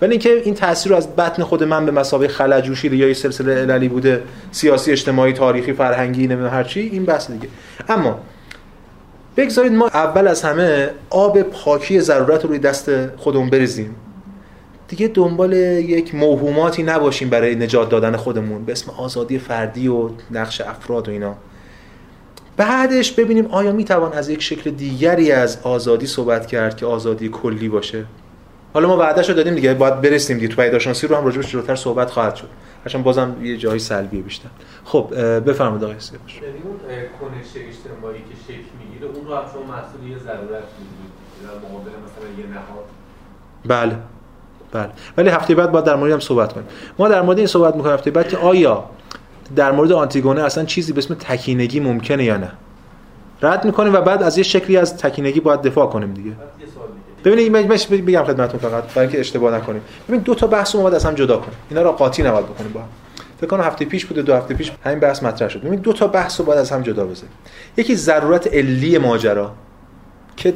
[0.00, 3.14] ولی اینکه این تاثیر رو از بطن خود من به مسابقه خلا جوشیده یا یه
[3.14, 7.48] سلسله عللی بوده سیاسی اجتماعی تاریخی فرهنگی نمی‌دونم هر چی این بحث دیگه.
[7.88, 8.18] اما
[9.36, 13.94] بگذارید ما اول از همه آب پاکی ضرورت رو روی دست خودمون بریزیم.
[14.88, 18.64] دیگه دنبال یک موهوماتی نباشیم برای نجات دادن خودمون.
[18.64, 21.34] به اسم آزادی فردی و نقش افراد و اینا.
[22.56, 27.68] بعدش ببینیم آیا می‌توان از یک شکل دیگری از آزادی صحبت کرد که آزادی کلی
[27.68, 28.04] باشه.
[28.74, 30.48] حالا ما وعدهشو دادیم دیگه باید برسیم دیگه.
[30.48, 32.48] تو پیداشناسی رو هم راجبش جلوتر صحبت خواهد شد.
[32.84, 34.48] هرچند بازم یه جایی سلبیه بیشتر.
[34.84, 36.34] خب بفرمایید آقای سیاوش.
[36.34, 36.76] یعنی اون
[37.20, 41.90] کنش اجتماعی که شکل می‌گیره اون رو هم شما مسئول یه ضرورت می‌گیرید در مقابل
[41.90, 42.86] مثلا یه نهاد.
[43.66, 43.96] بله.
[44.76, 44.90] بله.
[45.16, 46.66] ولی هفته بعد باید در مورد هم صحبت کنیم.
[46.98, 48.84] ما در مورد این صحبت می‌کنیم هفته بعد که آیا
[49.56, 52.50] در مورد آنتیگونه اصلا چیزی به اسم تکینگی ممکنه یا نه؟
[53.42, 56.30] رد می‌کنیم و بعد از یه شکلی از تکینگی باید دفاع کنیم دیگه.
[57.24, 57.62] ببینید من
[58.06, 59.82] بگم خدمتتون فقط برای اینکه اشتباه نکنیم.
[60.08, 61.58] ببین دو تا بحث رو باید از هم جدا کنیم.
[61.70, 62.86] اینا رو قاطی نباید بکنیم با هم.
[63.40, 65.62] فکر کنم هفته پیش بوده دو هفته پیش همین بحث مطرح شد.
[65.62, 67.32] ببین دو تا بحث رو باید از هم جدا بذاریم.
[67.76, 69.52] یکی ضرورت علی ماجرا
[70.36, 70.54] که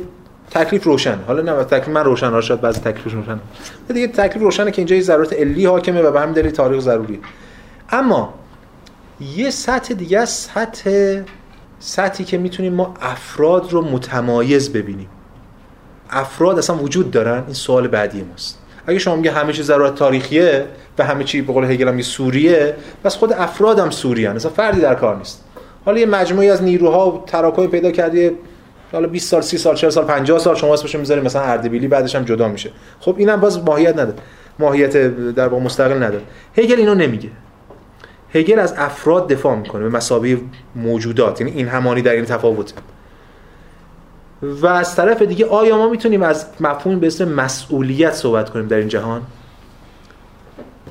[0.51, 1.19] تکلیف روشن.
[1.27, 3.41] حالا نه تکلیف من روشن ها شاید بعضی تکلیف روشن.
[3.95, 7.21] دیگه تکلیف روشنه که اینجا یه ضرورت علی حاکمه و به همین دلیل تاریخ ضروری.
[7.91, 8.35] اما
[9.37, 11.21] یه سطح دیگه سطح
[11.79, 15.09] سطحی که می‌تونیم ما افراد رو متمایز ببینیم.
[16.11, 18.59] افراد اصلا وجود دارن این سوال بعدی ماست.
[18.87, 20.67] اگه شما میگه همه چیز ضرورت تاریخیه
[20.99, 22.75] و همه چی به قول هگل هم سوریه
[23.05, 24.37] پس خود افراد هم سوری هن.
[24.37, 25.45] اصلا فردی در کار نیست.
[25.85, 28.31] حالا یه مجموعی از نیروها و تراکمی پیدا کردی
[28.93, 32.15] حالا 20 سال 30 سال 40 سال 50 سال شما اسمش می‌ذارید مثلا اردبیلی بعدش
[32.15, 32.71] هم جدا میشه.
[33.01, 34.19] خب اینم باز ماهیت نداره.
[34.59, 34.97] ماهیت
[35.35, 36.23] در واقع مستقل نداره.
[36.57, 37.29] هگل اینو نمیگه.
[38.35, 40.41] هگل از افراد دفاع می‌کنه به مسابقه
[40.77, 42.75] موجودات یعنی این همانی در این تفاوته.
[44.43, 48.77] و از طرف دیگه آیا ما می‌تونیم از مفهوم به اسم مسئولیت صحبت کنیم در
[48.77, 49.23] این جهان؟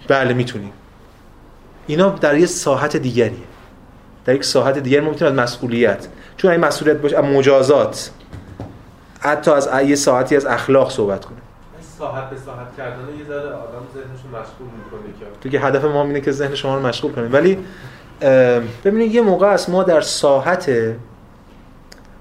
[0.07, 0.71] بله می‌تونیم.
[1.88, 3.38] اینا در یه ساحت دیگریه.
[4.26, 6.07] در یک ساحت دیگری ما می‌تونیم از مسئولیت
[6.40, 8.11] چون این مسئولیت باشه مجازات.
[9.20, 11.41] حتی از یه ساعتی از اخلاق صحبت کنیم
[11.99, 15.26] ساحت به ساحت کردن یه ذره آدم ذهنشو مشغول می‌کنه که.
[15.41, 17.57] دیگه هدف ما اینه که ذهن شما رو مشغول کنیم ولی
[18.86, 20.72] ببینید یه موقع است ما در ساحت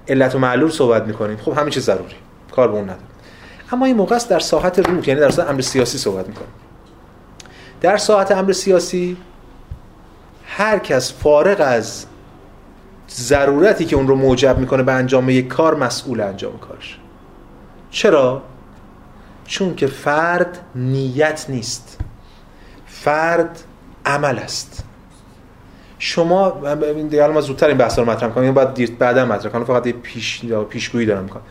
[0.07, 1.37] علت و معلول صحبت می‌کنیم.
[1.37, 2.15] خب همین چیز ضروری.
[2.51, 2.99] کار به اون نداره.
[3.71, 6.51] اما این موقع است در ساحت روح یعنی در ساحت امر سیاسی صحبت می‌کنیم.
[7.81, 9.17] در ساحت امر سیاسی
[10.45, 12.05] هر کس فارغ از
[13.11, 16.97] ضرورتی که اون رو موجب می‌کنه به انجام یک کار مسئول انجام کارش.
[17.91, 18.41] چرا؟
[19.45, 21.99] چون که فرد نیت نیست.
[22.85, 23.59] فرد
[24.05, 24.83] عمل است.
[25.99, 26.75] شما
[27.09, 29.93] دیگه ما زودتر این بحث رو مطرح کنیم بعد دیر بعدا مطرح کنم فقط یه
[29.93, 31.43] پیش پیشگویی دارم می‌کنم.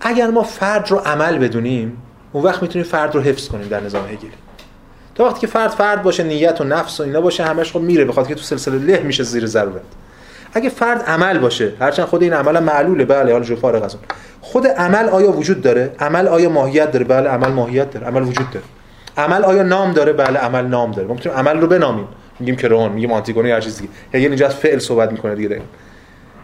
[0.00, 2.02] اگر ما فرد رو عمل بدونیم
[2.32, 4.30] اون وقت می‌تونیم فرد رو حفظ کنیم در نظام هگلی.
[5.14, 8.04] تا وقتی که فرد فرد باشه نیت و نفس و اینا باشه همش خب میره
[8.04, 9.82] بخاطر که تو سلسله له میشه زیر ضرورت.
[10.52, 14.04] اگه فرد عمل باشه هرچند خود این عمل معلوله بله حالا جو فارغ از اون.
[14.40, 18.50] خود عمل آیا وجود داره؟ عمل آیا ماهیت داره؟ بله عمل ماهیت داره عمل وجود
[18.50, 18.66] داره.
[19.16, 21.08] عمل آیا نام داره؟ بله عمل نام داره.
[21.08, 22.08] ما می‌تونیم عمل رو بنامیم.
[22.40, 23.90] میگیم کرون میگیم آنتیگونی هر چیز دیگه.
[24.14, 25.62] یعنی اینجا از فعل صحبت می‌کنه دیگه.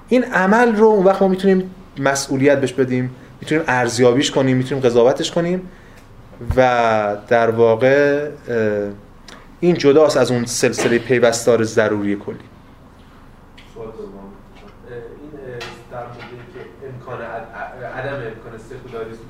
[0.08, 3.10] این عمل رو اون وقت ما می‌تونیم مسئولیت بهش بدیم
[3.40, 5.68] می‌تونیم ارزیابیش کنیم می‌تونیم قضاوتش کنیم
[6.56, 8.28] و در واقع
[9.60, 12.36] این جداست از اون سلسله پیوستار ضروری کلی
[16.88, 17.20] امکان
[17.96, 19.28] عدم امکان سکولاریسم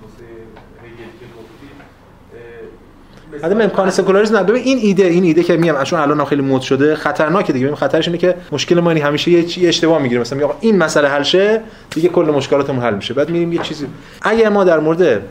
[3.43, 6.95] عدم امکان سکولاریسم ببین این ایده این ایده که میگم چون الان خیلی مد شده
[6.95, 7.67] خطرناکه دیگه.
[7.67, 10.79] ببین خطرش اینه که مشکل ما این همیشه یه چی اشتباه می‌گیره مثلا میگه این
[10.79, 11.61] مسئله حل شه
[11.91, 13.15] دیگه کل مشکلاتمون حل میشه.
[13.15, 13.87] بعد میریم یه چیزی.
[14.23, 15.23] اگر ما در مورد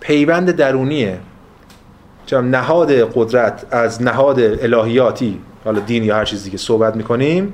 [0.00, 1.18] پیوند درونیه
[2.26, 7.52] چون نهاد قدرت از نهاد الهیاتی حالا دین یا هر چیزی که صحبت می‌کنیم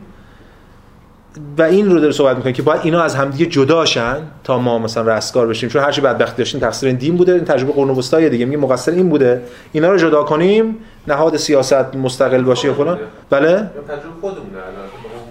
[1.59, 5.17] و این رو داره صحبت می‌کنه که باید اینا از همدیگه جداشن تا ما مثلا
[5.17, 5.69] رستگار بشیم.
[5.69, 7.33] چون هر چی بدبختی داشتیم تقصیر دین بوده.
[7.33, 8.45] این تجربه قرون وسطایی دیگه.
[8.45, 9.43] میگه مقصر این بوده.
[9.73, 10.77] اینا رو جدا کنیم
[11.09, 12.99] نهاد سیاست مستقل باشه یا فلان.
[13.31, 13.71] بله؟ تجربه
[14.21, 14.59] خودمونه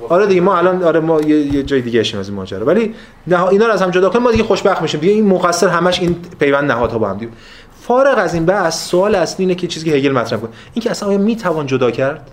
[0.10, 2.66] آره دیگه ما الان آره ما یه, یه جای دیگه اشیم از این ماجرا.
[2.66, 2.94] ولی
[3.28, 5.00] نه اینا رو از هم جدا کنیم ما دیگه خوشبخت میشیم.
[5.00, 7.32] دیگه این مقصر همش این پیوند نهادها با هم دیگه.
[7.82, 10.92] فارغ از این بحث سوال اصلی اینه که چیزی که هگل مطرح کنه این که
[10.92, 12.32] اصلا آیا می‌توان جدا کرد؟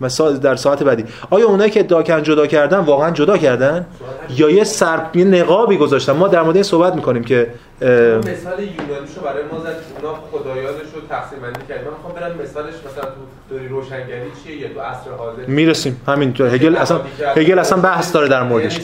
[0.00, 1.04] مثلا در ساعت بعدی.
[1.30, 3.86] آیا اونایی که ادعا کردن جدا کردن واقعا جدا کردن؟
[4.30, 7.46] یا یه سر یه نقابی گذاشتن؟ ما در مورد این صحبت می‌کنیم که
[7.80, 9.76] مثال یونانیشو برای ما زد.
[10.02, 13.20] اونا خدایانشو تقسیم بندی کردن من می‌خوام برم مثالش مثلا تو
[13.50, 16.00] دوری روشنگری چیه یا تو عصر حاضر می‌رسیم.
[16.06, 17.00] همین تو هگل اصلا
[17.36, 18.80] هگل اصلا بحث داره در موردش.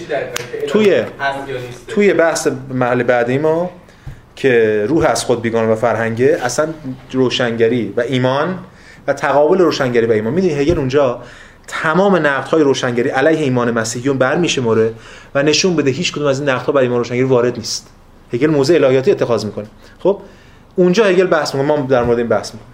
[0.69, 1.05] توی-؟
[1.89, 3.71] توی بحث محل بعدی ما
[4.37, 6.69] که روح از خود بیگانه و فرهنگه اصلا
[7.13, 8.59] روشنگری و ایمان
[9.07, 10.33] و تقابل روشنگری و ایمان.
[10.33, 11.23] می‌دونی هگل اونجا
[11.66, 14.93] تمام نقدهای روشنگری علیه ایمان مسیحیون برمیشمره
[15.35, 17.89] و نشون بده هیچ کدوم از این نقدها برای ایمان روشنگری وارد نیست.
[18.33, 19.66] هگل موضع الهیاتی اتخاذ می‌کنه.
[19.99, 20.19] خب؟
[20.77, 21.77] اونجا هگل بحث می‌کنه.
[21.77, 22.73] ما در مورد این بحث می‌کنیم.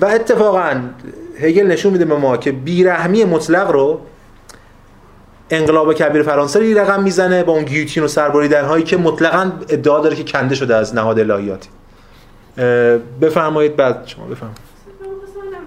[0.00, 0.80] و اتفاقا
[1.40, 4.00] هگل نشون میده به ما که بیرحمی مطلق رو
[5.50, 10.00] انقلاب کبیر فرانسه رو رقم می‌زنه با اون گیوتین و سربریدن هایی که مطلقا ادعا
[10.00, 11.68] داره که کنده شده از نهاد الهیاتی.
[13.20, 14.71] بفرمایید بعد شما بفرمایید.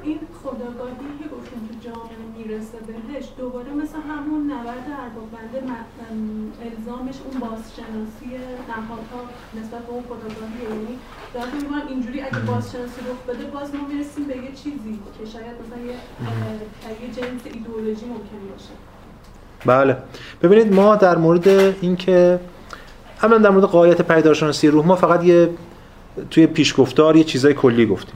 [0.06, 7.40] این خداگاهی که گفتیم که جامعه می‌رسه بهش دوباره مثل همون م- ام، الزامش اون
[7.46, 8.30] بازشناسی
[8.70, 9.22] نهادها
[9.58, 10.96] نسبت به اون خداگاهی یعنی
[11.34, 15.56] دارم میگم اینجوری اگه بازشناسی رخ بده باز ما می‌رسیم به یه چیزی که شاید
[15.62, 15.96] مثلا یه
[17.02, 18.74] یه جنس ایدئولوژی ممکن باشه.
[19.66, 19.98] بله.
[20.42, 21.48] ببینید ما در مورد
[21.82, 22.40] اینکه
[23.24, 25.50] اولا در مورد قایت پیدارشناسی روح ما فقط یه
[26.32, 28.16] توی پیشگفتار یه چیزای کلی گفتیم.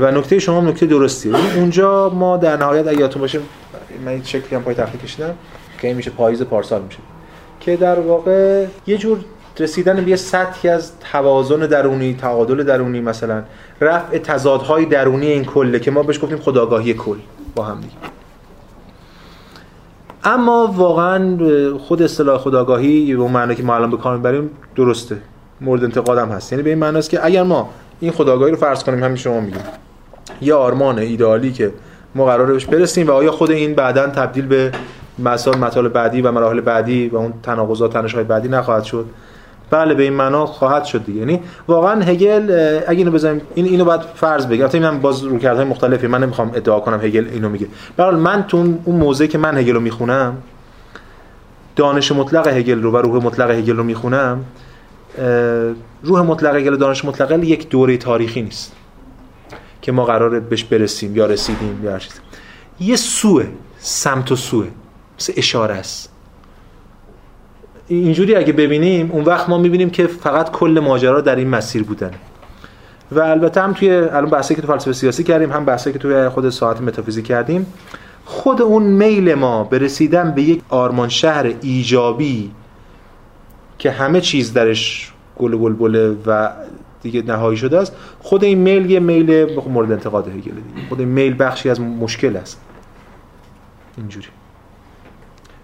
[0.00, 3.40] و نکته شما نکته درستیه اونجا ما در نهایت اگه یادتون باشه
[4.04, 5.34] من این شکلی هم پای تخته کشیدم
[5.80, 6.98] که این میشه پاییز پارسال میشه.
[7.60, 9.18] که در واقع یه جور
[9.58, 13.42] رسیدن به یه سطحی از توازن درونی تعادل درونی مثلا
[13.80, 17.16] رفع تضادهای درونی این کله که ما بهش گفتیم خداگاهی کل
[17.54, 17.92] با هم دیگه.
[20.24, 21.38] اما واقعا
[21.78, 25.16] خود اصطلاح خداگاهی به معنی که ما الان به کار می‌بریم درسته.
[25.60, 26.52] مورد انتقاد هم هست.
[26.52, 27.70] یعنی به این معنی است که اگر ما
[28.04, 29.62] این خداگاهی رو فرض کنیم همین شما میگیم.
[30.40, 31.72] یه آرمان ایدئالی که
[32.14, 34.72] ما قراره بهش برسیم و آیا خود این بعدا تبدیل به
[35.18, 39.06] مسائل مطالب بعدی و مراحل بعدی و اون تناقضات تنش‌های بعدی نخواهد شد؟
[39.70, 41.18] بله به این معنا خواهد شد دیگه.
[41.18, 42.42] یعنی واقعا هگل
[42.86, 46.06] اگه اینو بزنیم این اینو باید فرض بگم البته اینم باز رویکردهای مختلفی.
[46.06, 47.66] من نمی‌خوام ادعا کنم هگل اینو میگه.
[47.96, 50.36] به من تو اون- موضعی که من هگل رو می‌خونم
[51.76, 54.44] دانش مطلق هگل رو و روح مطلق هگل رو می‌خونم
[56.02, 58.72] روح مطلق هگل و دانش مطلق یک دوره تاریخی نیست
[59.82, 62.12] که ما قراره بهش برسیم یا رسیدیم یا چیز
[62.80, 63.46] یه سوه
[63.78, 64.68] سمت و سوه
[65.18, 66.10] مثل اشاره است.
[67.88, 72.10] اینجوری اگه ببینیم اون وقت ما می‌بینیم که فقط کل ماجرا در این مسیر بودن.
[73.12, 76.28] و البته هم توی الان بحثی که تو فلسفه سیاسی کردیم هم بحثی که توی
[76.28, 77.66] خود ساعت متافیزیک کردیم
[78.24, 82.50] خود اون میل ما به رسیدن به یک آرمان شهر ایجابی
[83.84, 86.50] که همه چیز درش گل و بلبله و
[87.02, 87.96] دیگه نهایی شده است.
[88.20, 90.88] خود این میل یه میل مورد انتقاد هگل دیگه.
[90.88, 92.60] خود این میل بخشی از مشکل است.
[93.96, 94.26] اینجوری.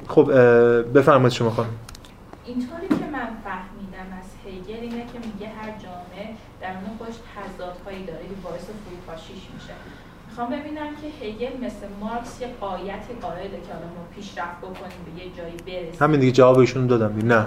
[0.09, 0.33] خب
[0.95, 1.69] بفرمایید شما خانم.
[2.45, 8.23] اینطوری که من فهمیدم از هگل اینه که میگه هر جامعه درون خودش تضادهایی داره
[8.23, 9.75] که باعث فروپاشیش میشه.
[10.29, 15.25] می‌خوام ببینم که هگل مثل مارکس یه قایتی قائله که حالا ما پیشرفت بکنیم به
[15.25, 16.03] یه جایی برسیم.
[16.03, 17.19] همین دیگه جواب ایشون دادم.
[17.25, 17.47] نه.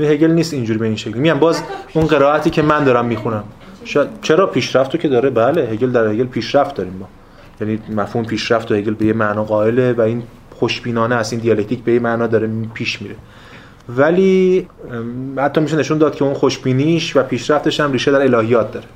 [0.00, 1.18] هگل نیست اینجوری به این شکل.
[1.18, 1.62] میگم باز
[1.92, 3.44] اون قرائتی که من دارم می‌خونم.
[3.84, 7.08] شاید چرا پیشرفتو که داره؟ بله هگل در هگل پیشرفت داریم ما.
[7.60, 10.22] یعنی مفهوم پیشرفت و هگل به یه معنا قائله و این
[10.54, 13.14] خوشبینانه است این دیالکتیک به یه معنا داره پیش میره.
[13.88, 14.66] ولی
[15.36, 18.86] حتی میشه نشون داد که اون خوشبینیش و پیشرفتش هم ریشه در الهیات داره.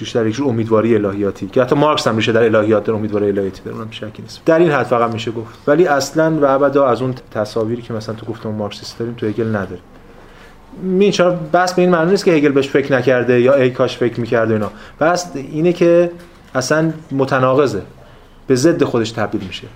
[0.00, 1.46] ریشه در یک امیدواری الهیاتی.
[1.46, 4.40] که حتی مارکس هم ریشه در الهیات داره امیدواری الهیاتی داره اونم شکی نیست.
[4.46, 5.58] در این حد فقط میشه گفت.
[5.66, 9.48] ولی اصلا و ابدا از اون تصاویری که مثلا تو گفتم مارکسیست داریم تو هگل
[9.48, 9.80] نداره
[10.82, 13.96] می چرا بس به این معنی نیست که هگل بهش فکر نکرده یا ای کاش
[13.96, 14.70] فکر می‌کرده اینا.
[15.00, 16.10] بس اینه که
[16.54, 17.82] اصلا متناقضه.
[18.46, 19.66] به ضد خودش تبدیل میشه.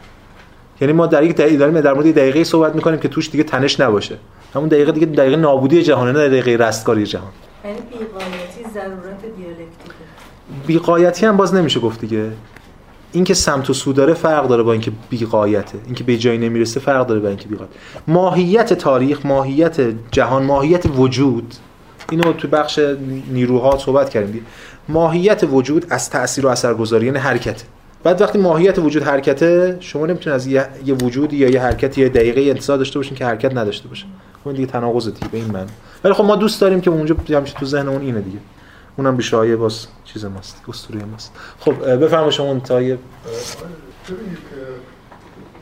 [0.80, 3.80] یعنی ما در یک دقیقه داریم در مورد دقیقه صحبت می‌کنیم که توش دیگه تنش
[3.80, 4.16] نباشه.
[4.54, 7.30] همون دقیقه دیگه دقیقه نابودی جهانه نه دقیقه رستگاری جهان.
[7.64, 9.22] یعنی بیقایتی ضرورت
[10.68, 12.30] بیقایتی هم باز نمیشه گفت دیگه.
[13.12, 15.78] اینکه سمت و سو داره فرق داره با اینکه بیقایته.
[15.86, 17.70] اینکه به جایی نمی‌رسه فرق داره با اینکه بیقایت.
[18.08, 19.76] ماهیت تاریخ ماهیت
[20.10, 21.54] جهان ماهیت وجود.
[22.10, 22.80] اینو تو بخش
[23.30, 24.44] نیروها صحبت کردیم دیگه.
[24.88, 27.62] ماهیت وجود از تأثیر و اثرگذاری یعنی حرکت
[28.04, 32.08] بعد وقتی ماهیت وجود حرکته شما نمی‌تونید از یه, یه وجودی یا یه حرکتی یا
[32.08, 34.06] دقیقه انتظار داشته باشین که حرکت نداشته باشه.
[34.44, 35.66] اون دیگه تناقض دیگه به این من
[36.04, 38.38] ولی خب ما دوست داریم که اونجا همیشه تو ذهن اون اینه دیگه.
[38.98, 41.32] اونم بیشایه باز چیز ماست اسطوره ماست.
[41.60, 44.38] خب بفرمایید شما انتهای ببینید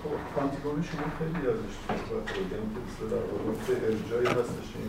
[0.02, 4.88] خب کانتیگونی شما خیلی ازش صحبت یعنی که مثل در واقع به ارجایی هستش این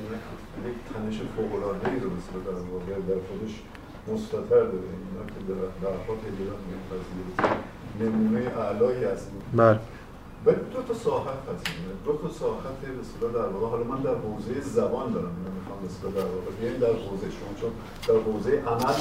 [0.69, 3.53] یک تنش فوق‌العاده‌ای رو مثل در واقع در خودش
[4.11, 4.89] مستطر داره.
[5.05, 5.39] اینا که
[5.83, 7.31] در حال هگلان میپذیره
[8.01, 9.21] نمونه اعلایی از
[9.53, 9.79] بله.
[10.45, 11.65] ولی دو تا ساحت هست.
[12.05, 13.67] دو تا ساحت به اصطلاح در واقع.
[13.67, 17.51] حالا من در حوزه زبان دارم اینو می‌خوام به در واقع بیاین در حوزه شما
[17.61, 17.71] چون
[18.07, 18.97] در حوزه عمل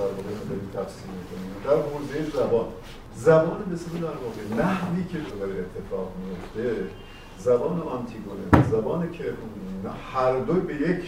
[0.00, 1.50] در واقع داریم تفسیر می‌کنیم.
[1.64, 2.68] در حوزه زبان.
[3.16, 6.90] زبان به اصطلاح در واقع نحوی که داره اتفاق میفته
[7.38, 9.24] زبان آنتیگونه زبان که
[10.12, 11.02] هر دو به یک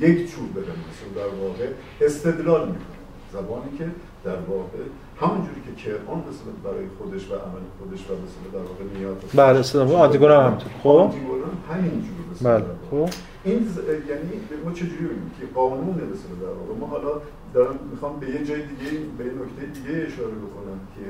[0.00, 1.68] یک چوب بدن مثل در واقع
[2.00, 2.96] استدلال می‌کنه
[3.32, 3.90] زبانی که
[4.24, 4.78] در واقع
[5.22, 9.58] همونجوری که کرمان مثل برای خودش و عمل خودش و مثل در واقع نیات بله
[9.58, 10.72] استدلال آنتیگونه هم همینطور.
[10.82, 12.64] خب؟ آنتیگونه هم همینجور مثل بله.
[12.90, 13.08] خب؟
[13.44, 13.78] این ز-
[14.10, 14.30] یعنی
[14.64, 17.12] ما چجوری ببینیم که قانون مثل در واقع؟ ما حالا
[17.54, 21.04] دارم می‌خوام به یه جای دیگه به یه نکته دیگه اشاره بکنم که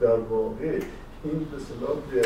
[0.00, 0.80] در واقع
[1.24, 1.38] این
[2.12, 2.22] به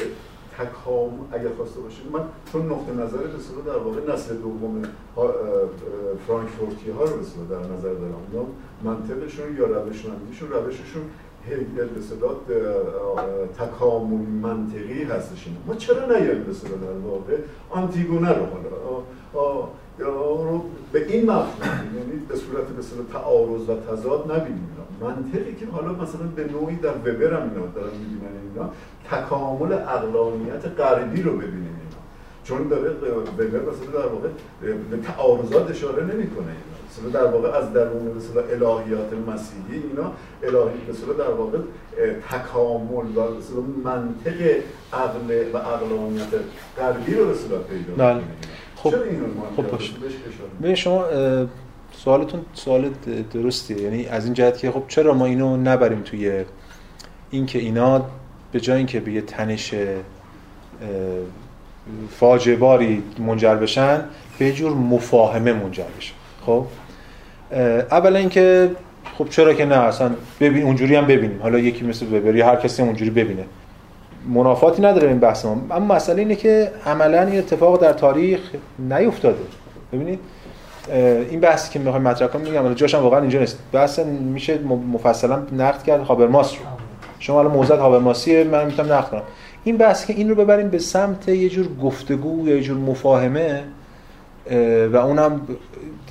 [0.59, 2.21] اصطلاح به تکام اگر خواسته باشید من
[2.53, 4.83] چون نقطه نظر اصطلاح در واقع نسل دوم
[6.27, 8.15] فرانکفورتی ها رو اصطلاح در نظر دارم.
[8.33, 8.47] اونا
[8.85, 11.03] منطقشون یا روش نمیشون روششون
[12.47, 15.59] به اه- تکامل منطقی هستش اینا.
[15.67, 17.37] ما چرا نیایم به اصطلاح در واقع
[17.71, 19.69] آنتیگونه رو حالا؟
[19.99, 24.69] یا رو به این مفهوم یعنی به صورت به اصطلاح تعارض و تضاد نبینیم.
[25.01, 28.71] منطقی که حالا مثلا به نوعی در وبر هم اینا دارن می‌بینن اینا.
[29.11, 32.01] تکامل اقلانیت غربی رو ببینیم اینا
[32.45, 34.29] چون داره وبر مثلا در واقع
[34.91, 40.13] به تعارضات اشاره نمی‌کنه اینا مثلا در واقع از درون مثلا الهیات مسیحی اینا
[40.43, 41.59] الهی مثلا در واقع
[42.31, 44.43] تکامل و مثلا منطق
[44.93, 46.29] عقل و اقلانیت
[46.79, 48.15] غربی رو مثلا پیدا بله.
[48.15, 48.59] می‌کنه.
[48.77, 48.95] خب.
[49.57, 50.75] خب باشه.
[50.75, 51.05] شما
[51.93, 52.91] سوالتون سوال
[53.33, 56.45] درستیه یعنی از این جهت که خب چرا ما اینو نبریم توی
[57.31, 58.05] اینکه اینا
[58.53, 59.81] به جای اینکه به یه تنش اه،
[62.11, 64.05] فاجعه باری منجر بشن
[64.39, 66.15] به یه جور مفاهمه منجر بشن
[66.47, 66.65] خب؟
[67.91, 68.71] اولا اینکه
[69.19, 70.11] خب چرا که نه؟ اصلا
[70.41, 71.43] ببین اونجوری هم ببینیم.
[71.43, 73.45] حالا یکی مثل وبری هر کسی اونجوری ببینه.
[74.29, 75.53] منافاتی نداره این بحث ما.
[75.71, 78.41] اما مسئله اینه که عملا این اتفاق در تاریخ
[78.79, 79.39] نیفتاده.
[79.93, 80.19] ببینید؟
[81.31, 83.59] این بحثی که می‌خوایم مطرح کنیم میگم جاش هم واقعا اینجا نیست.
[83.73, 84.59] بحث میشه
[84.93, 86.61] مفصلا نقد کرد هابرماس رو.
[87.19, 89.23] شما الان موزت هابرماسیه من می‌تونم نقد کنم.
[89.65, 93.65] این بحث که این رو ببریم به سمت یه جور گفتگو یا یه جور مفاهمه
[94.51, 95.41] اه، و اونم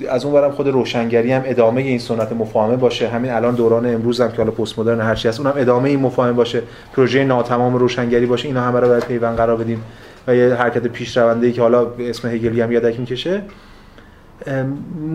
[0.08, 3.08] از اون برم خود روشنگری هم ادامه این سنت مفاهمه باشه.
[3.08, 6.00] همین الان دوران امروز هم که حالا پست مدرن هر چی هست اونم ادامه این
[6.00, 6.62] مفاهمه باشه.
[6.92, 9.84] پروژه ناتمام روشنگری باشه اینا همه رو باید پیوند قرار بدیم
[10.26, 13.42] و یه حرکت پیشرونده ای که حالا اسم هگلی هم یادک می‌کشه.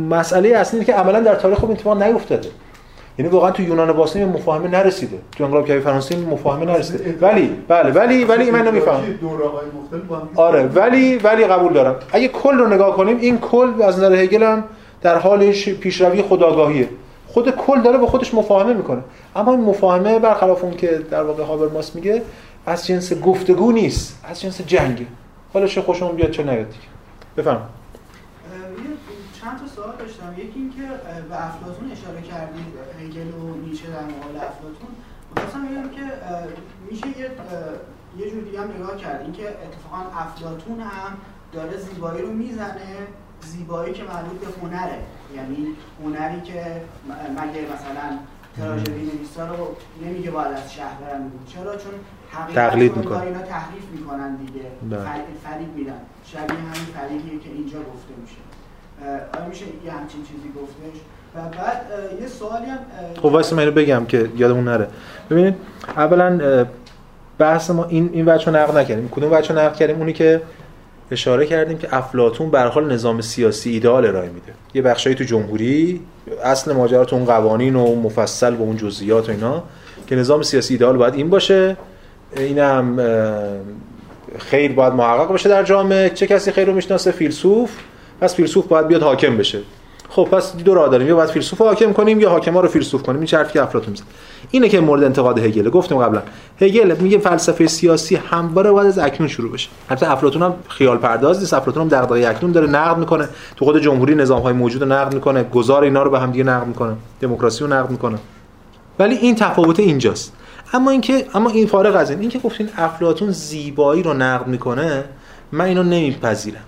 [0.10, 2.50] مسئله اصلی اینه که عملا در تاریخ این اتفاق نیفتاده.
[3.20, 5.18] یعنی واقعا تو یونان باستان این مفاهمه نرسیده.
[5.32, 7.18] تو انقلاب کبیر فرانسه این مفاهمه نرسیده.
[7.22, 11.96] ولی بله ولی ولی من نمی‌فهمم دوره‌های مختلف با هم آره ولی ولی قبول دارم.
[12.12, 14.64] اگه کل رو نگاه کنیم این کل از نظر هگل هم
[15.02, 16.90] در حال ش- پیشروی خودآگاهیه.
[17.28, 19.02] خود کل داره با خودش مفاهمه می‌کنه.
[19.36, 22.22] اما این مفاهمه برخلاف اون که در واقع هابرماس میگه
[22.66, 25.06] از جنس گفتگو نیست از جنس جنگه.
[25.54, 26.88] حالا چه خوشمون بیاد چه نیاد دیگه.
[27.38, 27.62] بفهم یه
[29.42, 30.34] چند تا سوال داشتم.
[30.38, 30.82] یکی اینکه
[31.30, 34.92] به افلاطون اشاره کردید هگل و نیچه در مقابل افلاطون
[35.36, 36.44] می‌خواستم بگم که اه،
[36.92, 39.22] میشه یه اه، یه جور دیگه هم نگاه کرد.
[39.22, 41.12] اینکه اتفاقا افلاطون هم
[41.54, 42.94] داره زیبایی رو می‌زنه
[43.42, 45.00] زیبایی که مربوط به هنره.
[45.36, 45.68] یعنی
[46.04, 46.62] هنری که
[47.38, 48.08] مگه مثلا
[48.58, 49.76] تراژدی نویسا رو
[50.06, 51.32] نمیگه باید از شهر برن.
[51.48, 51.92] چرا؟ چون
[52.32, 52.98] حقیقت تقلید.
[52.98, 54.66] انگار اینا تحریف می‌کنن دیگه.
[54.90, 55.04] بله.
[55.44, 56.00] فریب میدن.
[56.26, 58.42] شبیه همین فریبیه که اینجا گفته میشه.
[59.38, 61.00] آیا میشه یه همچین چیزی گفتش؟
[61.36, 61.86] و بعد
[62.22, 62.78] یه سوالی هم
[63.18, 64.88] خب واسه من بگم که یادمون نره.
[65.30, 65.56] ببینید
[65.98, 66.66] اولا
[67.38, 69.10] بحث ما این این بچه نقد نکردیم.
[69.10, 70.42] کدوم بچه نقد کردیم؟ اونی که
[71.12, 74.54] اشاره کردیم که افلاطون به هر حال نظام سیاسی ایدئال ارائه میده.
[74.74, 76.02] یه بخشایی تو جمهوری
[76.44, 79.64] اصل ماجرا تو اون قوانین و مفصل با اون جزئیات و اینا
[80.08, 81.78] که نظام سیاسی ایدئال باید این باشه.
[82.38, 82.98] اینم
[84.40, 86.10] خیر باید محقق بشه در جامعه.
[86.10, 87.72] چه کسی خیر رو می‌شناسه؟ فیلسوف.
[88.22, 89.60] پس فیلسوف باید بیاد حاکم بشه.
[90.10, 91.08] خب پس دو راه داریم.
[91.08, 93.20] یا باید فیلسوف حاکم کنیم یا حاکما رو فیلسوف کنیم.
[93.20, 94.08] این حرفی که افلاطون می‌زنه؟
[94.54, 95.70] اینه که مورد انتقاد هگل.
[95.70, 96.22] گفتم قبلا.
[96.62, 99.70] هگل میگه فلسفه سیاسی همواره باید از اکنون شروع بشه.
[99.90, 101.54] البته افلاطون هم خیال پرداز نیست.
[101.54, 103.30] افلاطون هم دغدغه اکنون داره نقد می‌کنه.
[103.56, 105.44] تو خود جمهوری نظام های موجود نقد می‌کنه.
[105.44, 106.96] گذار اینا رو به هم دیگه نقد می‌کنه.
[107.22, 108.18] دموکراسی رو نقد می‌کنه.
[109.00, 110.34] ولی این تفاوت اینجاست.
[110.74, 115.04] اما اینکه اما این فارغ از این اینکه گفتین افلاطون زیبایی رو نقد می‌کنه
[115.52, 116.64] من اینو نمیپذیرم.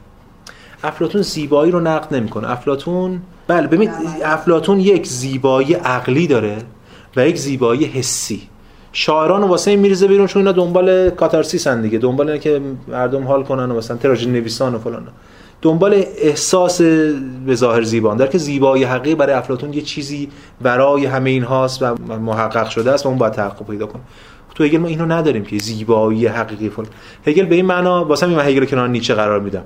[0.83, 2.51] افلاطون زیبایی رو نقد نمی‌کنه.
[2.51, 3.89] افلاطون بله ببین
[4.23, 6.57] افلاطون یک زیبایی عقلی داره.
[7.15, 8.41] و یک زیبایی حسی.
[8.91, 13.43] شاعران واسه این میریزه بیرون چون اینا دنبال کاتارسیسن دیگه دنبال اینه که مردم حال
[13.43, 15.07] کنن و مثلا تراژدی نویسان و فلان.
[15.61, 18.17] دنبال احساس به ظاهر زیبان.
[18.17, 20.29] در که زیبایی حقیقی برای افلاطون یه چیزی
[20.61, 24.01] برای همه این هاست و محقق شده است و اون باید تحقق پیدا کنه.
[24.55, 26.87] تو هگل ما اینو نداریم که زیبایی حقیقی فلان.
[27.27, 29.63] هگل به این معنا واسه من هگل کنار نیچه قرار میدم.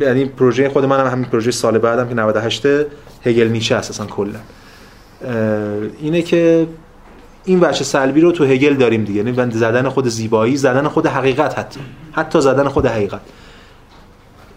[0.00, 2.66] یعنی پروژه خود منم هم همین پروژه سال بعدم که 98
[3.24, 4.38] هگل نیچه اساسا کلا.
[6.00, 6.68] اینه که
[7.44, 9.24] این وجه سلبی رو تو هگل داریم دیگه.
[9.24, 11.80] یعنی زدن خود زیبایی زدن خود حقیقت حتی.
[12.12, 13.20] حتی زدن خود حقیقت.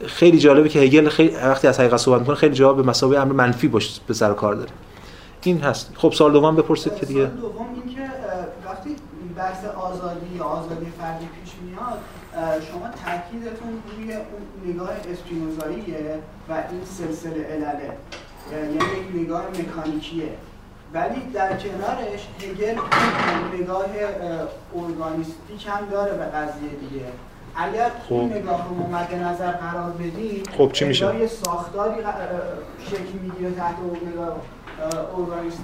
[0.06, 3.32] خیلی جالبه که هگل خیلی وقتی از حقیقت صحبت می‌کنه خیلی جواب به مسابقه امر
[3.34, 4.70] منفی باش به سر کار داره.
[5.44, 5.92] این هست.
[5.96, 8.02] خب سال دوم بپرسید که دیگه سال دوم این که
[8.66, 8.96] وقتی
[9.38, 12.00] بحث آزادی یا آزادی فردی پیش میاد
[12.72, 16.20] شما تاکیدتون روی اون نگاه اسپینوزاییه
[16.50, 17.98] و این سلسله علله.
[18.52, 20.30] یعنی یک نگاه مکانیکیه.
[20.94, 22.76] ولی در کنارش هگل
[23.62, 23.86] نگاه
[24.76, 27.06] ارگانیستیک هم داره به قضیه دیگه.
[27.56, 28.14] اگر خب.
[28.14, 31.96] این نگاه رو مد نظر قرار بدیم خب چی میشه؟ یه ساختاری
[32.90, 34.36] شکل می‌گیره تحت اون نگاه
[35.18, 35.62] ارگانیستی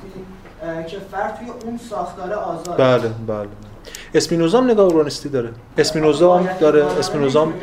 [0.88, 3.48] که فرد توی اون ساختار آزاد بله بله
[4.14, 5.50] اسپینوزا هم نگاه اورانیستی داره.
[5.78, 6.86] اسپینوزا هم داره.
[6.86, 7.54] اسپینوزا هم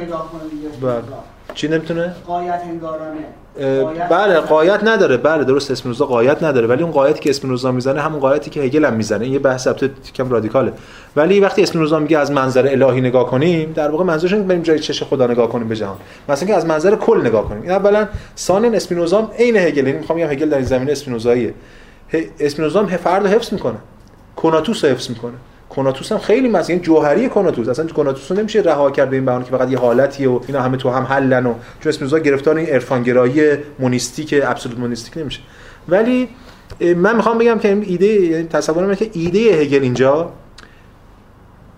[0.82, 1.02] بله.
[1.54, 3.24] چی نمی‌تونه؟ قایت هنگارانه اه،
[4.10, 5.16] بله قایت نداره.
[5.16, 6.66] بله درست اسپینوزا قایت نداره.
[6.66, 9.24] ولی اون قایتی که اسپینوزا می‌زنه همون قایتی که هگل هم می‌زنه.
[9.24, 10.72] این یه بحث البته کم رادیکاله.
[11.16, 14.78] ولی وقتی اسپینوزا میگه از منظر الهی نگاه کنیم در واقع منظورش اینه بریم جای
[14.78, 15.96] چش خدا نگاه کنیم به جهان.
[16.28, 17.62] مثلا که از منظر کل نگاه کنیم.
[17.62, 19.86] این اولا ثانیا اسپینوزا عین هگل.
[19.86, 21.54] یعنی می‌خوام بگم هگل در این زمینه اسپینوزاییه.
[22.40, 23.78] اسپینوزا هم فرد حفظ می‌کنه.
[24.36, 25.34] کناتوس حفظ می‌کنه.
[25.76, 29.24] کناتوس هم خیلی مثلا یعنی جوهری کناتوس اصلا کناتوس رو نمیشه رها کرد به این
[29.24, 32.56] بهانه که فقط یه حالتیه و اینا همه تو هم حلن و چون اسپینوزا گرفتار
[32.56, 33.42] این عرفانگرایی
[33.78, 35.40] مونیستیک ابسولوت مونیستیک نمیشه.
[35.88, 36.28] ولی
[36.96, 40.32] من می‌خوام بگم که این ایده یعنی تصورم اینه که ایده هگل اینجا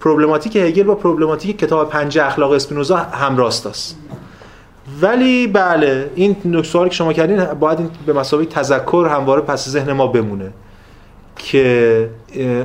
[0.01, 3.99] پروبلماتیک هگل با پروبلماتیک کتاب پنج اخلاق اسپینوزا همراست است
[5.01, 10.07] ولی بله این نکته که شما کردین باید به مسابقه تذکر همواره پس ذهن ما
[10.07, 10.53] بمونه.
[11.45, 12.09] که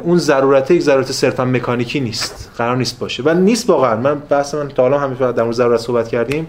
[0.04, 2.52] اون ضرورت یک ضرورت صرفا مکانیکی نیست.
[2.58, 3.24] قرار نیست باشه.
[3.24, 3.96] و نیست واقعا.
[3.96, 6.48] من بحث من تا حالا همین در مورد ضرورت صحبت کردیم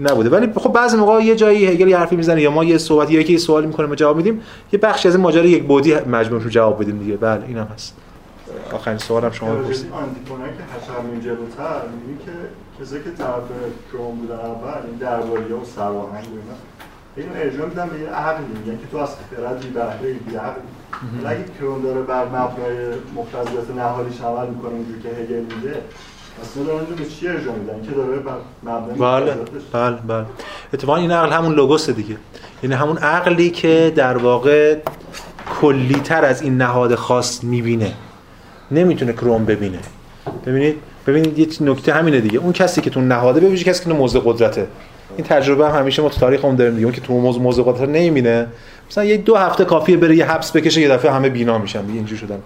[0.00, 0.30] نبوده.
[0.30, 3.20] ولی خب بعضی موقع یه جایی هگل یه حرفی می‌زنه یا ما یه صحبت یا
[3.20, 4.42] یکی یه سوالی می‌کنه ما جواب میدیم.
[4.72, 7.16] یه بخشی از این ماجرا یک بعدی مجبوریم رو جواب بدیم دیگه.
[7.16, 7.96] بله اینم هست.
[8.72, 9.92] آخرین سوالم شما بپرسید.
[9.92, 12.32] آنتیپونا که حشر می جلوتر می‌بینی که
[12.80, 13.42] کسایی که طرف
[13.92, 16.56] کروم بودن اول این درباری و سراهنگ و اینا
[17.22, 20.36] اینو ارجاع میدن به یه عقلی میگن که تو از خرد بی بهره بی
[21.24, 22.76] ولی اگه کرون داره بر مبنای
[23.14, 25.76] مقتضیات نهادیش عمل می‌کنه اونجوری که هگل میگه
[28.98, 29.34] بله
[29.72, 30.26] بله بله.
[30.74, 32.16] اتفاقا این عقل همون لوگوس دیگه.
[32.62, 34.78] یعنی همون عقلی که در واقع
[35.60, 37.92] کلیتر از این نهاد خاص می‌بینه.
[38.70, 39.78] نمی‌تونه کروم ببینه.
[40.46, 40.76] ببینید؟
[41.06, 42.38] ببینید یه نکته همینه دیگه.
[42.38, 44.66] اون کسی که تو نهاده ببینید کسی که تو موضع قدرته.
[45.16, 46.92] این تجربه هم همیشه ما تو تاریخ هم داریم دیگه.
[46.92, 48.46] که تو موضع موضع قدرت نمی‌بینه
[48.90, 51.94] مثلا یه دو هفته کافیه بره یه حبس بکشه یه دفعه همه بینا میشن دیگه
[51.94, 52.38] اینجوری شدن.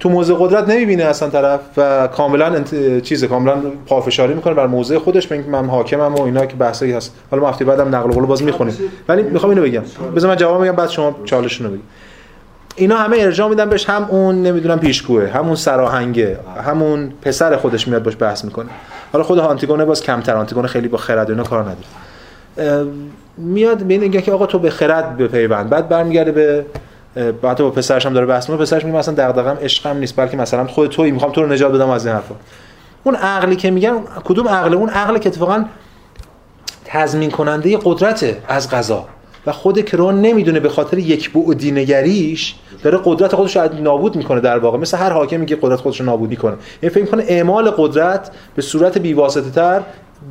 [0.00, 3.02] تو موضع قدرت نمی‌بینه اصلا طرف و کاملا انت...
[3.02, 7.14] چیز کاملا پافشاری می‌کنه بر موضع خودش اینکه من حاکمم و اینا که بحثی هست.
[7.30, 8.74] حالا ما هفته بعدم نقل قول باز می‌خونیم.
[9.08, 9.82] ولی می‌خوام اینو بگم.
[10.16, 11.82] بذار من جواب میگم بعد شما چالشونو بگید.
[12.76, 18.02] اینا همه ارجاع میدن بهش هم اون نمی‌دونم پیشگوه همون سراهنگه همون پسر خودش میاد
[18.02, 18.68] باش بحث می‌کنه.
[19.12, 22.88] حالا خود آنتیگونه باز کمتر آنتیگونه خیلی با خرد اینا کار نداره.
[23.36, 25.70] میاد به میگه که آقا تو به خرد بپیوند.
[25.70, 26.64] بعد برمیگرده به
[27.32, 28.62] بعد با پسرش هم داره بحث می‌کنه.
[28.62, 31.90] پسرش میگه مثلا دغدغه‌ام عشقم نیست بلکه مثلا خود تویی می‌خوام تو رو نجات بدم
[31.90, 32.34] از این حرفا.
[33.04, 33.94] اون عقلی که میگن
[34.24, 35.64] کدوم عقل؟ اون عقل که اتفاقا
[36.84, 39.04] تضمین کننده قدرته از قضا
[39.46, 44.40] و خود کرون نمی‌دونه به خاطر یک بعدی نگریش داره قدرت خودش رو نابود می‌کنه
[44.40, 44.78] در واقع.
[44.78, 48.62] مثل هر حاکمی که قدرت خودش رو نابود می‌کنه این فکر می‌کنه اعمال قدرت به
[48.62, 49.82] صورت بیواسطه تر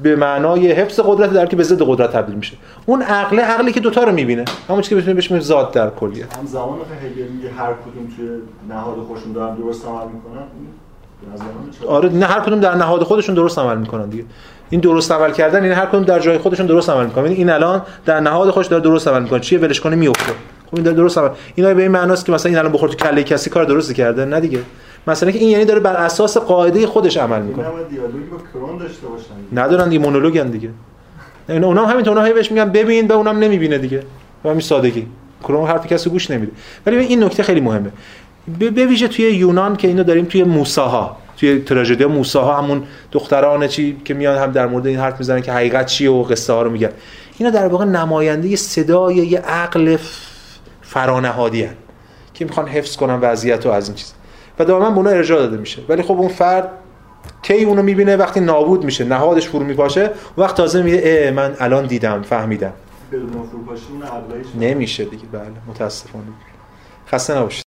[0.04, 2.54] به معنای حفظ قدرت در که به ضد قدرت تبدیل میشه.
[2.86, 4.46] اون عقل عقلی که دوتا رو می‌بینه.
[4.70, 6.26] همون چیزی که بتونه بهش میگه ذات در کلیه.
[6.40, 8.30] هم زمان که هگل میگه هر کدوم توی
[8.70, 10.44] نهاد خودشون دارن درست عمل می‌کنن؟
[11.88, 14.24] آره نه هر کدوم در نهاد خودشون درست عمل می‌کنن دیگه.
[14.72, 17.26] این درست عمل کردن این هر کدوم در جای خودشون درست عمل می‌کنن.
[17.26, 19.40] این الان در نهاد خودش داره درست عمل می‌کنه.
[19.40, 20.32] چیه؟ ولش کنه میفته
[20.66, 21.30] خب این داره درست عمل.
[21.56, 24.26] اینا به این معناست که مثلا این الان بخور تو کله کسی کار درستی کرده؟
[24.26, 24.60] نه دیگه.
[25.08, 27.68] مثلا که این یعنی داره بر اساس قاعده خودش عمل می‌کنه.
[27.68, 29.62] نباید دیالوگی با کرون داشته باشن.
[29.62, 30.70] ندارن دیگه مونولوگن دیگه.
[31.50, 34.04] اینا اونام همینطور اونها هی بهش میگن ببین به اونم نمی‌بینه دیگه.
[34.44, 35.08] به همین سادگی.
[35.44, 36.52] کروم حرف کسی گوش نمیده.
[36.86, 37.92] ولی این نکته خیلی مهمه.
[38.58, 41.18] به ویژه توی یونان که اینو داریم توی موساها.
[41.42, 45.52] توی تراژدی موساها همون دختران چی که میان هم در مورد این حرف می‌زنن که
[45.52, 46.90] حقیقت چیه و قصه ها رو میگن.
[47.38, 49.98] اینا در واقع نماینده صدای یه عقل
[50.82, 51.76] فرانهادی هن.
[52.34, 54.14] که می‌خوان حفظ کنن وضعیت رو از این چیز.
[54.60, 55.82] و دائما به اونا ارجاع داده میشه.
[55.90, 56.70] ولی خب اون فرد
[57.42, 62.22] کی اونو می‌بینه وقتی نابود میشه نهادش فرو میپاشه وقت تازه میگه من الان دیدم
[62.22, 62.74] فهمیدم.
[64.60, 66.26] نمیشه دیگه بله متاسفانه.
[67.12, 67.60] خسته نباشید.